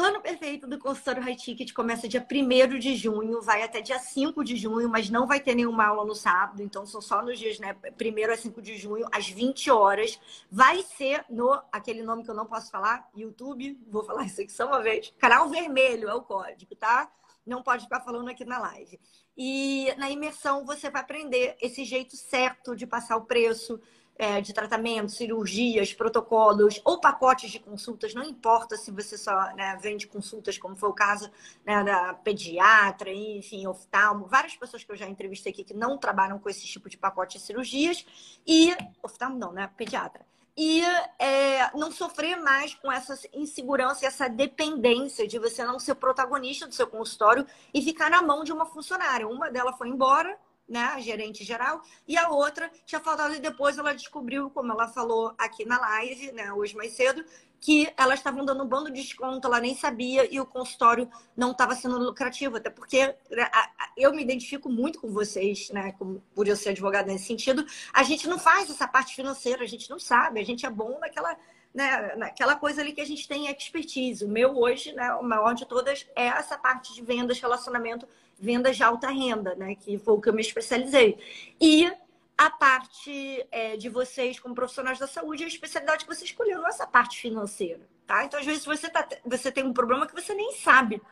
Plano 0.00 0.18
perfeito 0.22 0.66
do 0.66 0.78
consultório 0.78 1.22
High 1.22 1.36
Ticket 1.36 1.74
começa 1.74 2.08
dia 2.08 2.26
1 2.26 2.78
de 2.78 2.96
junho, 2.96 3.42
vai 3.42 3.62
até 3.62 3.82
dia 3.82 3.98
5 3.98 4.42
de 4.42 4.56
junho, 4.56 4.88
mas 4.88 5.10
não 5.10 5.26
vai 5.26 5.38
ter 5.38 5.54
nenhuma 5.54 5.84
aula 5.84 6.06
no 6.06 6.14
sábado, 6.14 6.62
então 6.62 6.86
são 6.86 7.02
só 7.02 7.20
nos 7.20 7.38
dias, 7.38 7.58
né? 7.58 7.76
1 8.00 8.32
a 8.32 8.36
5 8.38 8.62
de 8.62 8.78
junho, 8.78 9.06
às 9.12 9.28
20 9.28 9.70
horas. 9.70 10.18
Vai 10.50 10.82
ser 10.82 11.26
no 11.28 11.52
aquele 11.70 12.02
nome 12.02 12.24
que 12.24 12.30
eu 12.30 12.34
não 12.34 12.46
posso 12.46 12.70
falar, 12.70 13.10
YouTube, 13.14 13.78
vou 13.90 14.02
falar 14.02 14.24
isso 14.24 14.40
aqui 14.40 14.50
só 14.50 14.66
uma 14.66 14.82
vez. 14.82 15.12
Canal 15.18 15.50
vermelho 15.50 16.08
é 16.08 16.14
o 16.14 16.22
código, 16.22 16.74
tá? 16.74 17.12
Não 17.44 17.62
pode 17.62 17.84
ficar 17.84 18.00
falando 18.00 18.30
aqui 18.30 18.42
na 18.42 18.58
live. 18.58 18.98
E 19.36 19.92
na 19.98 20.08
imersão 20.08 20.64
você 20.64 20.88
vai 20.88 21.02
aprender 21.02 21.58
esse 21.60 21.84
jeito 21.84 22.16
certo 22.16 22.74
de 22.74 22.86
passar 22.86 23.18
o 23.18 23.26
preço 23.26 23.78
é, 24.18 24.40
de 24.40 24.52
tratamento, 24.52 25.10
cirurgias, 25.10 25.94
protocolos 25.94 26.80
ou 26.84 27.00
pacotes 27.00 27.50
de 27.50 27.58
consultas, 27.58 28.14
não 28.14 28.22
importa 28.22 28.76
se 28.76 28.90
você 28.90 29.16
só 29.16 29.34
né, 29.54 29.78
vende 29.80 30.06
consultas, 30.06 30.58
como 30.58 30.76
foi 30.76 30.90
o 30.90 30.94
caso 30.94 31.30
né, 31.64 31.82
da 31.82 32.14
pediatra, 32.14 33.12
enfim, 33.12 33.66
oftalmo, 33.66 34.26
várias 34.26 34.54
pessoas 34.56 34.84
que 34.84 34.92
eu 34.92 34.96
já 34.96 35.08
entrevistei 35.08 35.52
aqui 35.52 35.64
que 35.64 35.74
não 35.74 35.96
trabalham 35.96 36.38
com 36.38 36.48
esse 36.50 36.66
tipo 36.66 36.88
de 36.88 36.98
pacote 36.98 37.38
de 37.38 37.44
cirurgias, 37.44 38.04
e 38.46 38.76
oftalmo 39.02 39.38
não, 39.38 39.52
né? 39.52 39.70
Pediatra 39.76 40.24
e 40.62 40.82
é, 41.18 41.70
não 41.74 41.90
sofrer 41.90 42.36
mais 42.36 42.74
com 42.74 42.92
essa 42.92 43.18
insegurança 43.32 44.04
e 44.04 44.06
essa 44.06 44.28
dependência 44.28 45.26
de 45.26 45.38
você 45.38 45.64
não 45.64 45.78
ser 45.78 45.94
protagonista 45.94 46.66
do 46.66 46.74
seu 46.74 46.86
consultório 46.86 47.46
e 47.72 47.80
ficar 47.80 48.10
na 48.10 48.20
mão 48.20 48.44
de 48.44 48.52
uma 48.52 48.66
funcionária. 48.66 49.26
Uma 49.26 49.50
dela 49.50 49.72
foi 49.72 49.88
embora, 49.88 50.38
né, 50.70 50.84
a 50.84 51.00
gerente 51.00 51.42
geral, 51.42 51.82
e 52.06 52.16
a 52.16 52.28
outra 52.28 52.70
tinha 52.86 53.00
faltado 53.00 53.34
e 53.34 53.40
depois 53.40 53.76
ela 53.76 53.92
descobriu, 53.92 54.48
como 54.50 54.72
ela 54.72 54.86
falou 54.86 55.34
aqui 55.36 55.64
na 55.64 55.78
live, 55.80 56.30
né, 56.30 56.52
hoje 56.52 56.76
mais 56.76 56.92
cedo, 56.92 57.24
que 57.60 57.92
elas 57.96 58.20
estavam 58.20 58.44
dando 58.44 58.62
um 58.62 58.66
bando 58.66 58.90
de 58.90 59.02
desconto, 59.02 59.46
ela 59.46 59.60
nem 59.60 59.76
sabia 59.76 60.32
e 60.32 60.40
o 60.40 60.46
consultório 60.46 61.10
não 61.36 61.50
estava 61.50 61.74
sendo 61.74 61.98
lucrativo, 61.98 62.56
até 62.56 62.70
porque 62.70 63.14
né, 63.30 63.50
eu 63.96 64.14
me 64.14 64.22
identifico 64.22 64.70
muito 64.70 65.00
com 65.00 65.10
vocês, 65.12 65.70
né, 65.70 65.94
por 66.34 66.46
eu 66.46 66.56
ser 66.56 66.70
advogada 66.70 67.12
nesse 67.12 67.26
sentido, 67.26 67.66
a 67.92 68.04
gente 68.04 68.28
não 68.28 68.38
faz 68.38 68.70
essa 68.70 68.86
parte 68.86 69.14
financeira, 69.14 69.64
a 69.64 69.68
gente 69.68 69.90
não 69.90 69.98
sabe, 69.98 70.40
a 70.40 70.44
gente 70.44 70.64
é 70.64 70.70
bom 70.70 70.98
naquela 71.00 71.36
né, 71.72 72.14
naquela 72.16 72.56
coisa 72.56 72.80
ali 72.80 72.92
que 72.92 73.00
a 73.00 73.06
gente 73.06 73.28
tem 73.28 73.48
expertise. 73.48 74.24
O 74.24 74.28
meu 74.28 74.58
hoje, 74.58 74.92
né, 74.92 75.14
o 75.14 75.22
maior 75.22 75.54
de 75.54 75.64
todas, 75.64 76.04
é 76.16 76.26
essa 76.26 76.58
parte 76.58 76.92
de 76.92 77.02
vendas, 77.02 77.38
relacionamento 77.38 78.08
vendas 78.40 78.76
de 78.76 78.82
alta 78.82 79.08
renda, 79.08 79.54
né? 79.54 79.74
Que 79.74 79.98
foi 79.98 80.14
o 80.14 80.20
que 80.20 80.28
eu 80.28 80.32
me 80.32 80.40
especializei. 80.40 81.18
E 81.60 81.90
a 82.36 82.48
parte 82.48 83.46
é, 83.50 83.76
de 83.76 83.90
vocês 83.90 84.40
como 84.40 84.54
profissionais 84.54 84.98
da 84.98 85.06
saúde, 85.06 85.44
a 85.44 85.46
especialidade 85.46 86.06
que 86.06 86.14
você 86.14 86.24
escolheu, 86.24 86.58
não 86.58 86.68
essa 86.68 86.86
parte 86.86 87.20
financeira, 87.20 87.86
tá? 88.06 88.24
Então, 88.24 88.40
às 88.40 88.46
vezes, 88.46 88.64
você, 88.64 88.88
tá, 88.88 89.06
você 89.26 89.52
tem 89.52 89.62
um 89.62 89.74
problema 89.74 90.06
que 90.06 90.14
você 90.14 90.32
nem 90.32 90.52
sabe, 90.54 91.02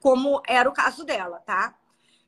como 0.00 0.40
era 0.46 0.66
o 0.66 0.72
caso 0.72 1.04
dela, 1.04 1.40
tá? 1.40 1.76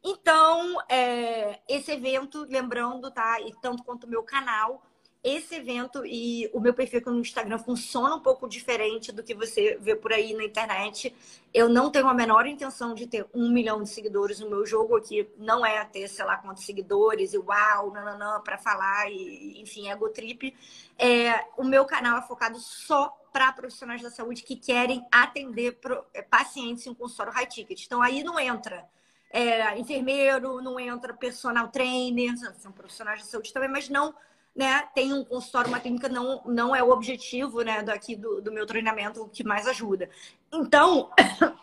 Então, 0.04 0.76
é, 0.90 1.60
esse 1.68 1.90
evento, 1.92 2.46
lembrando, 2.50 3.10
tá? 3.10 3.40
E 3.40 3.50
tanto 3.62 3.82
quanto 3.82 4.04
o 4.04 4.10
meu 4.10 4.22
canal, 4.22 4.82
esse 5.22 5.54
evento 5.54 6.04
e 6.06 6.50
o 6.52 6.60
meu 6.60 6.72
perfil 6.72 7.02
no 7.06 7.20
Instagram 7.20 7.58
funciona 7.58 8.14
um 8.14 8.20
pouco 8.20 8.48
diferente 8.48 9.12
do 9.12 9.22
que 9.22 9.34
você 9.34 9.76
vê 9.78 9.94
por 9.94 10.12
aí 10.12 10.32
na 10.32 10.44
internet. 10.44 11.14
Eu 11.52 11.68
não 11.68 11.90
tenho 11.90 12.08
a 12.08 12.14
menor 12.14 12.46
intenção 12.46 12.94
de 12.94 13.06
ter 13.06 13.26
um 13.34 13.50
milhão 13.50 13.82
de 13.82 13.90
seguidores. 13.90 14.40
O 14.40 14.48
meu 14.48 14.64
jogo 14.64 14.96
aqui 14.96 15.28
não 15.36 15.64
é 15.64 15.84
ter, 15.84 16.08
sei 16.08 16.24
lá, 16.24 16.38
quantos 16.38 16.64
seguidores 16.64 17.34
e 17.34 17.38
uau, 17.38 17.92
nananã, 17.92 18.40
para 18.40 18.56
falar, 18.56 19.10
e, 19.10 19.60
enfim, 19.60 19.90
ego 19.90 20.08
trip. 20.08 20.56
É, 20.98 21.44
o 21.58 21.64
meu 21.64 21.84
canal 21.84 22.18
é 22.18 22.22
focado 22.22 22.58
só 22.58 23.08
para 23.30 23.52
profissionais 23.52 24.00
da 24.00 24.10
saúde 24.10 24.42
que 24.42 24.56
querem 24.56 25.06
atender 25.12 25.78
é, 26.14 26.22
pacientes 26.22 26.86
em 26.86 26.94
consultório 26.94 27.32
high 27.32 27.46
ticket. 27.46 27.84
Então 27.84 28.00
aí 28.00 28.24
não 28.24 28.40
entra. 28.40 28.88
É, 29.32 29.78
enfermeiro, 29.78 30.60
não 30.62 30.80
entra 30.80 31.14
personal 31.14 31.68
trainer, 31.68 32.36
são 32.58 32.72
profissionais 32.72 33.20
de 33.20 33.26
saúde 33.26 33.52
também, 33.52 33.68
mas 33.68 33.88
não 33.88 34.14
né, 34.54 34.82
tem 34.94 35.12
um 35.12 35.24
consultório, 35.24 35.68
uma 35.68 35.80
clínica, 35.80 36.08
não, 36.08 36.42
não 36.44 36.74
é 36.74 36.82
o 36.82 36.90
objetivo 36.90 37.62
né, 37.62 37.82
daqui 37.82 38.16
do, 38.16 38.40
do 38.40 38.52
meu 38.52 38.66
treinamento 38.66 39.22
o 39.22 39.28
que 39.28 39.44
mais 39.44 39.66
ajuda. 39.66 40.10
Então, 40.52 41.10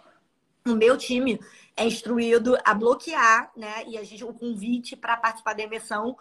o 0.65 0.75
meu 0.75 0.97
time 0.97 1.39
é 1.75 1.85
instruído 1.85 2.57
a 2.65 2.73
bloquear, 2.73 3.51
né? 3.55 3.83
E 3.87 3.97
a 3.97 4.03
gente, 4.03 4.23
o 4.23 4.33
convite 4.33 4.95
para 4.95 5.15
participar 5.15 5.53
da 5.53 5.63
imersão 5.63 6.17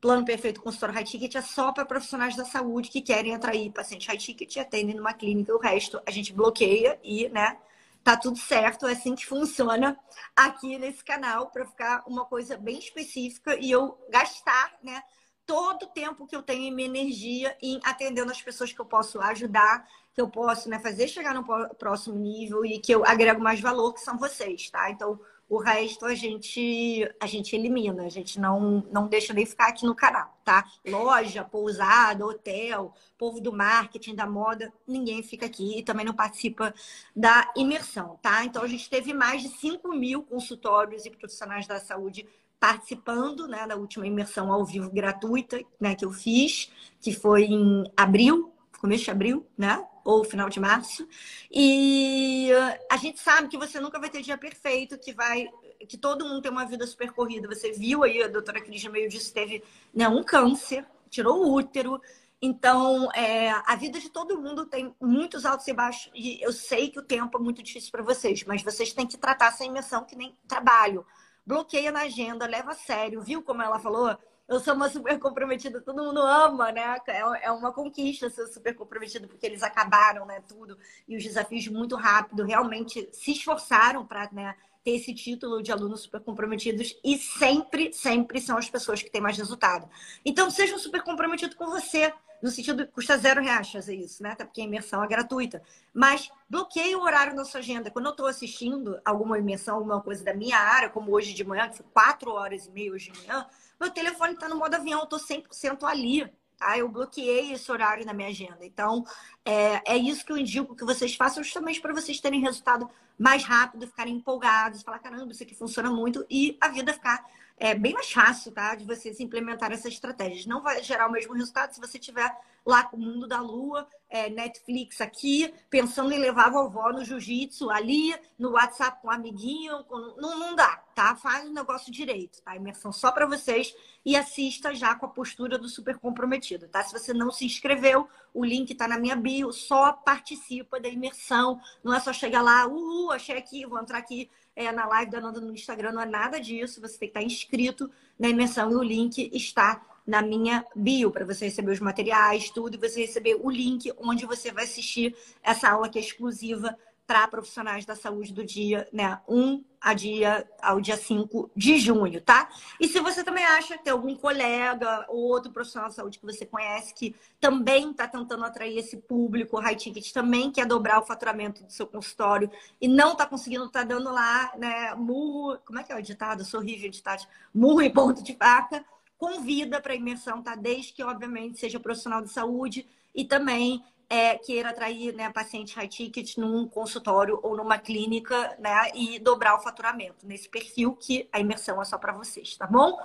Plano 0.00 0.24
Perfeito 0.24 0.62
Consultório 0.62 0.94
High 0.94 1.04
Ticket 1.04 1.34
é 1.34 1.42
só 1.42 1.72
para 1.72 1.84
profissionais 1.84 2.34
da 2.34 2.44
saúde 2.44 2.88
que 2.88 3.02
querem 3.02 3.34
atrair 3.34 3.70
paciente 3.70 4.08
high 4.08 4.16
ticket 4.16 4.56
e 4.56 4.60
atendem 4.60 4.96
numa 4.96 5.12
clínica. 5.12 5.54
O 5.54 5.58
resto 5.58 6.00
a 6.06 6.10
gente 6.10 6.32
bloqueia 6.32 6.98
e, 7.04 7.28
né, 7.28 7.58
tá 8.02 8.16
tudo 8.16 8.38
certo. 8.38 8.86
É 8.86 8.92
assim 8.92 9.14
que 9.14 9.26
funciona 9.26 9.98
aqui 10.34 10.78
nesse 10.78 11.04
canal 11.04 11.50
para 11.50 11.66
ficar 11.66 12.02
uma 12.06 12.24
coisa 12.24 12.56
bem 12.56 12.78
específica 12.78 13.54
e 13.60 13.70
eu 13.70 13.98
gastar, 14.08 14.78
né, 14.82 15.02
todo 15.50 15.82
o 15.82 15.88
tempo 15.88 16.28
que 16.28 16.36
eu 16.36 16.44
tenho 16.44 16.62
em 16.62 16.72
minha 16.72 16.86
energia 16.86 17.56
em 17.60 17.80
atendendo 17.82 18.30
as 18.30 18.40
pessoas 18.40 18.72
que 18.72 18.80
eu 18.80 18.84
posso 18.84 19.20
ajudar, 19.20 19.84
que 20.14 20.20
eu 20.20 20.28
posso, 20.28 20.68
né, 20.68 20.78
fazer 20.78 21.08
chegar 21.08 21.34
no 21.34 21.44
próximo 21.74 22.14
nível 22.14 22.64
e 22.64 22.78
que 22.78 22.92
eu 22.92 23.04
agrego 23.04 23.42
mais 23.42 23.58
valor, 23.58 23.92
que 23.92 24.00
são 24.00 24.16
vocês, 24.16 24.70
tá? 24.70 24.88
Então, 24.92 25.18
o 25.48 25.58
resto 25.58 26.06
a 26.06 26.14
gente 26.14 27.04
a 27.18 27.26
gente 27.26 27.56
elimina, 27.56 28.04
a 28.04 28.08
gente 28.08 28.38
não, 28.38 28.86
não 28.92 29.08
deixa 29.08 29.32
nem 29.32 29.44
ficar 29.44 29.70
aqui 29.70 29.84
no 29.84 29.92
canal, 29.92 30.38
tá? 30.44 30.64
Loja, 30.86 31.42
pousada, 31.42 32.24
hotel, 32.24 32.94
povo 33.18 33.40
do 33.40 33.52
marketing, 33.52 34.14
da 34.14 34.28
moda, 34.28 34.72
ninguém 34.86 35.20
fica 35.20 35.46
aqui 35.46 35.80
e 35.80 35.82
também 35.82 36.06
não 36.06 36.14
participa 36.14 36.72
da 37.14 37.52
imersão, 37.56 38.20
tá? 38.22 38.44
Então 38.44 38.62
a 38.62 38.68
gente 38.68 38.88
teve 38.88 39.12
mais 39.12 39.42
de 39.42 39.48
5 39.48 39.92
mil 39.92 40.22
consultórios 40.22 41.04
e 41.04 41.10
profissionais 41.10 41.66
da 41.66 41.80
saúde 41.80 42.24
participando 42.60 43.48
né, 43.48 43.66
da 43.66 43.74
última 43.74 44.06
imersão 44.06 44.52
ao 44.52 44.64
vivo 44.64 44.90
gratuita 44.90 45.60
né, 45.80 45.94
que 45.94 46.04
eu 46.04 46.12
fiz, 46.12 46.70
que 47.00 47.12
foi 47.12 47.44
em 47.44 47.90
abril, 47.96 48.52
começo 48.78 49.04
de 49.04 49.10
abril, 49.10 49.46
né? 49.56 49.84
ou 50.04 50.24
final 50.24 50.48
de 50.48 50.60
março. 50.60 51.06
E 51.50 52.50
a 52.90 52.96
gente 52.96 53.20
sabe 53.20 53.48
que 53.48 53.58
você 53.58 53.80
nunca 53.80 53.98
vai 53.98 54.10
ter 54.10 54.22
dia 54.22 54.38
perfeito, 54.38 54.98
que 54.98 55.12
vai 55.12 55.48
que 55.88 55.96
todo 55.96 56.26
mundo 56.26 56.42
tem 56.42 56.50
uma 56.50 56.66
vida 56.66 56.86
super 56.86 57.10
corrida. 57.12 57.48
Você 57.48 57.72
viu 57.72 58.02
aí, 58.04 58.22
a 58.22 58.28
doutora 58.28 58.60
Cris 58.60 58.84
meio 58.84 59.08
disso, 59.08 59.32
teve 59.32 59.62
né, 59.94 60.06
um 60.08 60.22
câncer, 60.22 60.84
tirou 61.08 61.42
o 61.42 61.54
útero. 61.54 62.00
Então, 62.42 63.10
é, 63.12 63.50
a 63.50 63.76
vida 63.76 63.98
de 63.98 64.10
todo 64.10 64.40
mundo 64.40 64.66
tem 64.66 64.94
muitos 65.00 65.44
altos 65.46 65.66
e 65.68 65.72
baixos. 65.72 66.10
E 66.14 66.38
eu 66.42 66.52
sei 66.52 66.90
que 66.90 66.98
o 66.98 67.02
tempo 67.02 67.38
é 67.38 67.40
muito 67.40 67.62
difícil 67.62 67.90
para 67.90 68.02
vocês, 68.02 68.44
mas 68.44 68.62
vocês 68.62 68.92
têm 68.92 69.06
que 69.06 69.16
tratar 69.16 69.48
essa 69.48 69.64
imersão 69.64 70.04
que 70.04 70.16
nem 70.16 70.36
trabalho. 70.46 71.04
Bloqueia 71.50 71.90
na 71.90 72.02
agenda, 72.02 72.46
leva 72.46 72.70
a 72.70 72.74
sério. 72.74 73.20
Viu 73.22 73.42
como 73.42 73.60
ela 73.60 73.80
falou? 73.80 74.16
eu 74.50 74.58
sou 74.58 74.74
uma 74.74 74.88
super 74.88 75.16
comprometida, 75.20 75.80
todo 75.80 76.02
mundo 76.02 76.20
ama, 76.20 76.72
né? 76.72 76.96
É, 77.06 77.46
é 77.46 77.52
uma 77.52 77.72
conquista 77.72 78.28
ser 78.28 78.48
super 78.48 78.74
comprometida, 78.74 79.28
porque 79.28 79.46
eles 79.46 79.62
acabaram, 79.62 80.26
né, 80.26 80.42
tudo, 80.48 80.76
e 81.06 81.16
os 81.16 81.22
desafios 81.22 81.68
muito 81.68 81.94
rápido, 81.94 82.44
realmente 82.44 83.08
se 83.12 83.30
esforçaram 83.30 84.04
para 84.04 84.28
né, 84.32 84.56
ter 84.84 84.92
esse 84.92 85.14
título 85.14 85.62
de 85.62 85.70
alunos 85.72 86.02
super 86.02 86.20
comprometidos 86.20 86.98
e 87.04 87.18
sempre, 87.18 87.92
sempre 87.92 88.40
são 88.40 88.56
as 88.56 88.68
pessoas 88.68 89.02
que 89.02 89.10
têm 89.10 89.20
mais 89.20 89.36
resultado. 89.36 89.88
Então, 90.24 90.50
seja 90.50 90.78
super 90.78 91.02
comprometido 91.02 91.56
com 91.56 91.66
você, 91.66 92.12
no 92.42 92.50
sentido 92.50 92.86
que 92.86 92.92
custa 92.92 93.18
zero 93.18 93.42
reais 93.42 93.70
fazer 93.70 93.94
isso, 93.94 94.22
né? 94.22 94.30
Até 94.30 94.44
porque 94.44 94.62
a 94.62 94.64
imersão 94.64 95.04
é 95.04 95.06
gratuita. 95.06 95.62
Mas 95.92 96.30
bloqueie 96.48 96.96
o 96.96 97.02
horário 97.02 97.34
na 97.34 97.44
sua 97.44 97.60
agenda. 97.60 97.90
Quando 97.90 98.06
eu 98.06 98.12
estou 98.12 98.26
assistindo 98.26 98.98
alguma 99.04 99.38
imersão, 99.38 99.76
alguma 99.76 100.00
coisa 100.00 100.24
da 100.24 100.32
minha 100.32 100.58
área, 100.58 100.88
como 100.88 101.12
hoje 101.12 101.34
de 101.34 101.44
manhã, 101.44 101.68
que 101.68 101.76
foi 101.76 101.86
quatro 101.92 102.32
horas 102.32 102.66
e 102.66 102.70
meia 102.70 102.92
hoje 102.92 103.10
de 103.10 103.18
manhã, 103.20 103.46
meu 103.78 103.90
telefone 103.90 104.34
está 104.34 104.48
no 104.48 104.56
modo 104.56 104.74
avião, 104.74 105.00
eu 105.00 105.04
estou 105.04 105.18
100% 105.18 105.84
ali. 105.84 106.30
Tá? 106.60 106.76
Eu 106.76 106.90
bloqueei 106.90 107.52
esse 107.52 107.72
horário 107.72 108.04
na 108.04 108.12
minha 108.12 108.28
agenda. 108.28 108.58
Então, 108.60 109.02
é, 109.46 109.94
é 109.94 109.96
isso 109.96 110.24
que 110.24 110.30
eu 110.30 110.36
indico 110.36 110.76
que 110.76 110.84
vocês 110.84 111.14
façam, 111.14 111.42
justamente 111.42 111.80
para 111.80 111.94
vocês 111.94 112.20
terem 112.20 112.42
resultado 112.42 112.88
mais 113.18 113.42
rápido, 113.44 113.86
ficarem 113.86 114.16
empolgados, 114.16 114.82
falar: 114.82 114.98
caramba, 114.98 115.32
isso 115.32 115.42
aqui 115.42 115.54
funciona 115.54 115.90
muito 115.90 116.24
e 116.28 116.58
a 116.60 116.68
vida 116.68 116.92
ficar 116.92 117.24
é 117.60 117.74
bem 117.74 117.92
mais 117.92 118.10
fácil, 118.10 118.50
tá? 118.52 118.74
De 118.74 118.86
vocês 118.86 119.20
implementar 119.20 119.70
essas 119.70 119.92
estratégias. 119.92 120.46
Não 120.46 120.62
vai 120.62 120.82
gerar 120.82 121.06
o 121.06 121.12
mesmo 121.12 121.34
resultado 121.34 121.74
se 121.74 121.80
você 121.80 121.98
tiver 121.98 122.34
lá 122.64 122.84
com 122.84 122.96
o 122.96 123.00
mundo 123.00 123.28
da 123.28 123.40
lua, 123.40 123.86
é, 124.08 124.30
Netflix 124.30 125.00
aqui, 125.00 125.52
pensando 125.68 126.12
em 126.12 126.18
levar 126.18 126.46
a 126.46 126.50
vovó 126.50 126.90
no 126.90 127.04
jiu-jitsu 127.04 127.70
ali, 127.70 128.14
no 128.38 128.52
WhatsApp 128.52 129.00
com 129.02 129.08
um 129.08 129.10
amiguinho. 129.10 129.84
Com... 129.84 129.96
Não, 130.16 130.38
não 130.38 130.56
dá, 130.56 130.82
tá? 130.94 131.14
Faz 131.16 131.46
o 131.46 131.52
negócio 131.52 131.92
direito, 131.92 132.40
tá? 132.42 132.56
Imersão 132.56 132.92
só 132.92 133.12
para 133.12 133.26
vocês 133.26 133.74
e 134.04 134.16
assista 134.16 134.74
já 134.74 134.94
com 134.94 135.04
a 135.04 135.10
postura 135.10 135.58
do 135.58 135.68
super 135.68 135.98
comprometido, 135.98 136.66
tá? 136.66 136.82
Se 136.82 136.92
você 136.92 137.12
não 137.12 137.30
se 137.30 137.44
inscreveu, 137.44 138.08
o 138.32 138.42
link 138.42 138.74
tá 138.74 138.88
na 138.88 138.98
minha 138.98 139.16
bio, 139.16 139.52
só 139.52 139.92
participa 139.92 140.80
da 140.80 140.88
imersão. 140.88 141.60
Não 141.84 141.92
é 141.92 142.00
só 142.00 142.12
chegar 142.12 142.40
lá, 142.40 142.66
uhul, 142.66 143.12
achei 143.12 143.36
aqui, 143.36 143.66
vou 143.66 143.78
entrar 143.78 143.98
aqui 143.98 144.30
é, 144.54 144.70
na 144.72 144.86
live 144.86 145.10
da 145.10 145.20
Nanda 145.20 145.40
no 145.40 145.52
Instagram, 145.52 145.92
não 145.92 146.02
é 146.02 146.06
nada 146.06 146.40
disso. 146.40 146.80
Você 146.80 146.98
tem 146.98 147.08
que 147.08 147.18
estar 147.18 147.22
inscrito 147.22 147.90
na 148.18 148.28
imersão 148.28 148.70
e 148.70 148.74
o 148.74 148.82
link 148.82 149.30
está 149.32 149.84
na 150.06 150.22
minha 150.22 150.64
bio 150.74 151.10
para 151.10 151.24
você 151.24 151.46
receber 151.46 151.72
os 151.72 151.80
materiais, 151.80 152.50
tudo, 152.50 152.74
e 152.74 152.78
você 152.78 153.02
receber 153.02 153.38
o 153.40 153.50
link 153.50 153.92
onde 153.98 154.26
você 154.26 154.50
vai 154.50 154.64
assistir 154.64 155.14
essa 155.42 155.70
aula 155.70 155.88
que 155.88 155.98
é 155.98 156.02
exclusiva 156.02 156.76
para 157.10 157.26
profissionais 157.26 157.84
da 157.84 157.96
saúde 157.96 158.32
do 158.32 158.44
dia, 158.44 158.88
né, 158.92 159.20
1 159.28 159.64
a 159.80 159.94
dia, 159.94 160.48
ao 160.62 160.80
dia 160.80 160.96
5 160.96 161.50
de 161.56 161.76
junho, 161.76 162.20
tá? 162.20 162.48
E 162.78 162.86
se 162.86 163.00
você 163.00 163.24
também 163.24 163.44
acha 163.44 163.76
que 163.76 163.82
tem 163.82 163.92
algum 163.92 164.14
colega 164.14 165.06
ou 165.08 165.18
outro 165.22 165.50
profissional 165.50 165.88
de 165.88 165.96
saúde 165.96 166.20
que 166.20 166.24
você 166.24 166.46
conhece 166.46 166.94
que 166.94 167.16
também 167.40 167.90
está 167.90 168.06
tentando 168.06 168.44
atrair 168.44 168.78
esse 168.78 168.96
público, 168.96 169.58
high 169.58 169.74
ticket 169.74 170.12
também 170.12 170.52
quer 170.52 170.66
dobrar 170.66 171.00
o 171.00 171.04
faturamento 171.04 171.64
do 171.64 171.72
seu 171.72 171.84
consultório 171.84 172.48
e 172.80 172.86
não 172.86 173.10
está 173.10 173.26
conseguindo, 173.26 173.64
está 173.64 173.82
dando 173.82 174.12
lá, 174.12 174.52
né, 174.56 174.94
murro, 174.94 175.58
como 175.66 175.80
é 175.80 175.82
que 175.82 175.90
é 175.92 175.96
o 175.96 176.02
ditado? 176.02 176.42
Eu 176.42 176.46
sou 176.46 176.60
horrível 176.60 176.88
ditado, 176.88 177.26
murro 177.52 177.82
e 177.82 177.90
ponto 177.90 178.22
de 178.22 178.36
faca, 178.36 178.84
convida 179.18 179.80
para 179.80 179.96
imersão, 179.96 180.40
tá? 180.40 180.54
Desde 180.54 180.92
que, 180.92 181.02
obviamente, 181.02 181.58
seja 181.58 181.80
profissional 181.80 182.22
de 182.22 182.30
saúde 182.30 182.86
e 183.12 183.24
também 183.24 183.82
é, 184.10 184.36
queira 184.36 184.70
atrair 184.70 185.14
né, 185.14 185.30
paciente 185.30 185.76
high 185.76 185.86
ticket 185.86 186.36
num 186.36 186.66
consultório 186.66 187.38
ou 187.44 187.56
numa 187.56 187.78
clínica, 187.78 188.56
né? 188.58 188.90
E 188.92 189.20
dobrar 189.20 189.54
o 189.54 189.60
faturamento 189.60 190.26
nesse 190.26 190.48
perfil 190.48 190.96
que 190.96 191.28
a 191.32 191.38
imersão 191.38 191.80
é 191.80 191.84
só 191.84 191.96
para 191.96 192.12
vocês, 192.12 192.56
tá 192.56 192.66
bom? 192.66 192.98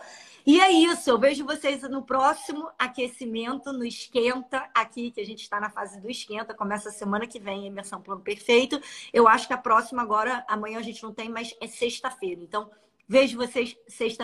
E 0.48 0.60
é 0.60 0.72
isso, 0.72 1.10
eu 1.10 1.20
vejo 1.20 1.46
vocês 1.46 1.84
no 1.84 2.04
próximo 2.04 2.70
aquecimento, 2.78 3.72
no 3.72 3.86
Esquenta, 3.86 4.68
aqui, 4.74 5.12
que 5.12 5.22
a 5.22 5.26
gente 5.26 5.42
está 5.42 5.60
na 5.60 5.70
fase 5.70 6.02
do 6.02 6.10
Esquenta, 6.10 6.56
começa 6.56 6.90
semana 6.90 7.28
que 7.28 7.40
vem 7.40 7.64
a 7.64 7.68
imersão 7.68 8.02
Plano 8.02 8.22
Perfeito. 8.22 8.82
Eu 9.14 9.28
acho 9.28 9.48
que 9.48 9.54
a 9.54 9.58
próxima 9.58 10.02
agora, 10.02 10.44
amanhã 10.48 10.80
a 10.80 10.84
gente 10.84 11.04
não 11.04 11.14
tem, 11.14 11.30
mas 11.30 11.56
é 11.62 11.68
sexta-feira. 11.68 12.42
Então, 12.42 12.70
vejo 13.08 13.38
vocês 13.38 13.78
sexta 13.88 14.24